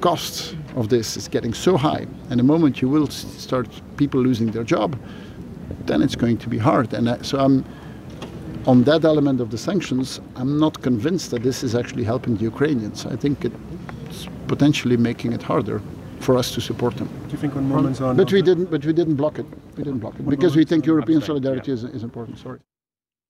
cost 0.00 0.56
of 0.76 0.88
this 0.88 1.16
is 1.16 1.28
getting 1.28 1.54
so 1.54 1.76
high, 1.76 2.06
and 2.30 2.40
the 2.40 2.44
moment 2.44 2.82
you 2.82 2.88
will 2.88 3.06
start 3.08 3.68
people 3.96 4.20
losing 4.20 4.50
their 4.50 4.64
job, 4.64 4.98
then 5.86 6.02
it's 6.02 6.16
going 6.16 6.38
to 6.38 6.48
be 6.48 6.58
hard. 6.58 6.92
And 6.92 7.08
uh, 7.08 7.22
so 7.22 7.38
I'm 7.38 7.64
on 8.66 8.84
that 8.84 9.04
element 9.04 9.40
of 9.40 9.50
the 9.50 9.58
sanctions. 9.58 10.20
I'm 10.36 10.58
not 10.58 10.82
convinced 10.82 11.30
that 11.30 11.42
this 11.42 11.62
is 11.62 11.74
actually 11.74 12.04
helping 12.04 12.36
the 12.36 12.44
Ukrainians. 12.44 13.06
I 13.06 13.16
think 13.16 13.44
it's 13.44 14.28
potentially 14.48 14.96
making 14.96 15.32
it 15.32 15.42
harder 15.42 15.80
for 16.20 16.36
us 16.36 16.52
to 16.54 16.60
support 16.60 16.96
them. 16.96 17.08
Do 17.26 17.32
you 17.32 17.38
think 17.38 17.54
when 17.54 17.68
moments 17.68 18.00
on? 18.00 18.16
But 18.16 18.32
we 18.32 18.42
didn't. 18.42 18.70
But 18.70 18.84
we 18.84 18.92
didn't 18.92 19.16
block 19.16 19.38
it. 19.38 19.46
We 19.76 19.84
didn't 19.84 20.00
block 20.00 20.14
it 20.18 20.28
because 20.28 20.56
we 20.56 20.64
think 20.64 20.86
European 20.86 21.20
solidarity 21.20 21.72
is, 21.72 21.84
is 21.84 22.02
important. 22.02 22.38
Sorry. 22.38 22.60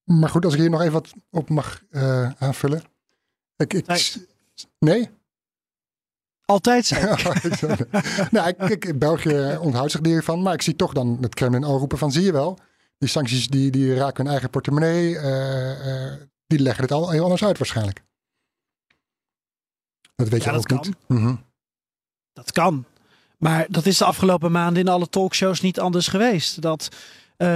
Maar 0.04 0.28
goed, 0.28 0.44
als 0.44 0.54
ik 0.54 0.60
hier 0.60 0.70
nog 0.70 0.80
even 0.80 0.92
wat 0.92 1.12
op 1.30 1.48
mag 1.48 1.82
uh, 1.90 2.30
aanvullen. 2.38 2.82
Ik, 3.56 3.72
ik, 3.72 4.16
nee? 4.78 5.10
Altijd 6.44 6.86
zijn. 6.86 7.18
nou, 8.30 8.48
ik, 8.48 8.98
België 8.98 9.56
onthoudt 9.60 9.90
zich 9.90 10.00
hiervan, 10.02 10.42
maar 10.42 10.54
ik 10.54 10.62
zie 10.62 10.76
toch 10.76 10.92
dan 10.92 11.18
het 11.20 11.34
Kremlin 11.34 11.64
al 11.64 11.78
roepen 11.78 11.98
van 11.98 12.12
zie 12.12 12.22
je 12.22 12.32
wel, 12.32 12.58
die 12.98 13.08
sancties 13.08 13.48
die, 13.48 13.70
die 13.70 13.94
raken 13.94 14.22
hun 14.22 14.32
eigen 14.32 14.50
portemonnee, 14.50 15.10
uh, 15.10 16.04
uh, 16.04 16.12
die 16.46 16.58
leggen 16.58 16.82
het 16.82 16.92
al 16.92 17.10
heel 17.10 17.22
anders 17.22 17.44
uit 17.44 17.58
waarschijnlijk. 17.58 18.02
Dat 20.14 20.28
weet 20.28 20.44
ja, 20.44 20.52
je 20.52 20.58
ook 20.58 20.64
kan. 20.64 20.78
niet. 20.82 20.96
Mm 21.06 21.44
Dat 22.32 22.52
kan. 22.52 22.84
Maar 23.38 23.66
dat 23.68 23.86
is 23.86 23.98
de 23.98 24.04
afgelopen 24.04 24.52
maanden 24.52 24.82
in 24.82 24.88
alle 24.88 25.08
talkshows 25.08 25.60
niet 25.60 25.80
anders 25.80 26.08
geweest. 26.08 26.62
Dat 26.62 26.88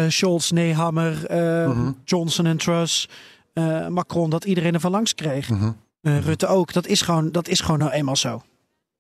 Scholz, 0.09 0.51
Nehammer, 0.51 1.31
uh, 1.31 1.88
Johnson 2.05 2.46
en 2.46 2.57
Truss, 2.57 3.09
uh, 3.55 3.88
Macron, 3.88 4.31
dat 4.31 4.44
iedereen 4.44 4.74
er 4.74 4.81
van 4.81 4.90
langs 4.90 5.14
kreeg. 5.14 5.48
Mhm. 5.48 5.70
Rutte 6.01 6.46
ook. 6.46 6.72
Dat 6.72 6.87
is, 6.87 7.03
gewoon, 7.03 7.33
dat 7.33 7.48
is 7.48 7.61
gewoon 7.61 7.79
nou 7.79 7.90
eenmaal 7.90 8.16
zo. 8.16 8.42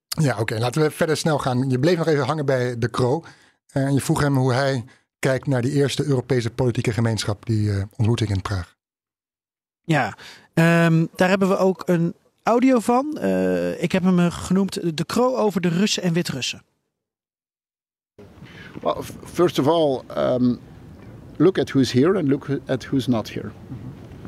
Ja, 0.08 0.38
oké. 0.38 0.58
Laten 0.58 0.82
we 0.82 0.90
verder 0.90 1.16
snel 1.16 1.38
gaan. 1.38 1.70
Je 1.70 1.78
bleef 1.78 1.96
nog 1.96 2.06
even 2.06 2.24
hangen 2.24 2.46
bij 2.46 2.78
De 2.78 2.90
Croo. 2.90 3.24
En 3.72 3.94
je 3.94 4.00
vroeg 4.00 4.20
hem 4.20 4.36
hoe 4.36 4.52
hij 4.52 4.84
kijkt 5.18 5.46
naar 5.46 5.62
die 5.62 5.72
eerste 5.72 6.04
Europese 6.04 6.50
politieke 6.50 6.92
gemeenschap, 6.92 7.46
die 7.46 7.86
ontmoeting 7.96 8.30
in 8.30 8.42
Praag. 8.42 8.76
Ja, 9.84 10.16
um, 10.54 11.08
daar 11.16 11.28
hebben 11.28 11.48
we 11.48 11.56
ook 11.56 11.82
een 11.86 12.14
audio 12.42 12.78
van. 12.78 13.18
ik 13.78 13.92
heb 13.92 14.02
hem 14.02 14.30
genoemd 14.30 14.96
De 14.96 15.06
Croo 15.06 15.36
over 15.36 15.60
de 15.60 15.68
Russen 15.68 16.02
en 16.02 16.12
Wit-Russen. 16.12 16.62
Well, 18.82 19.02
first 19.24 19.58
of 19.58 19.66
all, 19.66 20.02
um, 20.16 20.58
look 21.38 21.58
at 21.58 21.70
who's 21.70 21.90
here 21.90 22.16
and 22.16 22.28
look 22.28 22.50
at 22.68 22.82
who's 22.84 23.08
not 23.08 23.28
here. 23.28 23.52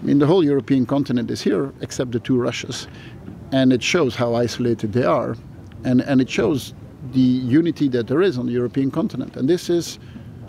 I 0.00 0.02
mean, 0.02 0.18
the 0.18 0.26
whole 0.26 0.44
European 0.44 0.86
continent 0.86 1.30
is 1.30 1.42
here 1.42 1.72
except 1.80 2.12
the 2.12 2.20
two 2.20 2.38
Russias, 2.38 2.86
and 3.52 3.72
it 3.72 3.82
shows 3.82 4.14
how 4.14 4.34
isolated 4.34 4.92
they 4.92 5.04
are, 5.04 5.36
and 5.84 6.00
and 6.02 6.20
it 6.20 6.30
shows 6.30 6.74
the 7.12 7.20
unity 7.20 7.88
that 7.88 8.06
there 8.06 8.22
is 8.22 8.38
on 8.38 8.46
the 8.46 8.52
European 8.52 8.90
continent. 8.90 9.36
And 9.36 9.48
this 9.48 9.68
is, 9.70 9.98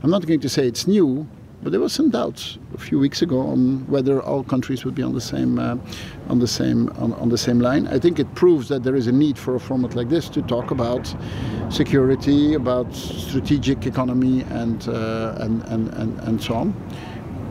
I'm 0.04 0.10
not 0.10 0.26
going 0.26 0.41
to 0.41 0.50
say 0.50 0.67
it's 0.67 0.88
new, 0.88 1.28
but 1.62 1.71
there 1.71 1.80
was 1.80 1.93
some 1.93 2.10
doubts 2.10 2.58
a 2.74 2.78
few 2.78 2.97
weeks 2.97 3.21
ago 3.21 3.39
on 3.39 3.86
whether 3.88 4.21
all 4.21 4.43
countries 4.43 4.84
would 4.84 4.95
be 4.95 5.04
on 5.04 5.13
the 5.13 5.21
same 5.21 5.60
uh, 5.60 5.78
on 6.30 6.39
the 6.39 6.47
same 6.47 6.89
on, 6.97 7.13
on, 7.13 7.30
the 7.30 7.38
same 7.38 7.60
line. 7.60 7.88
I 7.88 8.00
think 8.00 8.19
it 8.19 8.34
proves 8.36 8.67
that 8.69 8.84
there 8.84 8.95
is 8.95 9.08
a 9.08 9.12
need 9.12 9.38
for 9.38 9.56
a 9.56 9.60
format 9.60 9.95
like 9.95 10.10
this 10.10 10.30
to 10.30 10.41
talk 10.41 10.71
about 10.71 11.13
security, 11.69 12.56
about 12.56 12.93
strategic 12.95 13.86
economy, 13.86 14.43
and 14.50 14.88
uh, 14.88 15.36
and, 15.39 15.63
and, 15.63 15.93
and 15.93 16.19
and 16.21 16.41
so 16.41 16.56
on. 16.56 16.74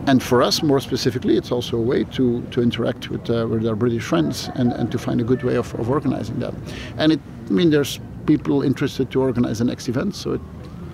And 0.07 0.23
for 0.23 0.43
us, 0.43 0.63
more 0.63 0.81
specifically, 0.81 1.37
it's 1.37 1.53
also 1.53 1.77
a 1.77 1.83
way 1.83 2.05
to, 2.05 2.41
to 2.53 2.63
interact 2.63 3.11
with, 3.11 3.29
uh, 3.29 3.47
with 3.49 3.67
our 3.67 3.77
British 3.77 4.03
friends 4.03 4.49
and, 4.55 4.73
and 4.73 4.91
to 4.93 4.99
find 4.99 5.21
a 5.21 5.25
good 5.25 5.43
way 5.43 5.57
of, 5.57 5.75
of 5.75 5.91
organizing 5.91 6.39
that. 6.41 6.55
And 6.97 7.13
it, 7.13 7.21
I 7.49 7.51
mean, 7.53 7.69
there's 7.69 8.01
people 8.25 8.63
interested 8.63 9.11
to 9.11 9.21
organize 9.21 9.59
the 9.59 9.67
next 9.67 9.89
event, 9.89 10.15
so 10.15 10.33
it 10.33 10.41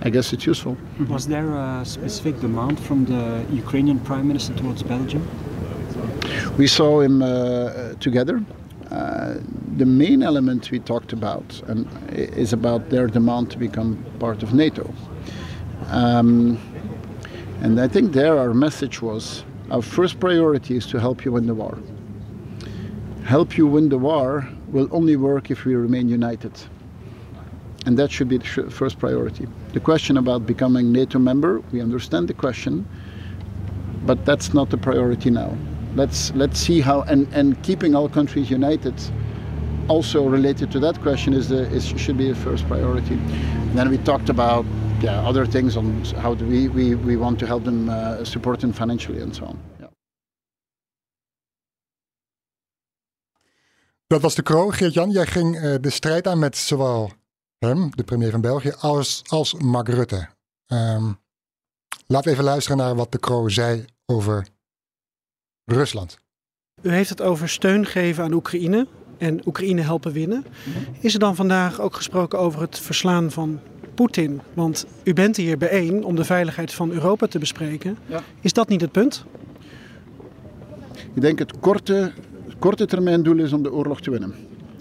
I 0.02 0.10
guess 0.10 0.32
it's 0.32 0.46
useful. 0.46 0.76
Was 1.08 1.26
there 1.26 1.54
a 1.54 1.84
specific 1.84 2.40
demand 2.40 2.78
from 2.78 3.04
the 3.06 3.44
Ukrainian 3.50 3.98
Prime 4.00 4.28
Minister 4.28 4.54
towards 4.54 4.82
Belgium? 4.82 5.26
We 6.58 6.66
saw 6.66 7.00
him 7.00 7.22
uh, 7.22 7.94
together. 8.00 8.42
Uh, 8.90 9.34
the 9.76 9.86
main 9.86 10.22
element 10.22 10.70
we 10.70 10.78
talked 10.78 11.12
about 11.12 11.60
um, 11.68 11.88
is 12.10 12.52
about 12.52 12.90
their 12.90 13.06
demand 13.08 13.50
to 13.50 13.58
become 13.58 14.04
part 14.18 14.42
of 14.42 14.54
NATO. 14.54 14.92
Um, 15.88 16.58
and 17.62 17.80
I 17.80 17.88
think 17.88 18.12
there 18.12 18.38
our 18.38 18.54
message 18.54 19.02
was 19.02 19.44
our 19.70 19.82
first 19.82 20.20
priority 20.20 20.76
is 20.76 20.86
to 20.86 21.00
help 21.00 21.24
you 21.24 21.32
win 21.32 21.46
the 21.46 21.54
war. 21.54 21.78
Help 23.24 23.58
you 23.58 23.66
win 23.66 23.88
the 23.88 23.98
war 23.98 24.48
will 24.68 24.88
only 24.92 25.16
work 25.16 25.50
if 25.50 25.64
we 25.64 25.74
remain 25.74 26.08
united. 26.08 26.52
And 27.86 27.96
that 27.98 28.10
should 28.10 28.28
be 28.28 28.38
the 28.38 28.70
first 28.70 28.98
priority. 28.98 29.46
The 29.72 29.80
question 29.80 30.16
about 30.16 30.44
becoming 30.44 30.92
NATO 30.92 31.18
member, 31.18 31.62
we 31.72 31.80
understand 31.80 32.28
the 32.28 32.34
question, 32.34 32.84
but 34.04 34.24
that's 34.24 34.52
not 34.52 34.70
the 34.70 34.76
priority 34.76 35.30
now. 35.30 35.56
Let's 35.94 36.32
let's 36.34 36.58
see 36.58 36.80
how 36.80 37.02
and, 37.02 37.26
and 37.32 37.54
keeping 37.62 37.94
all 37.94 38.08
countries 38.08 38.50
united 38.50 38.94
also 39.88 40.28
related 40.28 40.70
to 40.72 40.80
that 40.80 41.00
question 41.00 41.32
is 41.32 41.48
the 41.48 41.62
is, 41.72 41.86
should 41.96 42.18
be 42.18 42.28
the 42.28 42.34
first 42.34 42.66
priority. 42.66 43.14
And 43.14 43.78
then 43.78 43.88
we 43.88 43.98
talked 43.98 44.28
about 44.28 44.64
yeah, 45.00 45.28
other 45.28 45.46
things 45.46 45.76
on 45.76 46.04
how 46.22 46.34
do 46.34 46.44
we, 46.46 46.68
we, 46.68 46.94
we 46.94 47.16
want 47.16 47.38
to 47.38 47.46
help 47.46 47.64
them 47.64 47.88
uh, 47.88 48.24
support 48.24 48.60
them 48.60 48.72
financially 48.72 49.20
and 49.22 49.34
so 49.34 49.44
on. 49.44 49.58
Dat 54.06 54.22
was 54.22 54.34
de 54.34 54.42
Kroo. 54.42 54.70
Geert-Jan, 54.70 55.10
jij 55.10 55.26
ging 55.26 55.56
uh, 55.56 55.74
de 55.80 55.90
strijd 55.90 56.26
aan 56.26 56.38
met 56.38 56.56
zowel 56.56 57.10
hem, 57.58 57.90
de 57.94 58.04
premier 58.04 58.30
van 58.30 58.40
België, 58.40 58.72
als, 58.78 59.22
als 59.26 59.54
Mark 59.54 59.88
Rutte. 59.88 60.28
Um, 60.66 61.18
laat 62.06 62.26
even 62.26 62.44
luisteren 62.44 62.78
naar 62.78 62.94
wat 62.94 63.12
de 63.12 63.18
Kroo 63.18 63.48
zei 63.48 63.84
over 64.06 64.46
Rusland. 65.64 66.18
U 66.82 66.90
heeft 66.90 67.10
het 67.10 67.22
over 67.22 67.48
steun 67.48 67.86
geven 67.86 68.24
aan 68.24 68.32
Oekraïne 68.32 68.86
en 69.18 69.46
Oekraïne 69.46 69.80
helpen 69.80 70.12
winnen. 70.12 70.44
Is 71.00 71.14
er 71.14 71.20
dan 71.20 71.36
vandaag 71.36 71.80
ook 71.80 71.94
gesproken 71.94 72.38
over 72.38 72.60
het 72.60 72.78
verslaan 72.78 73.30
van 73.30 73.60
Poetin? 73.94 74.40
Want 74.54 74.86
u 75.04 75.12
bent 75.12 75.36
hier 75.36 75.58
bijeen 75.58 76.04
om 76.04 76.16
de 76.16 76.24
veiligheid 76.24 76.72
van 76.72 76.90
Europa 76.90 77.26
te 77.26 77.38
bespreken. 77.38 77.98
Ja. 78.06 78.22
Is 78.40 78.52
dat 78.52 78.68
niet 78.68 78.80
het 78.80 78.92
punt? 78.92 79.24
Ik 81.14 81.20
denk 81.20 81.38
het 81.38 81.58
korte, 81.58 82.12
korte 82.58 82.86
termijn 82.86 83.22
doel 83.22 83.38
is 83.38 83.52
om 83.52 83.62
de 83.62 83.72
oorlog 83.72 84.00
te 84.00 84.10
winnen. 84.10 84.34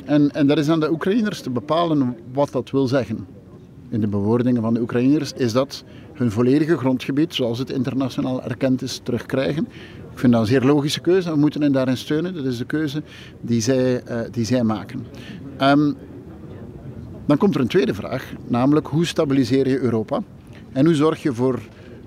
En, 0.06 0.32
en 0.32 0.48
dat 0.48 0.58
is 0.58 0.70
aan 0.70 0.80
de 0.80 0.92
Oekraïners 0.92 1.42
te 1.42 1.50
bepalen 1.50 2.16
wat 2.34 2.52
dat 2.52 2.72
wil 2.72 2.88
zeggen. 2.88 3.28
In 3.90 4.02
de 4.02 4.08
bewoordingen 4.08 4.62
van 4.62 4.74
de 4.74 4.82
Oekraïners 4.82 5.34
is 5.34 5.54
dat 5.54 5.84
hun 6.14 6.32
volledige 6.32 6.78
grondgebied, 6.78 7.34
zoals 7.34 7.60
het 7.60 7.70
internationaal 7.70 8.44
erkend 8.44 8.82
is, 8.82 9.00
terugkrijgen. 9.04 9.68
Ik 10.12 10.20
vind 10.20 10.32
dat 10.32 10.42
een 10.42 10.48
zeer 10.48 10.62
logische 10.62 11.00
keuze. 11.00 11.30
We 11.30 11.38
moeten 11.38 11.62
hen 11.62 11.72
daarin 11.72 11.98
steunen. 11.98 12.34
Dat 12.34 12.46
is 12.46 12.58
de 12.58 12.66
keuze 12.66 13.04
die 13.42 13.62
zij, 13.62 14.04
uh, 14.10 14.20
die 14.32 14.46
zij 14.46 14.64
maken. 14.64 15.06
Um, 15.62 15.96
dan 17.26 17.38
komt 17.38 17.56
er 17.56 17.62
een 17.62 17.68
tweede 17.68 17.94
vraag, 17.94 18.34
namelijk 18.48 18.88
hoe 18.88 19.06
stabiliseer 19.06 19.68
je 19.68 19.80
Europa? 19.80 20.24
En 20.72 20.86
hoe 20.86 20.96
zorg 20.96 21.22
je 21.22 21.34
voor 21.34 21.60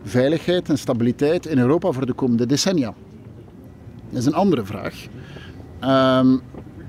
veiligheid 0.02 0.68
en 0.68 0.78
stabiliteit 0.78 1.46
in 1.46 1.58
Europa 1.58 1.90
voor 1.90 2.06
de 2.06 2.12
komende 2.12 2.46
decennia? 2.46 2.94
Dat 4.10 4.20
is 4.20 4.26
een 4.26 4.34
andere 4.34 4.64
vraag. 4.64 5.06
Um, 5.80 6.40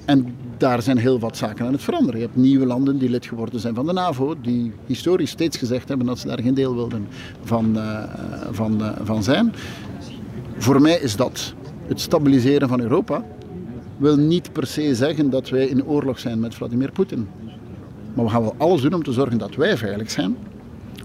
en 0.05 0.35
daar 0.59 0.81
zijn 0.81 0.97
heel 0.97 1.19
wat 1.19 1.37
zaken 1.37 1.65
aan 1.65 1.71
het 1.71 1.81
veranderen. 1.81 2.19
Je 2.19 2.25
hebt 2.25 2.37
nieuwe 2.37 2.65
landen 2.65 2.97
die 2.97 3.09
lid 3.09 3.25
geworden 3.25 3.59
zijn 3.59 3.75
van 3.75 3.85
de 3.85 3.93
NAVO, 3.93 4.35
die 4.41 4.71
historisch 4.85 5.29
steeds 5.29 5.57
gezegd 5.57 5.87
hebben 5.87 6.07
dat 6.07 6.19
ze 6.19 6.27
daar 6.27 6.41
geen 6.41 6.53
deel 6.53 6.75
wilden 6.75 7.07
van, 7.43 7.77
uh, 7.77 8.03
van, 8.51 8.81
uh, 8.81 8.91
van 9.03 9.23
zijn. 9.23 9.53
Voor 10.57 10.81
mij 10.81 10.99
is 10.99 11.15
dat 11.15 11.53
het 11.87 12.01
stabiliseren 12.01 12.67
van 12.67 12.81
Europa 12.81 13.23
wil 13.97 14.17
niet 14.17 14.53
per 14.53 14.67
se 14.67 14.95
zeggen 14.95 15.29
dat 15.29 15.49
wij 15.49 15.65
in 15.65 15.85
oorlog 15.85 16.19
zijn 16.19 16.39
met 16.39 16.55
Vladimir 16.55 16.91
Poetin. 16.91 17.27
Maar 18.13 18.25
we 18.25 18.31
gaan 18.31 18.41
wel 18.41 18.55
alles 18.57 18.81
doen 18.81 18.93
om 18.93 19.03
te 19.03 19.11
zorgen 19.11 19.37
dat 19.37 19.55
wij 19.55 19.77
veilig 19.77 20.11
zijn. 20.11 20.37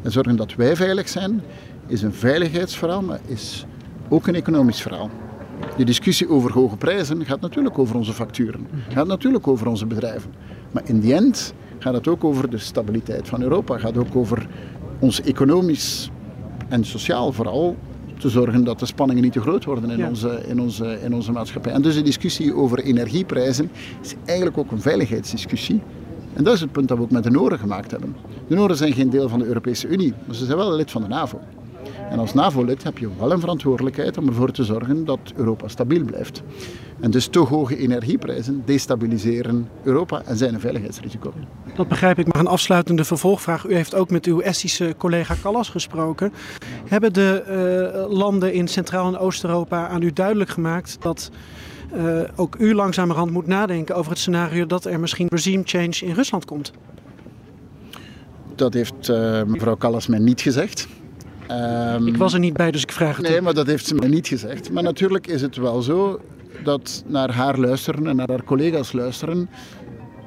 En 0.03 0.13
zorgen 0.13 0.37
dat 0.37 0.55
wij 0.55 0.77
veilig 0.77 1.09
zijn 1.09 1.43
is 1.87 2.03
een 2.03 2.13
veiligheidsverhaal, 2.13 3.03
maar 3.03 3.21
is 3.27 3.67
ook 4.09 4.27
een 4.27 4.35
economisch 4.35 4.83
verhaal. 4.83 5.11
De 5.77 5.85
discussie 5.85 6.29
over 6.29 6.53
hoge 6.53 6.77
prijzen 6.77 7.25
gaat 7.25 7.41
natuurlijk 7.41 7.79
over 7.79 7.97
onze 7.97 8.13
facturen, 8.13 8.67
gaat 8.89 9.07
natuurlijk 9.07 9.49
over 9.49 9.67
onze 9.67 9.87
bedrijven. 9.87 10.31
Maar 10.71 10.83
in 10.87 11.01
die 11.01 11.15
end 11.15 11.55
gaat 11.79 11.95
het 11.95 12.09
ook 12.09 12.25
over 12.25 12.51
de 12.51 12.59
stabiliteit 12.59 13.29
van 13.29 13.43
Europa, 13.43 13.79
gaat 13.79 13.97
ook 13.97 14.17
over 14.17 14.47
ons 14.99 15.21
economisch 15.23 16.11
en 16.69 16.85
sociaal 16.85 17.33
vooral 17.33 17.77
te 18.19 18.29
zorgen 18.29 18.65
dat 18.65 18.79
de 18.79 18.87
spanningen 18.87 19.23
niet 19.23 19.33
te 19.33 19.41
groot 19.41 19.65
worden 19.65 19.91
in, 19.91 20.07
onze, 20.07 20.43
in, 20.49 20.61
onze, 20.61 20.99
in 21.03 21.15
onze 21.15 21.33
maatschappij. 21.33 21.73
En 21.73 21.83
dus 21.83 21.95
de 21.95 22.03
discussie 22.03 22.55
over 22.55 22.79
energieprijzen 22.79 23.71
is 24.03 24.15
eigenlijk 24.25 24.59
ook 24.59 24.71
een 24.71 24.81
veiligheidsdiscussie. 24.81 25.81
En 26.35 26.45
dat 26.45 26.55
is 26.55 26.61
het 26.61 26.73
punt 26.73 26.89
dat 26.89 26.97
we 26.97 27.03
ook 27.03 27.11
met 27.11 27.23
de 27.23 27.31
Noren 27.31 27.59
gemaakt 27.59 27.91
hebben. 27.91 28.17
De 28.49 28.55
Noren 28.55 28.77
zijn 28.77 28.93
geen 28.93 29.11
deel 29.11 29.29
van 29.29 29.39
de 29.39 29.45
Europese 29.45 29.89
Unie, 29.89 30.13
maar 30.27 30.35
ze 30.35 30.45
zijn 30.45 30.59
wel 30.59 30.77
lid 30.77 30.91
van 30.91 31.03
de 31.03 31.09
NAVO. 31.09 31.41
En 32.11 32.19
als 32.19 32.35
NAVO-lid 32.35 32.83
heb 32.83 32.99
je 32.99 33.09
wel 33.19 33.33
een 33.33 33.41
verantwoordelijkheid 33.41 34.19
om 34.19 34.29
ervoor 34.29 34.51
te 34.51 34.65
zorgen 34.65 35.05
dat 35.05 35.19
Europa 35.37 35.69
stabiel 35.69 36.05
blijft. 36.05 36.43
En 37.01 37.11
dus 37.11 37.27
te 37.27 37.39
hoge 37.39 37.77
energieprijzen 37.77 38.63
destabiliseren 38.65 39.69
Europa 39.83 40.23
en 40.25 40.37
zijn 40.37 40.55
een 40.55 40.61
veiligheidsrisico. 40.61 41.33
Dat 41.75 41.89
begrijp 41.89 42.19
ik, 42.19 42.33
maar 42.33 42.41
een 42.41 42.47
afsluitende 42.47 43.05
vervolgvraag. 43.05 43.67
U 43.67 43.75
heeft 43.75 43.95
ook 43.95 44.11
met 44.11 44.27
uw 44.27 44.41
Estische 44.41 44.95
collega 44.99 45.35
Callas 45.43 45.69
gesproken. 45.69 46.33
Hebben 46.89 47.13
de 47.13 47.45
uh, 48.07 48.17
landen 48.17 48.53
in 48.53 48.69
Centraal- 48.69 49.09
en 49.09 49.19
Oost-Europa 49.19 49.89
aan 49.89 50.03
u 50.03 50.13
duidelijk 50.13 50.51
gemaakt 50.51 50.97
dat 51.01 51.31
uh, 51.95 52.21
ook 52.37 52.57
u 52.59 52.75
langzamerhand 52.75 53.31
moet 53.31 53.47
nadenken 53.47 53.97
over 53.97 54.11
het 54.11 54.21
scenario 54.21 54.67
dat 54.67 54.85
er 54.85 55.01
misschien 55.01 55.29
regime 55.31 55.63
change 55.65 55.97
in 56.01 56.15
Rusland 56.15 56.45
komt? 56.45 56.73
Dat 58.55 58.75
heeft 58.75 59.09
uh, 59.09 59.43
mevrouw 59.43 59.77
Callas 59.77 60.07
mij 60.07 60.19
niet 60.19 60.41
gezegd. 60.41 60.89
Um, 61.51 62.07
ik 62.07 62.17
was 62.17 62.33
er 62.33 62.39
niet 62.39 62.55
bij, 62.55 62.71
dus 62.71 62.83
ik 62.83 62.93
vraag 62.93 63.17
het 63.17 63.29
Nee, 63.29 63.41
maar 63.41 63.55
dat 63.55 63.67
heeft 63.67 63.87
ze 63.87 63.95
mij 63.95 64.09
niet 64.09 64.27
gezegd. 64.27 64.71
Maar 64.73 64.83
natuurlijk 64.83 65.27
is 65.27 65.43
het 65.43 65.57
wel 65.57 65.83
zo 65.83 66.21
dat 66.63 67.05
naar 67.07 67.33
haar 67.33 67.59
luisteren 67.59 68.07
en 68.07 68.17
naar 68.17 68.29
haar 68.29 68.45
collega's 68.45 68.93
luisteren 68.93 69.49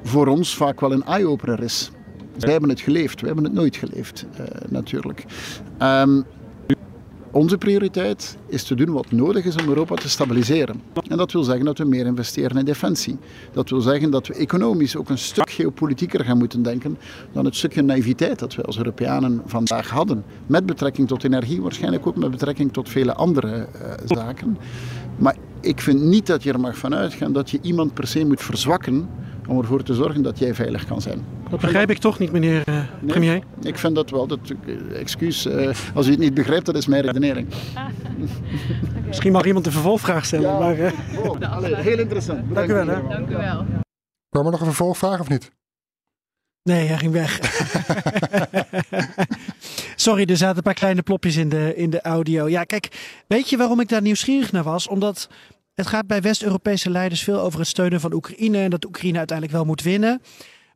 voor 0.02 0.26
ons 0.26 0.56
vaak 0.56 0.80
wel 0.80 0.92
een 0.92 1.04
eye-opener 1.04 1.62
is. 1.62 1.90
Wij 2.38 2.52
hebben 2.52 2.70
het 2.70 2.80
geleefd, 2.80 3.20
wij 3.20 3.26
hebben 3.26 3.44
het 3.44 3.54
nooit 3.54 3.76
geleefd, 3.76 4.26
uh, 4.40 4.46
natuurlijk. 4.68 5.24
Um, 5.82 6.24
onze 7.38 7.58
prioriteit 7.58 8.36
is 8.46 8.62
te 8.62 8.74
doen 8.74 8.92
wat 8.92 9.10
nodig 9.10 9.44
is 9.44 9.56
om 9.56 9.68
Europa 9.68 9.94
te 9.94 10.08
stabiliseren. 10.08 10.82
En 11.08 11.16
dat 11.16 11.32
wil 11.32 11.42
zeggen 11.42 11.64
dat 11.64 11.78
we 11.78 11.84
meer 11.84 12.06
investeren 12.06 12.56
in 12.56 12.64
defensie. 12.64 13.16
Dat 13.52 13.70
wil 13.70 13.80
zeggen 13.80 14.10
dat 14.10 14.26
we 14.26 14.34
economisch 14.34 14.96
ook 14.96 15.08
een 15.08 15.18
stuk 15.18 15.50
geopolitieker 15.50 16.24
gaan 16.24 16.38
moeten 16.38 16.62
denken 16.62 16.98
dan 17.32 17.44
het 17.44 17.56
stukje 17.56 17.82
naïviteit 17.82 18.38
dat 18.38 18.54
wij 18.54 18.64
als 18.64 18.76
Europeanen 18.76 19.42
vandaag 19.46 19.90
hadden. 19.90 20.24
Met 20.46 20.66
betrekking 20.66 21.08
tot 21.08 21.24
energie, 21.24 21.62
waarschijnlijk 21.62 22.06
ook 22.06 22.16
met 22.16 22.30
betrekking 22.30 22.72
tot 22.72 22.88
vele 22.88 23.14
andere 23.14 23.56
uh, 23.56 23.92
zaken. 24.04 24.58
Maar 25.16 25.36
ik 25.60 25.80
vind 25.80 26.02
niet 26.02 26.26
dat 26.26 26.42
je 26.42 26.52
er 26.52 26.60
mag 26.60 26.76
van 26.76 26.94
uitgaan 26.94 27.32
dat 27.32 27.50
je 27.50 27.58
iemand 27.62 27.94
per 27.94 28.06
se 28.06 28.24
moet 28.24 28.42
verzwakken 28.42 29.08
om 29.48 29.58
ervoor 29.58 29.82
te 29.82 29.94
zorgen 29.94 30.22
dat 30.22 30.38
jij 30.38 30.54
veilig 30.54 30.86
kan 30.86 31.00
zijn. 31.00 31.24
Dat 31.50 31.60
begrijp 31.60 31.90
ik 31.90 31.98
toch 31.98 32.18
niet, 32.18 32.32
meneer 32.32 32.68
uh, 32.68 32.80
premier? 33.06 33.42
Ik 33.62 33.78
vind 33.78 33.94
dat 33.94 34.10
wel. 34.10 34.26
Dat, 34.26 34.38
excuus, 34.92 35.46
uh, 35.46 35.70
als 35.94 36.06
u 36.06 36.10
het 36.10 36.18
niet 36.18 36.34
begrijpt, 36.34 36.66
dat 36.66 36.76
is 36.76 36.86
mijn 36.86 37.02
redenering. 37.02 37.48
Misschien 39.06 39.32
mag 39.32 39.44
iemand 39.44 39.66
een 39.66 39.72
vervolgvraag 39.72 40.24
stellen. 40.24 40.50
Ja, 40.50 40.58
maar, 40.58 40.78
uh... 40.78 40.92
oh, 41.24 41.52
allee, 41.56 41.76
heel 41.76 41.98
interessant. 41.98 42.54
Dank 42.54 42.70
u 42.70 42.72
wel. 42.72 42.86
Hè? 42.86 43.08
Dank 43.08 43.28
u 43.28 43.36
wel. 43.36 43.64
Kwam 44.28 44.44
er 44.44 44.50
nog 44.50 44.60
een 44.60 44.66
vervolgvraag 44.66 45.20
of 45.20 45.28
niet? 45.28 45.50
Nee, 46.62 46.86
hij 46.86 46.98
ging 46.98 47.12
weg. 47.12 47.36
Sorry, 49.96 50.24
er 50.24 50.36
zaten 50.36 50.56
een 50.56 50.62
paar 50.62 50.74
kleine 50.74 51.02
plopjes 51.02 51.36
in 51.36 51.48
de, 51.48 51.72
in 51.76 51.90
de 51.90 52.00
audio. 52.00 52.48
Ja, 52.48 52.64
kijk, 52.64 52.88
weet 53.28 53.50
je 53.50 53.56
waarom 53.56 53.80
ik 53.80 53.88
daar 53.88 54.02
nieuwsgierig 54.02 54.52
naar 54.52 54.62
was? 54.62 54.88
Omdat 54.88 55.28
het 55.74 55.86
gaat 55.86 56.06
bij 56.06 56.20
West-Europese 56.20 56.90
leiders 56.90 57.22
veel 57.22 57.40
over 57.40 57.58
het 57.58 57.68
steunen 57.68 58.00
van 58.00 58.12
Oekraïne 58.12 58.58
en 58.58 58.70
dat 58.70 58.84
Oekraïne 58.84 59.18
uiteindelijk 59.18 59.56
wel 59.56 59.66
moet 59.66 59.82
winnen. 59.82 60.20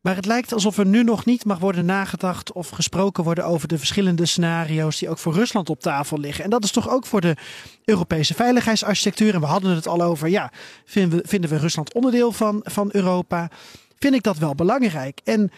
Maar 0.03 0.17
het 0.17 0.27
lijkt 0.27 0.53
alsof 0.53 0.79
er 0.79 0.87
nu 0.87 1.03
nog 1.03 1.25
niet 1.25 1.45
mag 1.45 1.59
worden 1.59 1.85
nagedacht 1.85 2.53
of 2.53 2.69
gesproken 2.69 3.25
worden 3.25 3.45
over 3.45 3.69
de 3.69 3.79
verschillende 3.79 4.27
scenario's 4.27 4.99
die 4.99 5.09
ook 5.09 5.19
voor 5.19 5.35
Rusland 5.35 5.71
op 5.71 5.81
tafel 5.81 6.19
liggen. 6.19 6.45
En 6.45 6.51
dat 6.51 6.65
is 6.65 6.71
toch 6.71 6.89
ook 6.89 7.07
voor 7.07 7.21
de 7.21 7.37
Europese 7.85 8.35
veiligheidsarchitectuur. 8.35 9.35
En 9.35 9.41
we 9.41 9.47
hadden 9.47 9.75
het 9.75 9.89
al 9.89 10.03
over, 10.03 10.29
ja, 10.29 10.53
vinden 10.85 11.19
we, 11.19 11.29
vinden 11.29 11.51
we 11.51 11.57
Rusland 11.57 11.95
onderdeel 11.95 12.33
van, 12.33 12.61
van 12.65 12.89
Europa? 12.93 13.51
Vind 13.99 14.15
ik 14.15 14.23
dat 14.23 14.39
wel 14.39 14.55
belangrijk. 14.55 15.21
En 15.25 15.51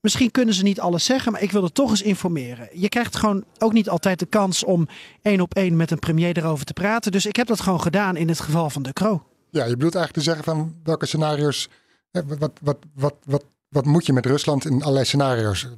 Misschien 0.00 0.30
kunnen 0.30 0.54
ze 0.54 0.62
niet 0.62 0.80
alles 0.80 1.04
zeggen, 1.04 1.32
maar 1.32 1.42
ik 1.42 1.50
wil 1.50 1.64
er 1.64 1.72
toch 1.72 1.90
eens 1.90 2.02
informeren. 2.02 2.68
Je 2.72 2.88
krijgt 2.88 3.16
gewoon 3.16 3.44
ook 3.58 3.72
niet 3.72 3.88
altijd 3.88 4.18
de 4.18 4.26
kans 4.26 4.64
om 4.64 4.88
één 5.22 5.40
op 5.40 5.54
één 5.54 5.76
met 5.76 5.90
een 5.90 5.98
premier 5.98 6.36
erover 6.36 6.64
te 6.64 6.72
praten. 6.72 7.12
Dus 7.12 7.26
ik 7.26 7.36
heb 7.36 7.46
dat 7.46 7.60
gewoon 7.60 7.80
gedaan 7.80 8.16
in 8.16 8.28
het 8.28 8.40
geval 8.40 8.70
van 8.70 8.82
de 8.82 8.92
Kro. 8.92 9.26
Ja, 9.50 9.64
je 9.64 9.70
bedoelt 9.70 9.94
eigenlijk 9.94 10.12
te 10.12 10.32
zeggen 10.32 10.44
van 10.44 10.74
welke 10.82 11.06
scenario's. 11.06 11.68
Wat, 12.10 12.38
wat, 12.38 12.78
wat, 12.94 13.14
wat, 13.24 13.44
wat 13.76 13.84
moet 13.84 14.06
je 14.06 14.12
met 14.12 14.26
Rusland 14.26 14.64
in 14.64 14.82
allerlei 14.82 15.04
scenario's? 15.04 15.68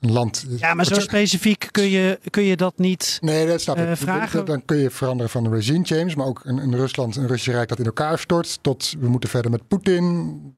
Een 0.00 0.12
land. 0.12 0.46
Ja, 0.48 0.74
maar 0.74 0.84
zo 0.84 1.00
specifiek 1.00 1.68
kun 1.70 1.88
je, 1.90 2.18
kun 2.30 2.42
je 2.42 2.56
dat 2.56 2.78
niet 2.78 3.18
nee, 3.20 3.46
dat 3.46 3.60
snap 3.60 3.76
ik. 3.76 3.88
Uh, 3.88 3.92
vragen. 3.94 4.44
Dan 4.44 4.64
kun 4.64 4.76
je 4.76 4.90
veranderen 4.90 5.30
van 5.30 5.44
een 5.44 5.52
regime 5.52 5.84
change, 5.84 6.16
maar 6.16 6.26
ook 6.26 6.40
een, 6.44 6.56
een 6.56 6.76
Rusland, 6.76 7.16
een 7.16 7.26
Russisch 7.26 7.50
Rijk 7.50 7.68
dat 7.68 7.78
in 7.78 7.84
elkaar 7.84 8.18
stort. 8.18 8.58
Tot 8.62 8.94
we 9.00 9.08
moeten 9.08 9.30
verder 9.30 9.50
met 9.50 9.68
Poetin. 9.68 10.56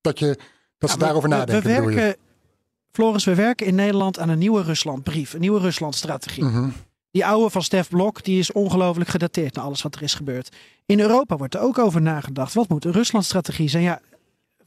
Dat, 0.00 0.18
je, 0.18 0.38
dat 0.78 0.90
ze 0.90 0.98
daarover 0.98 1.28
nadenken. 1.28 1.62
We 1.62 1.92
werken, 1.92 2.16
Floris, 2.92 3.24
we 3.24 3.34
werken 3.34 3.66
in 3.66 3.74
Nederland 3.74 4.18
aan 4.18 4.28
een 4.28 4.38
nieuwe 4.38 4.62
Ruslandbrief, 4.62 5.32
een 5.32 5.40
nieuwe 5.40 5.60
Ruslandstrategie. 5.60 6.44
Mhm. 6.44 6.68
Die 7.10 7.26
oude 7.26 7.50
van 7.50 7.62
Stef 7.62 7.88
Blok, 7.88 8.24
die 8.24 8.38
is 8.38 8.52
ongelooflijk 8.52 9.10
gedateerd 9.10 9.54
naar 9.54 9.64
alles 9.64 9.82
wat 9.82 9.94
er 9.94 10.02
is 10.02 10.14
gebeurd. 10.14 10.56
In 10.86 11.00
Europa 11.00 11.36
wordt 11.36 11.54
er 11.54 11.60
ook 11.60 11.78
over 11.78 12.02
nagedacht. 12.02 12.54
Wat 12.54 12.68
moet 12.68 12.84
een 12.84 12.92
Ruslandstrategie 12.92 13.68
zijn? 13.68 13.82
Ja, 13.82 14.00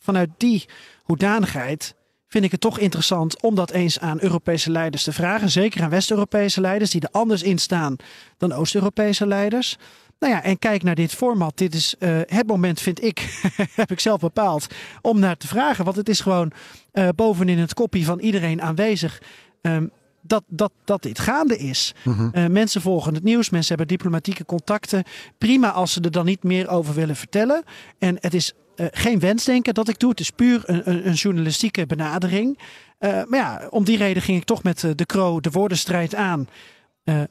vanuit 0.03 0.29
die 0.37 0.65
hoedanigheid 1.03 1.95
vind 2.27 2.45
ik 2.45 2.51
het 2.51 2.61
toch 2.61 2.79
interessant 2.79 3.41
om 3.41 3.55
dat 3.55 3.71
eens 3.71 3.99
aan 3.99 4.21
Europese 4.21 4.71
leiders 4.71 5.03
te 5.03 5.13
vragen. 5.13 5.49
Zeker 5.49 5.83
aan 5.83 5.89
West-Europese 5.89 6.61
leiders 6.61 6.91
die 6.91 7.01
er 7.01 7.09
anders 7.11 7.43
in 7.43 7.57
staan 7.57 7.95
dan 8.37 8.53
Oost-Europese 8.53 9.27
leiders. 9.27 9.77
Nou 10.19 10.33
ja, 10.33 10.43
en 10.43 10.59
kijk 10.59 10.83
naar 10.83 10.95
dit 10.95 11.13
format. 11.13 11.57
Dit 11.57 11.75
is 11.75 11.95
uh, 11.99 12.19
het 12.25 12.47
moment, 12.47 12.81
vind 12.81 13.03
ik, 13.03 13.41
heb 13.81 13.91
ik 13.91 13.99
zelf 13.99 14.19
bepaald, 14.19 14.67
om 15.01 15.19
naar 15.19 15.37
te 15.37 15.47
vragen. 15.47 15.85
Want 15.85 15.97
het 15.97 16.09
is 16.09 16.19
gewoon 16.19 16.51
uh, 16.93 17.09
bovenin 17.15 17.57
het 17.57 17.73
kopje 17.73 18.03
van 18.03 18.19
iedereen 18.19 18.61
aanwezig. 18.61 19.21
Um, 19.61 19.91
dat, 20.23 20.43
dat, 20.47 20.71
dat 20.83 21.01
dit 21.01 21.19
gaande 21.19 21.57
is. 21.57 21.93
Mhm. 22.03 22.29
Eh, 22.31 22.47
mensen 22.47 22.81
volgen 22.81 23.13
het 23.13 23.23
nieuws, 23.23 23.49
mensen 23.49 23.75
hebben 23.75 23.95
diplomatieke 23.95 24.45
contacten. 24.45 25.03
Prima 25.37 25.71
als 25.71 25.93
ze 25.93 26.01
er 26.01 26.11
dan 26.11 26.25
niet 26.25 26.43
meer 26.43 26.69
over 26.69 26.93
willen 26.93 27.15
vertellen. 27.15 27.63
En 27.99 28.17
het 28.19 28.33
is 28.33 28.53
eh, 28.75 28.85
geen 28.91 29.19
wensdenken 29.19 29.73
dat 29.73 29.87
ik 29.87 29.99
doe. 29.99 30.09
Het 30.09 30.19
is 30.19 30.29
puur 30.29 30.61
een, 30.65 31.07
een, 31.07 31.13
journalistieke 31.13 31.85
benadering. 31.85 32.59
Eh, 32.97 33.09
maar 33.09 33.39
ja, 33.39 33.67
om 33.69 33.83
die 33.83 33.97
reden 33.97 34.21
ging 34.21 34.37
ik 34.37 34.43
toch 34.43 34.63
met 34.63 34.83
eh, 34.83 34.91
de 34.95 35.05
Kro 35.05 35.39
de 35.39 35.51
woordenstrijd 35.51 36.15
aan. 36.15 36.47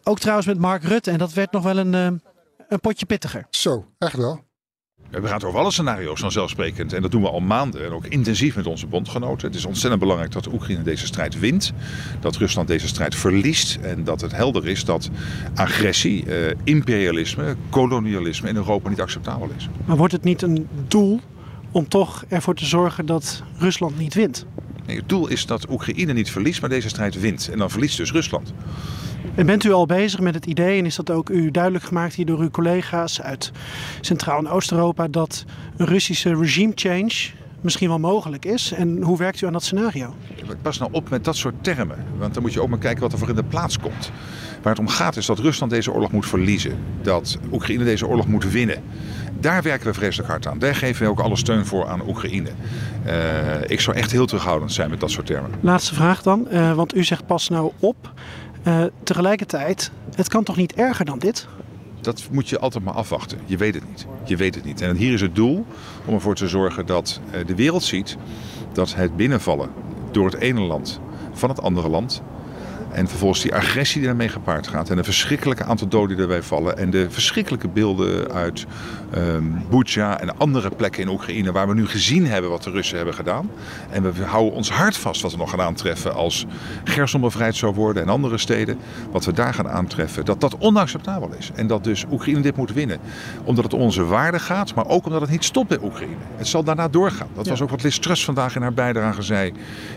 Ook 0.03 0.19
trouwens 0.19 0.47
met 0.47 0.59
Mark 0.59 0.85
Rutte. 0.85 1.11
En 1.11 1.19
dat 1.19 1.33
werd 1.33 1.53
nog 1.53 1.63
wel 1.63 1.79
een, 1.79 1.93
een 2.69 2.81
potje 2.81 3.07
pittiger. 3.07 3.47
Zo, 3.51 3.87
echt 3.99 4.17
wel. 4.17 4.45
We 5.21 5.29
gaan 5.29 5.43
over 5.43 5.59
alle 5.59 5.71
scenario's 5.71 6.21
vanzelfsprekend. 6.21 6.93
En 6.93 7.03
dat 7.03 7.11
doen 7.11 7.23
we 7.23 7.29
al 7.29 7.41
maanden 7.41 7.85
en 7.85 7.93
ook 7.93 8.07
intensief 8.07 8.57
met 8.57 8.67
onze 8.67 8.87
bondgenoten. 8.87 9.47
Het 9.47 9.57
is 9.57 9.65
ontzettend 9.65 10.01
belangrijk 10.01 10.33
dat 10.33 10.53
Oekraïne 10.53 10.83
deze 10.83 11.07
strijd 11.07 11.39
wint. 11.39 11.73
Dat 12.21 12.37
Rusland 12.37 12.69
deze 12.69 12.87
strijd 12.87 13.15
verliest. 13.15 13.79
En 13.83 14.05
dat 14.05 14.21
het 14.21 14.33
helder 14.33 14.69
is 14.69 14.85
dat 14.85 15.11
agressie, 15.55 16.25
eh, 16.27 16.57
imperialisme, 16.65 17.57
kolonialisme 17.71 18.49
in 18.49 18.57
Europa 18.57 18.89
niet 18.89 19.01
acceptabel 19.01 19.51
is. 19.57 19.69
Maar 19.85 19.97
wordt 19.97 20.13
het 20.13 20.25
niet 20.25 20.43
een 20.43 20.69
doel 20.89 21.21
om 21.71 21.89
toch 21.89 22.25
ervoor 22.29 22.55
te 22.55 22.65
zorgen 22.65 23.07
dat 23.07 23.43
Rusland 23.59 23.99
niet 23.99 24.15
wint? 24.15 24.47
Nee, 24.87 24.97
het 24.97 25.09
doel 25.09 25.29
is 25.29 25.47
dat 25.47 25.71
Oekraïne 25.71 26.13
niet 26.13 26.31
verliest, 26.31 26.61
maar 26.61 26.71
deze 26.71 26.89
strijd 26.89 27.21
wint. 27.21 27.49
En 27.53 27.59
dan 27.59 27.71
verliest 27.71 27.97
dus 27.97 28.13
Rusland. 28.13 28.53
En 29.35 29.47
bent 29.47 29.65
u 29.65 29.73
al 29.73 29.87
bezig 29.87 30.21
met 30.21 30.35
het 30.35 30.47
idee, 30.47 30.79
en 30.79 30.87
is 30.87 30.97
dat 30.97 31.11
ook 31.11 31.29
u 31.29 31.51
duidelijk 31.51 31.85
gemaakt 31.85 32.15
hier 32.15 32.27
door 32.27 32.41
uw 32.41 32.51
collega's 32.51 33.21
uit 33.21 33.53
Centraal- 34.01 34.39
en 34.39 34.49
Oost-Europa, 34.49 35.09
dat 35.09 35.45
een 35.77 35.87
Russische 35.87 36.37
regime 36.37 36.73
change 36.75 37.13
misschien 37.61 37.89
wel 37.89 37.99
mogelijk 37.99 38.45
is? 38.45 38.73
En 38.73 39.03
hoe 39.03 39.19
werkt 39.19 39.41
u 39.41 39.47
aan 39.47 39.53
dat 39.53 39.63
scenario? 39.63 40.15
Pas 40.63 40.79
nou 40.79 40.93
op 40.93 41.11
met 41.11 41.25
dat 41.25 41.37
soort 41.37 41.55
termen. 41.65 42.05
Want 42.19 42.35
dan 42.35 42.43
moet 42.43 42.53
je 42.53 42.63
ook 42.63 42.69
maar 42.69 42.79
kijken 42.79 43.03
wat 43.03 43.13
er 43.13 43.19
voor 43.19 43.29
in 43.29 43.35
de 43.35 43.45
plaats 43.45 43.79
komt. 43.79 44.13
Waar 44.63 44.73
het 44.73 44.81
om 44.81 44.89
gaat 44.89 45.17
is 45.17 45.27
dat 45.27 45.39
Rusland 45.39 45.73
deze 45.73 45.93
oorlog 45.93 46.13
moet 46.13 46.27
verliezen. 46.27 46.79
Dat 47.03 47.39
Oekraïne 47.53 47.85
deze 47.85 48.07
oorlog 48.07 48.27
moet 48.27 48.51
winnen. 48.51 48.83
Daar 49.41 49.63
werken 49.63 49.87
we 49.87 49.95
vreselijk 49.95 50.29
hard 50.29 50.47
aan. 50.47 50.59
Daar 50.59 50.75
geven 50.75 51.05
we 51.05 51.11
ook 51.11 51.21
alle 51.21 51.37
steun 51.37 51.67
voor 51.67 51.87
aan 51.87 52.09
Oekraïne. 52.09 52.49
Eh, 53.05 53.15
ik 53.67 53.81
zou 53.81 53.97
echt 53.97 54.11
heel 54.13 54.27
terughoudend 54.27 54.73
zijn 54.73 54.91
met 54.91 55.01
dat 55.01 55.11
soort 55.11 55.27
termen. 55.27 55.51
Laatste 55.61 55.95
vraag 55.95 56.23
dan, 56.23 56.49
eh, 56.49 56.73
want 56.73 56.95
u 56.95 57.05
zegt 57.05 57.27
pas 57.27 57.49
nou 57.49 57.73
op. 57.79 58.13
Eh, 58.63 58.85
tegelijkertijd, 59.03 59.91
het 60.15 60.29
kan 60.29 60.45
toch 60.45 60.57
niet 60.57 60.75
erger 60.75 61.05
dan 61.05 61.19
dit? 61.19 61.47
Dat 62.01 62.29
moet 62.31 62.49
je 62.49 62.59
altijd 62.59 62.85
maar 62.85 62.95
afwachten. 62.95 63.39
Je 63.45 63.57
weet 63.57 63.75
het 63.75 63.89
niet. 63.89 64.07
Je 64.25 64.37
weet 64.37 64.55
het 64.55 64.65
niet. 64.65 64.81
En 64.81 64.97
hier 64.97 65.13
is 65.13 65.21
het 65.21 65.35
doel 65.35 65.67
om 66.05 66.15
ervoor 66.15 66.35
te 66.35 66.49
zorgen 66.49 66.87
dat 66.87 67.21
de 67.47 67.55
wereld 67.55 67.83
ziet 67.83 68.17
dat 68.73 68.95
het 68.95 69.17
binnenvallen 69.17 69.71
door 70.11 70.25
het 70.27 70.35
ene 70.35 70.61
land 70.61 71.01
van 71.33 71.49
het 71.49 71.63
andere 71.63 71.89
land. 71.89 72.23
En 72.93 73.09
vervolgens 73.09 73.43
die 73.43 73.55
agressie 73.55 73.99
die 73.99 74.07
daarmee 74.07 74.29
gepaard 74.29 74.67
gaat. 74.67 74.91
En 74.91 74.97
de 74.97 75.05
verschrikkelijke 75.05 75.65
aantal 75.65 75.89
doden 75.89 76.17
die 76.17 76.25
erbij 76.27 76.43
vallen. 76.43 76.79
En 76.79 76.91
de 76.91 77.11
verschrikkelijke 77.11 77.69
beelden 77.69 78.33
uit 78.33 78.67
Bucha 79.71 80.21
en 80.21 80.39
andere 80.39 80.71
plekken 80.71 81.03
in 81.03 81.09
Oekraïne. 81.09 81.53
Waar 81.53 81.69
we 81.69 81.75
nu 81.75 81.87
gezien 81.87 82.27
hebben 82.27 82.51
wat 82.51 82.63
de 82.63 82.71
Russen 82.71 82.97
hebben 82.97 83.15
gedaan. 83.15 83.51
En 83.91 84.13
we 84.13 84.25
houden 84.25 84.53
ons 84.53 84.71
hart 84.71 84.97
vast 84.97 85.23
wat 85.23 85.33
we 85.33 85.37
nog 85.37 85.51
gaan 85.51 85.61
aantreffen 85.61 86.15
als 86.15 86.47
Gerson 86.85 87.21
bevrijd 87.21 87.57
zou 87.57 87.75
worden 87.75 88.03
en 88.03 88.09
andere 88.09 88.39
steden. 88.39 88.79
Wat 89.11 89.25
we 89.25 89.33
daar 89.33 89.55
gaan 89.55 89.69
aantreffen. 89.69 90.25
Dat 90.25 90.41
dat 90.41 90.57
onacceptabel 90.59 91.31
is. 91.39 91.51
En 91.55 91.67
dat 91.67 91.85
dus 91.85 92.05
Oekraïne 92.11 92.41
dit 92.41 92.57
moet 92.57 92.73
winnen. 92.73 92.99
Omdat 93.45 93.65
het 93.65 93.75
om 93.75 93.81
onze 93.81 94.05
waarde 94.05 94.39
gaat. 94.39 94.75
Maar 94.75 94.87
ook 94.87 95.07
omdat 95.07 95.21
het 95.21 95.31
niet 95.31 95.45
stopt 95.45 95.69
bij 95.69 95.79
Oekraïne. 95.83 96.17
Het 96.37 96.49
zal 96.49 96.65
daarna 96.65 96.89
doorgaan. 96.89 97.29
Dat 97.35 97.49
was 97.49 97.61
ook 97.61 97.71
wat 97.71 97.83
Liz 97.83 97.99
Truss 97.99 98.25
vandaag 98.25 98.57
in 98.57 98.63
haar 98.63 98.75
bijdrage 98.75 99.23
zei 99.23 99.53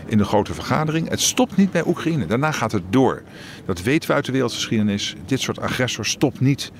in 0.06 0.18
de 0.18 0.24
grote 0.24 0.54
vergadering. 0.54 1.08
Het 1.08 1.20
stopt 1.20 1.56
niet 1.56 1.70
bij 1.70 1.86
Oekraïne. 1.86 2.26
Daarna 2.26 2.52
gaat 2.52 2.72
het 2.72 2.85
door. 2.90 3.22
Dat 3.66 3.82
weten 3.82 4.08
we 4.08 4.14
uit 4.14 4.24
de 4.24 4.32
wereldgeschiedenis. 4.32 5.14
Dit 5.26 5.40
soort 5.40 5.60
agressors 5.60 6.10
stopt 6.10 6.40
niet 6.40 6.72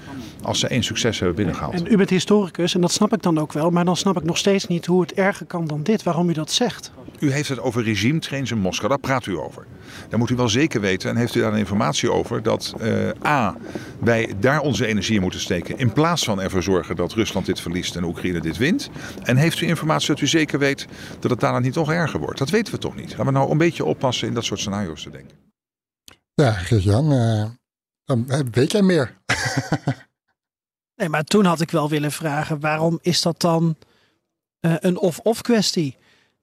als 0.43 0.59
ze 0.59 0.69
één 0.69 0.83
succes 0.83 1.19
hebben 1.19 1.37
binnengehaald. 1.37 1.75
En 1.75 1.93
u 1.93 1.97
bent 1.97 2.11
historicus 2.11 2.75
en 2.75 2.81
dat 2.81 2.93
snap 2.93 3.13
ik 3.13 3.23
dan 3.23 3.39
ook 3.39 3.53
wel. 3.53 3.71
Maar 3.71 3.85
dan 3.85 3.97
snap 3.97 4.17
ik 4.17 4.25
nog 4.25 4.39
steeds 4.39 4.67
niet 4.67 4.87
hoe 4.87 5.01
het 5.01 5.13
erger 5.13 5.47
kan 5.47 5.67
dan 5.67 5.83
dit. 5.83 6.03
Waarom 6.03 6.29
u 6.29 6.33
dat 6.33 6.51
zegt. 6.51 6.93
U 7.19 7.33
heeft 7.33 7.49
het 7.49 7.61
over 7.61 7.83
regime 7.83 8.19
trains 8.19 8.51
in 8.51 8.59
Moskou, 8.59 8.89
daar 8.89 8.99
praat 8.99 9.27
u 9.27 9.39
over. 9.39 9.67
Dan 10.09 10.19
moet 10.19 10.31
u 10.31 10.37
wel 10.37 10.49
zeker 10.49 10.81
weten 10.81 11.11
en 11.11 11.17
heeft 11.17 11.35
u 11.35 11.41
daar 11.41 11.59
informatie 11.59 12.13
over 12.13 12.43
dat 12.43 12.75
eh, 12.81 13.27
A, 13.27 13.57
wij 14.01 14.33
daar 14.41 14.61
onze 14.61 14.87
energie 14.87 15.15
in 15.15 15.23
moeten 15.23 15.41
steken 15.41 15.79
in 15.79 15.93
plaats 15.93 16.25
van 16.25 16.41
ervoor 16.41 16.63
zorgen 16.63 16.97
dat 16.97 17.13
Rusland 17.13 17.47
dit 17.47 17.61
verliest 17.61 17.97
en 17.97 18.05
Oekraïne 18.05 18.41
dit 18.41 18.57
wint. 18.57 18.91
En 19.23 19.37
heeft 19.37 19.61
u 19.61 19.67
informatie 19.67 20.09
dat 20.09 20.21
u 20.21 20.27
zeker 20.27 20.59
weet 20.59 20.87
dat 21.21 21.31
het 21.31 21.41
daarna 21.41 21.59
niet 21.59 21.75
nog 21.75 21.93
erger 21.93 22.21
wordt. 22.21 22.39
Dat 22.39 22.51
weten 22.51 22.73
we 22.73 22.79
toch 22.79 22.97
niet. 22.97 23.11
Laten 23.11 23.25
we 23.25 23.31
nou 23.31 23.51
een 23.51 23.59
beetje 23.59 23.85
oppassen 23.85 24.29
in 24.29 24.35
dat 24.35 24.45
soort 24.45 24.61
scenario's 24.61 25.03
te 25.03 25.11
denken. 25.11 25.46
Ja, 26.43 26.53
Geert-Jan, 26.53 27.13
eh, 27.13 27.45
dan 28.05 28.27
weet 28.51 28.73
jij 28.73 28.83
meer. 28.83 29.15
Nee, 30.97 31.09
maar 31.09 31.25
toen 31.25 31.45
had 31.45 31.61
ik 31.61 31.71
wel 31.71 31.89
willen 31.89 32.13
vragen: 32.13 32.61
waarom 32.61 32.99
is 33.03 33.23
dat 33.23 33.41
dan 33.41 33.77
eh, 34.61 34.75
een 34.79 34.99
of-of 34.99 35.41
kwestie? 35.41 35.97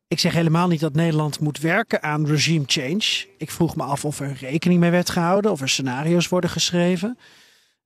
Ik 0.08 0.20
zeg 0.20 0.34
helemaal 0.34 0.68
niet 0.68 0.80
dat 0.80 0.94
Nederland 0.94 1.40
moet 1.40 1.60
werken 1.60 2.04
aan 2.04 2.28
regime 2.28 2.64
change. 2.68 3.26
Ik 3.38 3.52
vroeg 3.52 3.76
me 3.76 3.84
af 3.84 4.06
of 4.06 4.20
er 4.20 4.38
rekening 4.40 4.80
mee 4.80 4.92
werd 4.92 5.10
gehouden, 5.10 5.52
of 5.52 5.62
er 5.62 5.70
scenario's 5.70 6.28
worden 6.28 6.50
geschreven. 6.50 7.18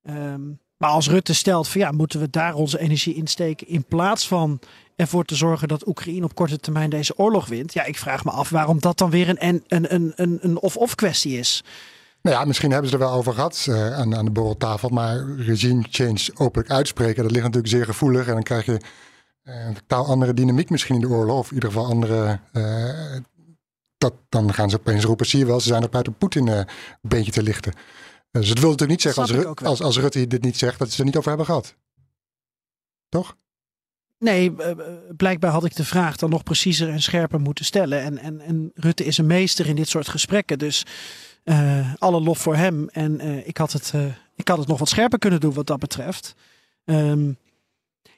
Ehm, 0.03 0.41
maar 0.77 0.89
als 0.89 1.09
Rutte 1.09 1.33
stelt 1.33 1.67
van 1.67 1.81
ja, 1.81 1.91
moeten 1.91 2.19
we 2.19 2.29
daar 2.29 2.53
onze 2.53 2.79
energie 2.79 3.15
insteken 3.15 3.67
in 3.67 3.85
plaats 3.85 4.27
van 4.27 4.59
ervoor 4.95 5.25
te 5.25 5.35
zorgen 5.35 5.67
dat 5.67 5.87
Oekraïne 5.87 6.25
op 6.25 6.35
korte 6.35 6.59
termijn 6.59 6.89
deze 6.89 7.17
oorlog 7.17 7.47
wint. 7.47 7.73
Ja, 7.73 7.83
ik 7.83 7.97
vraag 7.97 8.23
me 8.23 8.31
af 8.31 8.49
waarom 8.49 8.79
dat 8.79 8.97
dan 8.97 9.09
weer 9.09 9.29
een, 9.29 9.63
een, 9.67 9.93
een, 9.93 10.13
een, 10.15 10.37
een 10.41 10.59
of-of 10.59 10.95
kwestie 10.95 11.37
is. 11.37 11.63
Nou 12.27 12.39
ja, 12.39 12.45
misschien 12.45 12.71
hebben 12.71 12.89
ze 12.89 12.95
er 12.95 13.03
wel 13.03 13.13
over 13.13 13.33
gehad 13.33 13.65
eh, 13.69 13.93
aan, 13.93 14.15
aan 14.15 14.25
de 14.25 14.31
borreltafel. 14.31 14.89
Maar 14.89 15.35
regime 15.35 15.85
change 15.89 16.29
openlijk 16.35 16.71
uitspreken, 16.71 17.23
dat 17.23 17.31
ligt 17.31 17.43
natuurlijk 17.43 17.73
zeer 17.73 17.85
gevoelig. 17.85 18.27
En 18.27 18.33
dan 18.33 18.43
krijg 18.43 18.65
je 18.65 18.81
eh, 19.41 19.65
een 19.65 19.73
totaal 19.73 20.05
andere 20.05 20.33
dynamiek 20.33 20.69
misschien 20.69 20.95
in 20.95 21.01
de 21.01 21.09
oorlog. 21.09 21.39
Of 21.39 21.47
in 21.47 21.53
ieder 21.53 21.71
geval 21.71 21.85
andere... 21.85 22.39
eh, 22.51 23.15
dat, 23.97 24.13
dan 24.29 24.53
gaan 24.53 24.69
ze 24.69 24.77
opeens 24.79 25.03
roepen, 25.03 25.25
zie 25.25 25.39
je 25.39 25.45
wel, 25.45 25.59
ze 25.59 25.67
zijn 25.67 25.83
op 25.83 25.95
uit 25.95 26.07
een 26.07 26.17
Poetin 26.17 26.47
eh, 26.47 26.57
een 26.57 26.65
beetje 27.01 27.31
te 27.31 27.43
lichten. 27.43 27.73
Dus 28.31 28.49
het 28.49 28.59
wil 28.59 28.69
natuurlijk 28.69 29.03
niet 29.03 29.13
zeggen 29.13 29.45
als, 29.45 29.63
als, 29.63 29.81
als 29.81 29.97
Rutte 29.97 30.27
dit 30.27 30.41
niet 30.41 30.57
zegt, 30.57 30.79
dat 30.79 30.91
ze 30.91 30.99
er 30.99 31.05
niet 31.05 31.17
over 31.17 31.29
hebben 31.29 31.45
gehad. 31.45 31.75
Toch? 33.09 33.37
Nee, 34.19 34.55
eh, 34.57 34.71
eh, 34.71 34.77
blijkbaar 35.17 35.51
had 35.51 35.65
ik 35.65 35.75
de 35.75 35.85
vraag 35.85 36.15
dan 36.15 36.29
nog 36.29 36.43
preciezer 36.43 36.89
en 36.89 37.01
scherper 37.01 37.39
moeten 37.39 37.65
stellen. 37.65 38.01
En, 38.01 38.17
en, 38.17 38.41
en 38.41 38.71
Rutte 38.73 39.05
is 39.05 39.17
een 39.17 39.25
meester 39.25 39.67
in 39.67 39.75
dit 39.75 39.89
soort 39.89 40.07
gesprekken. 40.07 40.59
Dus 40.59 40.85
eh, 41.47 41.93
alle 41.97 42.21
lof 42.21 42.37
voor 42.37 42.55
hem. 42.55 42.89
En 42.91 43.19
eh, 43.19 43.47
ik, 43.47 43.57
had 43.57 43.71
het, 43.71 43.91
eh, 43.95 44.05
ik 44.35 44.47
had 44.47 44.57
het 44.57 44.67
nog 44.67 44.79
wat 44.79 44.89
scherper 44.89 45.19
kunnen 45.19 45.39
doen 45.39 45.53
wat 45.53 45.67
dat 45.67 45.79
betreft. 45.79 46.35
Ehm, 46.85 47.31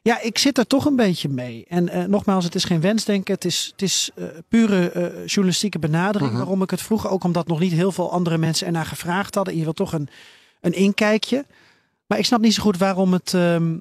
ja, 0.02 0.22
ik 0.22 0.38
zit 0.38 0.58
er 0.58 0.68
toch 0.68 0.86
een 0.86 0.96
beetje 0.96 1.30
mee. 1.30 1.66
En 1.68 2.10
nogmaals, 2.10 2.44
het 2.44 2.56
is 2.56 2.64
geen 2.64 2.82
wensdenken. 2.82 3.34
Het 3.34 3.46
is, 3.46 3.70
het 3.72 3.82
is 3.82 4.12
pure 4.48 4.92
journalistieke 5.26 5.80
benadering. 5.80 6.30
Mhm. 6.30 6.40
Waarom 6.40 6.62
ik 6.62 6.70
het 6.70 6.82
vroeg. 6.82 7.08
Ook 7.10 7.24
omdat 7.24 7.48
nog 7.48 7.60
niet 7.60 7.72
heel 7.72 7.92
veel 7.92 8.12
andere 8.12 8.38
mensen 8.38 8.68
ernaar 8.68 8.86
gevraagd 8.86 9.36
hadden. 9.36 9.58
Je 9.58 9.64
wil 9.64 9.74
toch 9.74 9.94
een, 9.94 10.10
een 10.62 10.74
inkijkje. 10.74 11.46
Maar 12.06 12.18
ik 12.18 12.26
snap 12.26 12.42
niet 12.42 12.54
zo 12.54 12.62
goed 12.64 12.78
waarom 12.78 13.14
het... 13.14 13.34
ehm, 13.34 13.78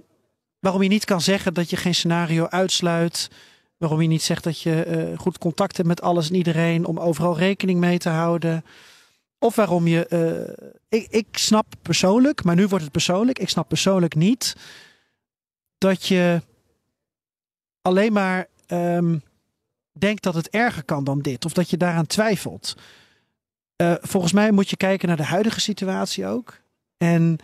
waarom 0.59 0.83
je 0.83 0.89
niet 0.89 1.05
kan 1.05 1.21
zeggen 1.21 1.55
dat 1.55 1.71
je 1.71 1.77
geen 1.77 1.95
scenario 1.95 2.47
uitsluit. 2.49 3.31
Waarom 3.77 4.01
je 4.01 4.09
niet 4.09 4.23
zegt 4.23 4.45
dat 4.45 4.61
je 4.61 5.13
goed 5.17 5.39
contact 5.39 5.77
hebt 5.77 5.89
met 5.89 6.03
alles 6.03 6.29
en 6.29 6.35
iedereen. 6.35 6.85
Om 6.85 6.99
overal 6.99 7.39
rekening 7.39 7.81
mee 7.81 7.99
te 7.99 8.09
houden. 8.09 8.65
Of 9.39 9.55
waarom 9.57 9.87
je. 9.87 10.07
eh, 10.07 10.69
ik, 10.89 11.07
ik 11.11 11.27
snap 11.31 11.75
persoonlijk, 11.83 12.45
maar 12.45 12.55
nu 12.55 12.67
wordt 12.67 12.85
het 12.85 12.93
persoonlijk. 12.93 13.39
Ik 13.39 13.49
snap 13.49 13.69
persoonlijk 13.69 14.15
niet 14.15 14.57
dat 15.79 16.07
je 16.07 16.43
alleen 17.83 18.13
maar 18.13 18.47
ehm, 18.67 19.19
denkt 19.93 20.23
dat 20.23 20.35
het 20.35 20.49
erger 20.49 20.85
kan 20.85 21.05
dan 21.05 21.21
dit. 21.21 21.45
Of 21.45 21.53
dat 21.53 21.71
je 21.71 21.77
daaraan 21.77 22.07
twijfelt. 22.07 22.77
Eh, 23.77 23.95
volgens 24.01 24.33
mij 24.33 24.51
moet 24.53 24.71
je 24.71 24.77
kijken 24.77 25.09
naar 25.09 25.17
de 25.17 25.25
huidige 25.25 25.61
situatie 25.61 26.27
ook. 26.27 26.61
En 26.97 27.39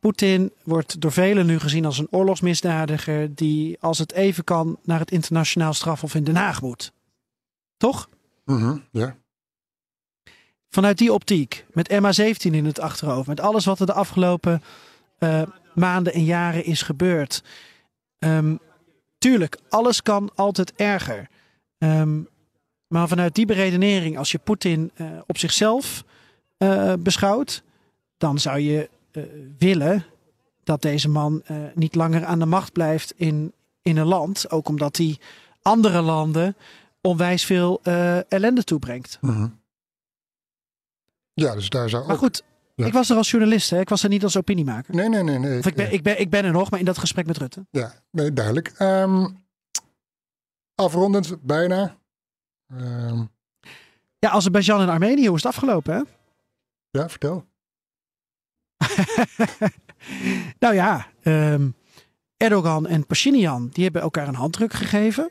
Poetin 0.00 0.52
wordt 0.64 1.00
door 1.00 1.12
velen 1.12 1.46
nu 1.46 1.58
gezien 1.58 1.84
als 1.84 1.98
een 1.98 2.10
oorlogsmisdadiger 2.10 3.34
die 3.34 3.76
als 3.80 3.98
het 3.98 4.12
even 4.12 4.44
kan 4.44 4.78
naar 4.82 4.98
het 5.00 5.10
internationaal 5.10 5.72
strafhof 5.72 6.14
in 6.14 6.24
Den 6.24 6.36
Haag 6.36 6.62
moet. 6.62 6.92
Toch? 7.76 8.08
Mhm, 8.44 8.78
ja. 8.90 9.16
Vanuit 10.70 10.98
die 10.98 11.12
optiek, 11.12 11.66
met 11.72 11.92
MH17 11.92 12.50
in 12.50 12.64
het 12.64 12.80
achterhoofd, 12.80 13.26
met 13.26 13.40
alles 13.40 13.64
wat 13.64 13.80
er 13.80 13.86
de 13.86 13.92
afgelopen 13.92 14.62
eh, 15.18 15.42
maanden 15.74 16.12
en 16.12 16.24
jaren 16.24 16.64
is 16.64 16.82
gebeurd. 16.82 17.42
Ehm, 18.18 18.56
tuurlijk, 19.18 19.58
alles 19.68 20.02
kan 20.02 20.30
altijd 20.34 20.72
erger. 20.74 21.28
Ehm, 21.78 22.20
maar 22.86 23.08
vanuit 23.08 23.34
die 23.34 23.46
beredenering, 23.46 24.18
als 24.18 24.30
je 24.30 24.38
Poetin 24.38 24.90
eh, 24.94 25.06
op 25.26 25.38
zichzelf 25.38 26.04
eh, 26.56 26.92
beschouwt, 26.98 27.62
dan 28.18 28.38
zou 28.38 28.58
je 28.58 28.88
willen 29.58 30.04
dat 30.64 30.82
deze 30.82 31.08
man 31.08 31.42
niet 31.74 31.94
langer 31.94 32.24
aan 32.24 32.38
de 32.38 32.46
macht 32.46 32.72
blijft 32.72 33.12
in, 33.16 33.52
in 33.82 33.96
een 33.96 34.06
land. 34.06 34.50
Ook 34.50 34.68
omdat 34.68 34.96
hij 34.96 35.18
andere 35.62 36.00
landen 36.00 36.56
onwijs 37.00 37.44
veel 37.44 37.80
ellende 38.28 38.64
toebrengt. 38.64 39.18
Mhm. 39.20 39.46
Ja, 41.40 41.54
dus 41.54 41.68
daar 41.68 41.88
zou 41.88 42.04
Maar 42.04 42.14
ook... 42.14 42.18
goed, 42.20 42.42
Ja. 42.74 42.86
ik 42.86 42.92
was 42.92 43.10
er 43.10 43.16
als 43.16 43.30
journalist. 43.30 43.70
Hè? 43.70 43.80
Ik 43.80 43.88
was 43.88 44.02
er 44.02 44.08
niet 44.08 44.22
als 44.22 44.36
opiniemaker. 44.36 44.94
Nee, 44.94 45.08
nee, 45.08 45.22
nee. 45.22 45.38
nee 45.38 45.58
Of 45.58 45.66
ik, 45.66 45.74
ben, 45.74 45.92
ik, 45.92 46.02
ben, 46.02 46.20
ik 46.20 46.30
ben 46.30 46.44
er 46.44 46.52
nog, 46.52 46.70
maar 46.70 46.78
in 46.78 46.84
dat 46.84 46.98
gesprek 46.98 47.26
met 47.26 47.36
Rutte. 47.38 47.66
Ja, 47.70 47.92
nee, 48.10 48.32
duidelijk. 48.32 48.68
Ehm, 48.76 49.26
afrondend, 50.74 51.42
bijna. 51.42 51.96
Ehm, 52.68 53.24
Ja, 54.18 54.30
Azerbeidzjan 54.30 54.80
en 54.80 54.88
Armenië, 54.88 55.26
hoe 55.26 55.36
is 55.36 55.42
het 55.42 55.52
afgelopen? 55.52 55.94
Hè? 55.94 56.02
ja, 57.00 57.08
vertel. 57.08 57.44
Nou 60.58 60.74
ja, 60.74 61.06
ehm, 61.22 61.70
Erdogan 62.36 62.86
en 62.86 63.06
Pashinyan 63.06 63.68
die 63.72 63.84
hebben 63.84 64.02
elkaar 64.02 64.28
een 64.28 64.34
handdruk 64.34 64.72
gegeven. 64.72 65.30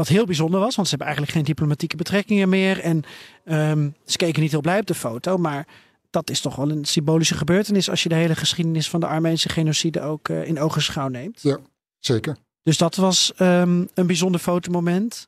Wat 0.00 0.08
heel 0.08 0.26
bijzonder 0.26 0.60
was, 0.60 0.74
want 0.74 0.88
ze 0.88 0.94
hebben 0.96 1.06
eigenlijk 1.06 1.36
geen 1.36 1.46
diplomatieke 1.46 1.96
betrekkingen 1.96 2.48
meer. 2.48 2.80
En 2.80 3.02
ehm, 3.44 3.88
ze 4.04 4.16
keken 4.16 4.42
niet 4.42 4.50
heel 4.50 4.60
blij 4.60 4.78
op 4.78 4.86
de 4.86 4.94
foto. 4.94 5.36
Maar 5.36 5.66
dat 6.10 6.30
is 6.30 6.40
toch 6.40 6.56
wel 6.56 6.70
een 6.70 6.84
symbolische 6.84 7.34
gebeurtenis 7.34 7.90
als 7.90 8.02
je 8.02 8.08
de 8.08 8.14
hele 8.14 8.34
geschiedenis 8.34 8.90
van 8.90 9.00
de 9.00 9.06
Armeense 9.06 9.48
genocide 9.48 10.00
ook 10.02 10.28
eh, 10.28 10.46
in 10.46 10.60
ogenschouw 10.60 11.08
neemt. 11.08 11.42
Ja, 11.42 11.58
zeker. 11.98 12.36
Dus 12.62 12.78
dat 12.78 12.96
was 12.96 13.32
ehm, 13.36 13.84
een 13.94 14.06
bijzonder 14.06 14.40
fotomoment. 14.40 15.26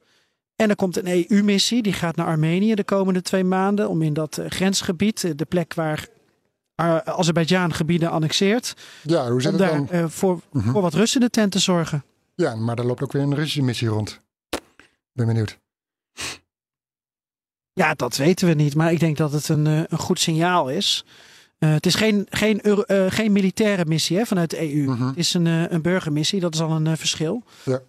En 0.57 0.69
er 0.69 0.77
komt 0.77 0.97
een 0.97 1.27
EU-missie, 1.29 1.83
die 1.83 1.93
gaat 1.93 2.17
naar 2.17 2.27
Armenië 2.27 2.75
de 2.75 2.85
komende 2.85 3.23
twee 3.23 3.45
maanden. 3.45 3.89
Om 3.89 4.03
in 4.03 4.13
dat 4.13 4.39
eh, 4.39 4.51
grensgebied, 4.51 5.25
eh, 5.25 5.31
de 5.37 5.45
plek 5.45 5.75
waar 5.75 6.07
uh, 6.81 6.97
Azerbeidzjan 6.97 7.73
gebieden 7.73 8.11
annexeert. 8.11 8.75
Ja, 9.03 9.31
hoe 9.31 9.43
zit 9.43 9.53
om 9.53 9.61
het 9.61 9.71
daar 9.89 10.01
dan? 10.01 10.11
voor, 10.11 10.41
Mhm. 10.53 10.71
voor 10.71 10.83
wat 10.83 10.95
rust 10.95 11.15
in 11.15 11.21
de 11.21 11.31
tent 11.31 11.53
te 11.53 11.59
zorgen. 11.59 12.05
Ja, 12.35 12.55
maar 12.55 12.77
daar 12.77 12.87
loopt 12.87 13.03
ook 13.03 13.13
weer 13.13 13.23
een 13.23 13.35
Russische 13.35 13.63
missie 13.63 13.89
rond. 13.89 14.21
Ben 15.13 15.27
benieuwd. 15.27 15.61
Ja, 17.73 17.95
dat 17.95 18.17
weten 18.17 18.49
we 18.49 18.55
niet. 18.55 18.75
Maar 18.75 18.93
ik 18.93 19.01
denk 19.01 19.17
dat 19.17 19.33
het 19.33 19.49
een, 19.49 19.67
eh, 19.67 19.83
een 19.89 19.99
goed 19.99 20.21
signaal 20.21 20.71
is. 20.71 21.05
Eh, 21.59 21.73
het 21.73 21.87
is 21.87 21.95
geen, 21.95 22.27
geen, 22.31 22.61
eh, 22.61 23.11
geen 23.11 23.33
militaire 23.33 23.85
missie 23.85 24.17
hè, 24.17 24.27
vanuit 24.27 24.51
de 24.51 24.61
EU. 24.61 24.97
Het 24.97 25.17
is 25.17 25.35
een, 25.35 25.47
een 25.47 25.83
burgermissie. 25.83 26.41
Dat 26.41 26.55
is 26.55 26.61
al 26.61 26.71
een 26.71 26.97
verschil. 26.97 27.43
Ja. 27.63 27.81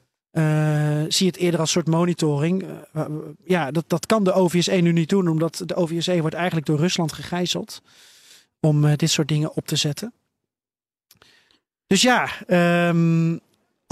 Zie 1.07 1.28
het 1.28 1.38
eerder 1.38 1.59
als 1.59 1.71
soort 1.71 1.88
monitoring. 1.88 2.65
Ja, 3.45 3.71
dat, 3.71 3.84
dat 3.88 4.05
kan 4.05 4.24
de 4.24 4.34
OVSE 4.34 4.71
nu 4.71 4.91
niet 4.91 5.09
doen. 5.09 5.28
Omdat 5.28 5.63
de 5.65 5.76
OVSE 5.76 6.21
wordt 6.21 6.36
eigenlijk 6.36 6.65
door 6.65 6.80
Rusland 6.80 7.13
gegijzeld. 7.13 7.82
Om 8.59 8.95
dit 8.95 9.09
soort 9.09 9.28
dingen 9.28 9.55
op 9.55 9.67
te 9.67 9.76
zetten. 9.76 10.13
Dus 11.88 12.01
ja, 12.01 12.30
ehm, 12.47 13.38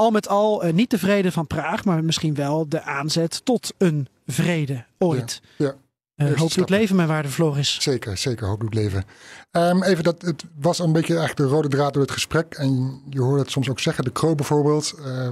al 0.02 0.12
met 0.12 0.28
al 0.28 0.64
eh, 0.64 0.74
niet 0.74 0.90
tevreden 0.90 1.32
van 1.32 1.48
Praag. 1.48 1.86
Maar 1.86 2.04
misschien 2.04 2.36
wel 2.36 2.70
de 2.70 2.82
aanzet 2.82 3.46
tot 3.46 3.74
een 3.78 4.08
vrede 4.26 4.86
ooit. 4.98 5.42
Ja. 5.58 5.76
Eh, 6.16 6.28
Eerste 6.28 6.42
hoop 6.42 6.54
doet 6.54 6.70
leven, 6.70 6.96
mijn 6.96 7.08
waarde 7.08 7.30
Floris. 7.30 7.82
Zeker, 7.82 8.18
zeker. 8.18 8.48
Hoop 8.48 8.60
doet 8.60 8.74
leven. 8.74 9.04
Ehm, 9.52 9.84
even 9.84 10.04
dat, 10.04 10.22
het 10.22 10.44
was 10.60 10.80
een 10.80 10.92
beetje 10.92 11.18
eigenlijk 11.18 11.50
de 11.50 11.56
rode 11.56 11.68
draad 11.68 11.94
door 11.94 12.02
het 12.02 12.12
gesprek. 12.12 12.54
En 12.54 13.02
je 13.10 13.22
hoort 13.22 13.40
het 13.40 13.52
soms 13.52 13.70
ook 13.70 13.80
zeggen. 13.80 14.04
De 14.04 14.12
Kroo 14.12 14.36
bijvoorbeeld, 14.36 14.94
eh, 15.06 15.30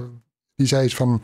die 0.54 0.66
zei 0.66 0.84
iets 0.84 0.94
van... 0.94 1.22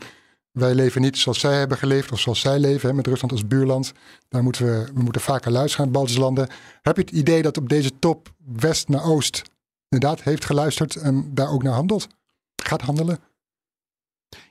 Wij 0.51 0.75
leven 0.75 1.01
niet 1.01 1.17
zoals 1.17 1.39
zij 1.39 1.57
hebben 1.57 1.77
geleefd 1.77 2.11
of 2.11 2.19
zoals 2.19 2.39
zij 2.39 2.59
leven, 2.59 2.89
hè, 2.89 2.95
met 2.95 3.07
Rusland 3.07 3.31
als 3.33 3.47
buurland. 3.47 3.93
Daar 4.29 4.43
moeten 4.43 4.65
we, 4.65 4.89
we 4.93 5.01
moeten 5.01 5.21
vaker 5.21 5.51
luisteren 5.51 5.77
naar 5.77 5.93
de 5.93 5.99
Baltische 5.99 6.21
landen. 6.21 6.47
Heb 6.81 6.95
je 6.95 7.01
het 7.01 7.11
idee 7.11 7.41
dat 7.41 7.57
op 7.57 7.69
deze 7.69 7.99
top 7.99 8.29
West 8.55 8.87
naar 8.87 9.03
Oost 9.03 9.41
inderdaad 9.89 10.23
heeft 10.23 10.45
geluisterd 10.45 10.95
en 10.95 11.31
daar 11.33 11.49
ook 11.49 11.63
naar 11.63 11.73
handelt? 11.73 12.07
Gaat 12.63 12.81
handelen? 12.81 13.19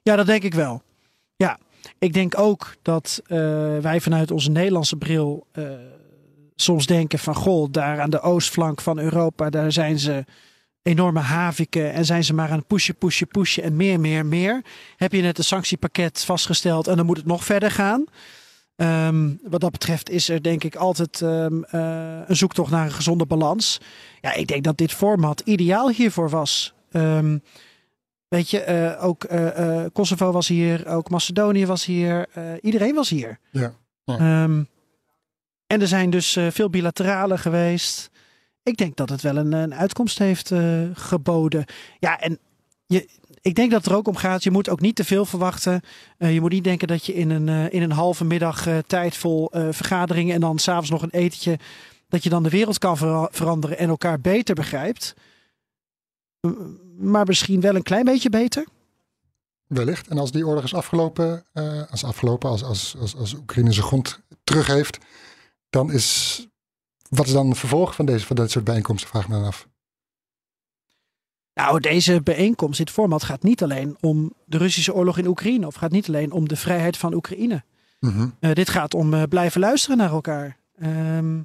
Ja, 0.02 0.16
dat 0.16 0.26
denk 0.26 0.42
ik 0.42 0.54
wel. 0.54 0.82
Ja, 1.36 1.58
ik 1.98 2.12
denk 2.12 2.38
ook 2.38 2.74
dat 2.82 3.22
eh, 3.26 3.38
wij 3.78 4.00
vanuit 4.00 4.30
onze 4.30 4.50
Nederlandse 4.50 4.96
bril 4.96 5.46
eh, 5.52 5.64
soms 6.54 6.86
denken 6.86 7.18
van 7.18 7.34
goh, 7.34 7.68
daar 7.70 8.00
aan 8.00 8.10
de 8.10 8.20
oostflank 8.20 8.80
van 8.80 8.98
Europa, 8.98 9.50
daar 9.50 9.72
zijn 9.72 9.98
ze 9.98 10.24
enorme 10.82 11.20
haviken 11.20 11.92
en 11.92 12.04
zijn 12.04 12.24
ze 12.24 12.34
maar 12.34 12.50
aan 12.50 12.58
het 12.58 12.66
pushen, 12.66 12.96
pushen, 12.96 13.28
pushen 13.28 13.62
en 13.62 13.76
meer, 13.76 14.00
meer, 14.00 14.26
meer. 14.26 14.64
Heb 14.96 15.12
je 15.12 15.22
net 15.22 15.38
een 15.38 15.44
sanctiepakket 15.44 16.24
vastgesteld 16.24 16.86
en 16.86 16.96
dan 16.96 17.06
moet 17.06 17.16
het 17.16 17.26
nog 17.26 17.44
verder 17.44 17.70
gaan. 17.70 18.04
Ehm, 18.76 19.30
wat 19.42 19.60
dat 19.60 19.70
betreft 19.70 20.10
is 20.10 20.28
er 20.28 20.42
denk 20.42 20.64
ik 20.64 20.76
altijd 20.76 21.22
ehm, 21.22 21.62
eh, 21.62 22.18
een 22.26 22.36
zoektocht 22.36 22.70
naar 22.70 22.84
een 22.84 22.92
gezonde 22.92 23.26
balans. 23.26 23.80
Ja, 24.20 24.34
ik 24.34 24.46
denk 24.46 24.64
dat 24.64 24.78
dit 24.78 24.92
format 24.92 25.40
ideaal 25.40 25.90
hiervoor 25.90 26.30
was. 26.30 26.74
Ehm, 26.90 27.38
Weet 28.36 28.50
je, 28.50 28.60
eh, 28.60 29.04
ook 29.04 29.24
eh, 29.24 29.80
eh, 29.84 29.90
Kosovo 29.92 30.32
was 30.32 30.48
hier, 30.48 30.88
ook 30.88 31.10
Macedonië 31.10 31.66
was 31.66 31.84
hier, 31.84 32.26
iedereen 32.60 32.94
was 32.94 33.08
hier. 33.08 33.38
Ja. 33.50 33.74
ja. 34.04 34.18
Ehm, 34.18 34.62
en 35.66 35.80
er 35.80 35.88
zijn 35.88 36.10
dus 36.10 36.38
veel 36.50 36.70
bilaterale 36.70 37.38
geweest. 37.38 38.10
Ik 38.62 38.76
denk 38.76 38.96
dat 38.96 39.08
het 39.08 39.22
wel 39.22 39.36
een, 39.36 39.52
een 39.52 39.74
uitkomst 39.74 40.18
heeft 40.18 40.52
geboden. 40.94 41.64
Ja, 41.98 42.20
en 42.20 42.38
je, 42.86 43.08
ik 43.40 43.54
denk 43.54 43.70
dat 43.70 43.84
het 43.84 43.90
er 43.92 43.98
ook 43.98 44.08
om 44.08 44.16
gaat. 44.16 44.42
Je 44.42 44.50
moet 44.50 44.68
ook 44.68 44.80
niet 44.80 44.96
te 44.96 45.04
veel 45.04 45.24
verwachten. 45.24 45.80
Je 46.18 46.40
moet 46.40 46.52
niet 46.52 46.64
denken 46.64 46.88
dat 46.88 47.06
je 47.06 47.14
in 47.14 47.30
een, 47.30 47.70
in 47.70 47.82
een 47.82 47.92
halve 47.92 48.24
middag 48.24 48.66
eh, 48.66 48.78
tijd 48.86 49.16
vol 49.16 49.50
vergaderingen 49.52 50.34
en 50.34 50.40
dan 50.40 50.58
s'avonds 50.58 50.90
nog 50.90 51.02
een 51.02 51.10
etentje. 51.10 51.58
dat 52.08 52.22
je 52.22 52.30
dan 52.30 52.42
de 52.42 52.50
wereld 52.50 52.78
kan 52.78 52.96
vera- 52.96 53.28
veranderen 53.30 53.78
en 53.78 53.88
elkaar 53.88 54.20
beter 54.20 54.54
begrijpt. 54.54 55.14
Maar 56.98 57.26
misschien 57.26 57.60
wel 57.60 57.74
een 57.74 57.82
klein 57.82 58.04
beetje 58.04 58.30
beter. 58.30 58.66
Wellicht. 59.66 60.08
En 60.08 60.18
als 60.18 60.32
die 60.32 60.46
oorlog 60.46 60.64
is 60.64 60.74
afgelopen, 60.74 61.44
eh, 61.52 61.82
als 61.90 62.04
afgelopen, 62.04 62.50
als, 62.50 62.62
als, 62.62 62.96
als, 63.00 63.16
als 63.16 63.34
Oekraïne 63.34 63.72
zijn 63.72 63.86
grond 63.86 64.20
terug 64.44 64.66
heeft, 64.66 64.98
dan 65.70 65.92
is. 65.92 66.40
Wat 67.08 67.26
is 67.26 67.32
dan 67.32 67.48
het 67.48 67.58
vervolg 67.58 67.94
van, 67.94 68.06
deze, 68.06 68.26
van 68.26 68.36
dit 68.36 68.50
soort 68.50 68.64
bijeenkomsten? 68.64 69.08
Vraag 69.08 69.28
me 69.28 69.34
dan 69.34 69.44
af. 69.44 69.68
Nou, 71.54 71.80
deze 71.80 72.20
bijeenkomst, 72.22 72.78
dit 72.78 72.90
format 72.90 73.22
gaat 73.22 73.42
niet 73.42 73.62
alleen 73.62 73.96
om 74.00 74.32
de 74.44 74.58
Russische 74.58 74.94
oorlog 74.94 75.18
in 75.18 75.26
Oekraïne. 75.26 75.66
Of 75.66 75.74
gaat 75.74 75.90
niet 75.90 76.08
alleen 76.08 76.32
om 76.32 76.48
de 76.48 76.56
vrijheid 76.56 76.96
van 76.96 77.14
Oekraïne. 77.14 77.64
Mhm. 78.00 78.28
Eh, 78.40 78.52
dit 78.52 78.68
gaat 78.68 78.94
om 78.94 79.14
eh, 79.14 79.22
blijven 79.28 79.60
luisteren 79.60 79.96
naar 79.96 80.10
elkaar. 80.10 80.56
Ehm, 80.78 81.40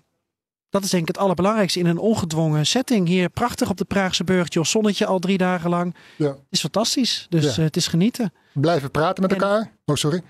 dat 0.71 0.83
is 0.83 0.89
denk 0.89 1.01
ik 1.01 1.07
het 1.07 1.17
allerbelangrijkste 1.17 1.79
in 1.79 1.85
een 1.85 1.97
ongedwongen 1.97 2.65
setting. 2.65 3.07
Hier 3.07 3.29
prachtig 3.29 3.69
op 3.69 3.77
de 3.77 3.85
Praagse 3.85 4.23
burcht. 4.23 4.53
Joh, 4.53 4.63
zonnetje 4.65 5.05
al 5.05 5.19
drie 5.19 5.37
dagen 5.37 5.69
lang. 5.69 5.95
Ja. 6.17 6.27
Het 6.27 6.37
is 6.49 6.59
fantastisch. 6.59 7.25
Dus 7.29 7.43
Ja. 7.43 7.49
eh, 7.51 7.57
het 7.67 7.75
is 7.75 7.87
genieten. 7.87 8.33
Blijven 8.53 8.91
praten 8.91 9.21
met 9.23 9.31
En- 9.33 9.39
elkaar. 9.39 9.71
Oh, 9.85 9.95
sorry. 9.95 10.21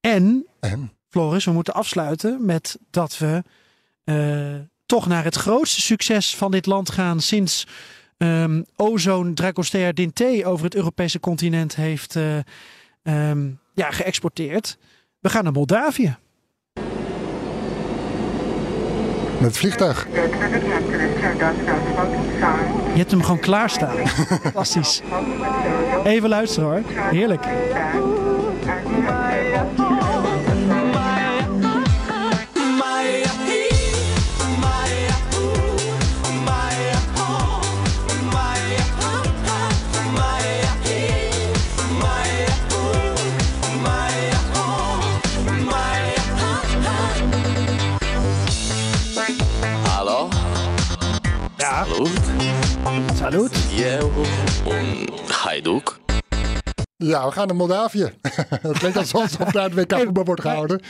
En, 0.00 0.46
En? 0.60 0.92
Floris, 1.08 1.44
we 1.44 1.50
moeten 1.50 1.74
afsluiten 1.74 2.44
met 2.44 2.78
dat 2.90 3.18
we 3.18 3.42
eh, 4.04 4.54
toch 4.86 5.06
naar 5.06 5.24
het 5.24 5.34
grootste 5.36 5.80
succes 5.80 6.36
van 6.36 6.50
dit 6.50 6.66
land 6.66 6.90
gaan 6.90 7.20
sinds 7.20 7.66
ehm 8.16 8.62
Ozone 8.76 9.32
Dragoster 9.32 9.94
Dinté 9.94 10.42
over 10.46 10.64
het 10.64 10.74
Europese 10.74 11.20
continent 11.20 11.76
heeft 11.76 12.16
eh, 12.16 12.38
ehm, 13.02 13.50
ja, 13.74 13.90
geëxporteerd. 13.90 14.78
We 15.20 15.28
gaan 15.28 15.44
naar 15.44 15.52
Moldavië. 15.52 16.16
Met 19.38 19.58
vliegtuig. 19.58 20.06
Je 22.92 22.98
hebt 23.02 23.10
hem 23.10 23.22
gewoon 23.22 23.40
klaarstaan. 23.40 23.96
Fantastisch. 24.42 25.02
Even 26.04 26.28
luisteren 26.28 26.68
hoor. 26.68 26.82
Heerlijk. 26.94 27.44
Salut. 53.26 53.56
Ja, 56.96 57.26
we 57.26 57.32
gaan 57.32 57.46
naar 57.46 57.56
Moldavië. 57.56 58.12
Het 58.62 58.78
klinkt 58.78 58.96
alsof 58.96 59.30
daar 59.30 59.70
het 59.70 59.74
WK 59.74 59.98
voetbal 59.98 60.24
wordt 60.24 60.40
gehouden. 60.40 60.80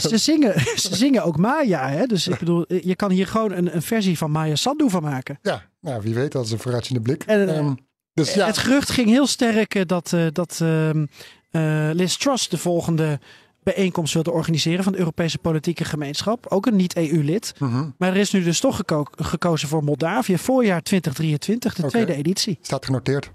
Ze 0.00 0.18
zingen, 0.18 0.60
ze 0.60 0.96
zingen 0.96 1.24
ook 1.24 1.36
Maya. 1.36 1.88
Hè? 1.88 2.06
Dus 2.06 2.28
ik 2.28 2.38
bedoel, 2.38 2.64
je 2.68 2.96
kan 2.96 3.10
hier 3.10 3.26
gewoon 3.26 3.52
een, 3.52 3.74
een 3.74 3.82
versie 3.82 4.18
van 4.18 4.30
Maya 4.30 4.54
Sandu 4.54 4.90
van 4.90 5.02
maken. 5.02 5.38
Ja, 5.42 5.62
nou, 5.80 6.02
wie 6.02 6.14
weet, 6.14 6.32
dat 6.32 6.44
is 6.44 6.50
een 6.52 6.58
vooruitziende 6.58 7.02
blik. 7.02 7.22
En, 7.26 7.48
eh, 7.48 7.56
Ehm, 7.56 7.74
dus 8.14 8.34
ja, 8.34 8.46
Het 8.46 8.58
gerucht 8.58 8.90
ging 8.90 9.08
heel 9.08 9.26
sterk 9.26 9.74
eh, 9.74 9.82
dat, 9.86 10.12
eh, 10.12 10.26
dat 10.32 10.58
ehm, 10.62 11.06
eh, 11.50 11.90
Liz 11.92 12.16
Truss 12.16 12.48
de 12.48 12.58
volgende 12.58 13.20
bijeenkomst 13.62 14.14
wilde 14.14 14.30
organiseren 14.30 14.84
van 14.84 14.92
de 14.92 14.98
Europese 14.98 15.38
politieke 15.38 15.84
gemeenschap. 15.84 16.46
Ook 16.46 16.66
een 16.66 16.76
niet-EU-lid. 16.76 17.54
Mhm. 17.58 17.90
Maar 17.98 18.08
er 18.08 18.16
is 18.16 18.30
nu 18.32 18.42
dus 18.42 18.60
toch 18.60 18.76
geko- 18.76 19.06
gekozen 19.16 19.68
voor 19.68 19.84
Moldavië. 19.84 20.38
Voorjaar 20.38 20.82
2023, 20.82 21.74
de 21.74 21.86
tweede 21.86 22.14
editie. 22.14 22.58
staat 22.62 22.84
genoteerd. 22.84 23.30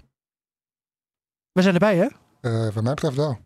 We 1.52 1.62
zijn 1.62 1.74
erbij, 1.74 1.96
hè? 1.96 2.06
Eh 2.40 2.74
wat 2.74 2.82
mij 2.82 2.94
betreft 2.94 3.16
wel. 3.16 3.38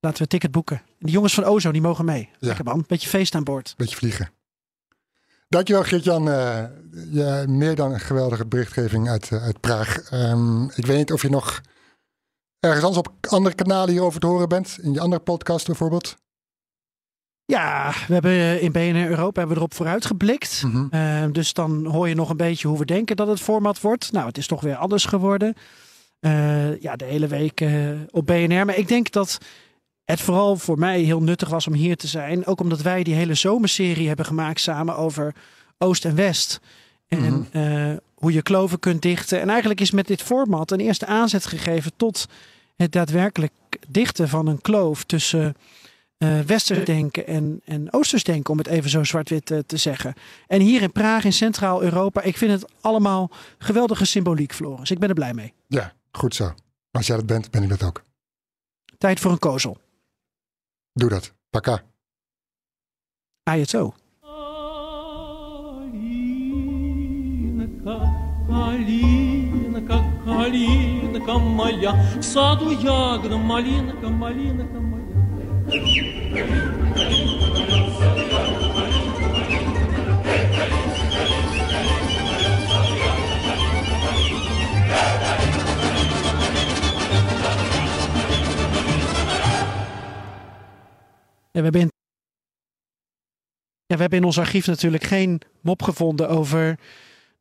Laten 0.00 0.18
we 0.18 0.22
een 0.22 0.28
ticket 0.28 0.50
boeken. 0.50 0.82
De 0.98 1.10
jongens 1.10 1.34
van 1.34 1.44
Ozo, 1.44 1.72
die 1.72 1.80
mogen 1.80 2.04
mee. 2.04 2.28
Lekker 2.38 2.64
man, 2.64 2.84
beetje 2.86 3.08
feest 3.08 3.34
aan 3.34 3.44
boord. 3.44 3.74
Beetje 3.76 3.96
vliegen. 3.96 4.30
Dankjewel 5.48 5.82
Geert-Jan. 5.82 6.28
Uh, 6.28 6.64
ja, 7.10 7.44
meer 7.48 7.74
dan 7.74 7.92
een 7.92 8.00
geweldige 8.00 8.46
berichtgeving 8.46 9.08
uit, 9.08 9.30
uh, 9.30 9.42
uit 9.42 9.60
Praag. 9.60 10.12
Um, 10.12 10.70
ik 10.74 10.86
weet 10.86 10.96
niet 10.96 11.12
of 11.12 11.22
je 11.22 11.30
nog 11.30 11.60
ergens 12.64 12.84
anders 12.84 13.06
op 13.06 13.32
andere 13.32 13.54
kanalen 13.54 13.90
hierover 13.90 14.20
te 14.20 14.26
horen 14.26 14.48
bent. 14.48 14.78
In 14.82 14.92
je 14.92 15.00
andere 15.00 15.22
podcast 15.22 15.66
bijvoorbeeld. 15.66 16.16
Ja, 17.46 17.92
we 18.06 18.12
hebben 18.12 18.60
in 18.60 18.72
BNR 18.72 19.08
Europa 19.08 19.38
hebben 19.38 19.48
we 19.48 19.56
erop 19.56 19.74
vooruit 19.74 20.06
geblikt. 20.06 20.62
Mm 20.64 20.70
-hmm. 20.70 20.88
uh, 21.00 21.32
dus 21.32 21.52
dan 21.52 21.86
hoor 21.86 22.08
je 22.08 22.14
nog 22.14 22.30
een 22.30 22.36
beetje 22.36 22.68
hoe 22.68 22.78
we 22.78 22.84
denken 22.84 23.16
dat 23.16 23.28
het 23.28 23.40
format 23.40 23.80
wordt. 23.80 24.12
Nou, 24.12 24.26
het 24.26 24.38
is 24.38 24.46
toch 24.46 24.60
weer 24.60 24.76
anders 24.76 25.04
geworden. 25.04 25.54
Uh, 26.20 26.80
ja, 26.80 26.96
de 26.96 27.04
hele 27.04 27.26
week 27.26 27.60
uh, 27.60 27.90
op 28.10 28.26
BNR. 28.26 28.64
Maar 28.64 28.76
ik 28.76 28.88
denk 28.88 29.10
dat 29.10 29.38
het 30.04 30.20
vooral 30.20 30.56
voor 30.56 30.78
mij 30.78 31.00
heel 31.00 31.22
nuttig 31.22 31.48
was 31.48 31.66
om 31.66 31.72
hier 31.72 31.96
te 31.96 32.06
zijn. 32.06 32.46
Ook 32.46 32.60
omdat 32.60 32.82
wij 32.82 33.02
die 33.02 33.14
hele 33.14 33.34
zomerserie 33.34 34.06
hebben 34.06 34.26
gemaakt 34.26 34.60
samen 34.60 34.96
over 34.96 35.34
Oost 35.78 36.04
en 36.04 36.14
West. 36.14 36.60
En 37.08 37.18
mm 37.18 37.46
-hmm. 37.52 38.00
hoe 38.14 38.32
je 38.32 38.42
kloven 38.42 38.78
kunt 38.78 39.02
dichten. 39.02 39.40
En 39.40 39.48
eigenlijk 39.48 39.80
is 39.80 39.90
met 39.90 40.06
dit 40.06 40.22
format 40.22 40.70
een 40.70 40.80
eerste 40.80 41.06
aanzet 41.06 41.46
gegeven 41.46 41.92
tot 41.96 42.26
het 42.76 42.92
daadwerkelijk 42.92 43.52
dichten 43.88 44.28
van 44.28 44.46
een 44.46 44.60
kloof 44.60 45.04
tussen 45.04 45.54
uh, 46.18 46.40
westers 46.40 46.84
denken 46.94 47.26
en, 47.26 47.60
en 47.64 47.92
oosters 47.92 48.24
denken, 48.24 48.50
om 48.50 48.58
het 48.58 48.66
even 48.66 48.90
zo 48.90 49.04
zwart-wit 49.04 49.50
eh, 49.50 49.58
te 49.58 49.76
zeggen. 49.76 50.14
En 50.46 50.60
hier 50.60 50.82
in 50.82 50.92
Praag, 50.92 51.24
in 51.24 51.32
Centraal-Europa, 51.32 52.22
ik 52.22 52.36
vind 52.36 52.50
het 52.50 52.72
allemaal 52.80 53.30
geweldige 53.58 54.04
symboliek, 54.04 54.52
Floris. 54.54 54.90
Ik 54.90 54.98
ben 54.98 55.08
er 55.08 55.14
blij 55.14 55.34
mee. 55.34 55.54
Ja, 55.66 55.92
goed 56.12 56.34
zo. 56.34 56.54
Als 56.90 57.06
jij 57.06 57.16
dat 57.16 57.26
bent, 57.26 57.50
ben 57.50 57.62
ik 57.62 57.68
dat 57.68 57.82
ook. 57.82 58.04
Tijd 58.98 59.20
voor 59.20 59.30
een 59.30 59.38
kozel. 59.38 59.78
Doe 60.92 61.08
dat. 61.08 61.32
Paka. 61.50 61.82
AJO 63.42 63.94
калинка 71.23 71.37
моя, 71.37 71.93
в 72.19 72.23
саду 72.23 72.71
ягода, 72.71 73.37
малинка, 73.37 74.09
малинка 74.09 74.79
моя. 74.79 74.99
Ja, 91.51 91.65
we, 91.65 91.71
hebben 91.71 91.81
in... 91.81 91.91
ja, 93.85 93.95
we 93.95 94.01
hebben 94.01 94.19
in 94.19 94.25
ons 94.25 94.39
archief 94.39 94.65
natuurlijk 94.67 95.03
geen 95.03 95.41
mop 95.61 95.81
gevonden 95.83 96.29
over 96.29 96.79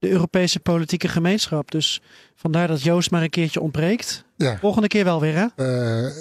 de 0.04 0.10
Europese 0.10 0.60
politieke 0.60 1.08
gemeenschap. 1.08 1.72
Dus 1.72 2.02
vandaar 2.36 2.68
dat 2.68 2.82
Joost 2.82 3.12
maar 3.12 3.22
een 3.22 3.30
keertje 3.30 3.62
ontbreekt. 3.62 4.26
Ja. 4.36 4.58
Volgende 4.58 4.88
keer 4.88 5.04
wel 5.04 5.20
weer, 5.20 5.36
hè? 5.36 5.48
Uh, 5.56 6.12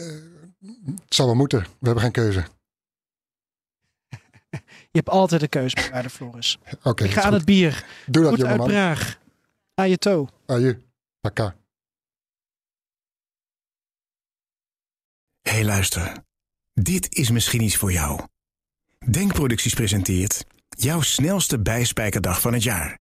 het 0.84 1.14
zal 1.14 1.26
wel 1.26 1.34
moeten. 1.34 1.60
We 1.60 1.66
hebben 1.86 2.02
geen 2.02 2.12
keuze. 2.12 2.44
Je 4.92 4.98
hebt 4.98 5.08
altijd 5.08 5.42
een 5.42 5.48
keuze, 5.48 5.76
waarde 5.90 6.10
Floris. 6.10 6.58
Oké. 6.72 6.88
Okay, 6.88 7.06
Ik 7.06 7.12
ga 7.12 7.22
aan 7.22 7.32
het 7.32 7.44
bier. 7.44 7.84
Doe 8.06 8.22
dat, 8.22 8.34
Goed 8.34 8.44
uit. 8.44 8.64
Praag. 8.64 9.18
Ajeto. 9.74 10.28
Aju. 10.46 10.82
Paka. 11.20 11.54
Hé, 15.42 15.52
hey, 15.52 15.64
luister. 15.64 16.12
Dit 16.72 17.14
is 17.14 17.30
misschien 17.30 17.62
iets 17.62 17.76
voor 17.76 17.92
jou. 17.92 18.20
Denkproducties 19.10 19.74
presenteert 19.74 20.44
jouw 20.68 21.00
snelste 21.00 21.58
bijspijkerdag 21.58 22.40
van 22.40 22.52
het 22.52 22.62
jaar. 22.62 23.00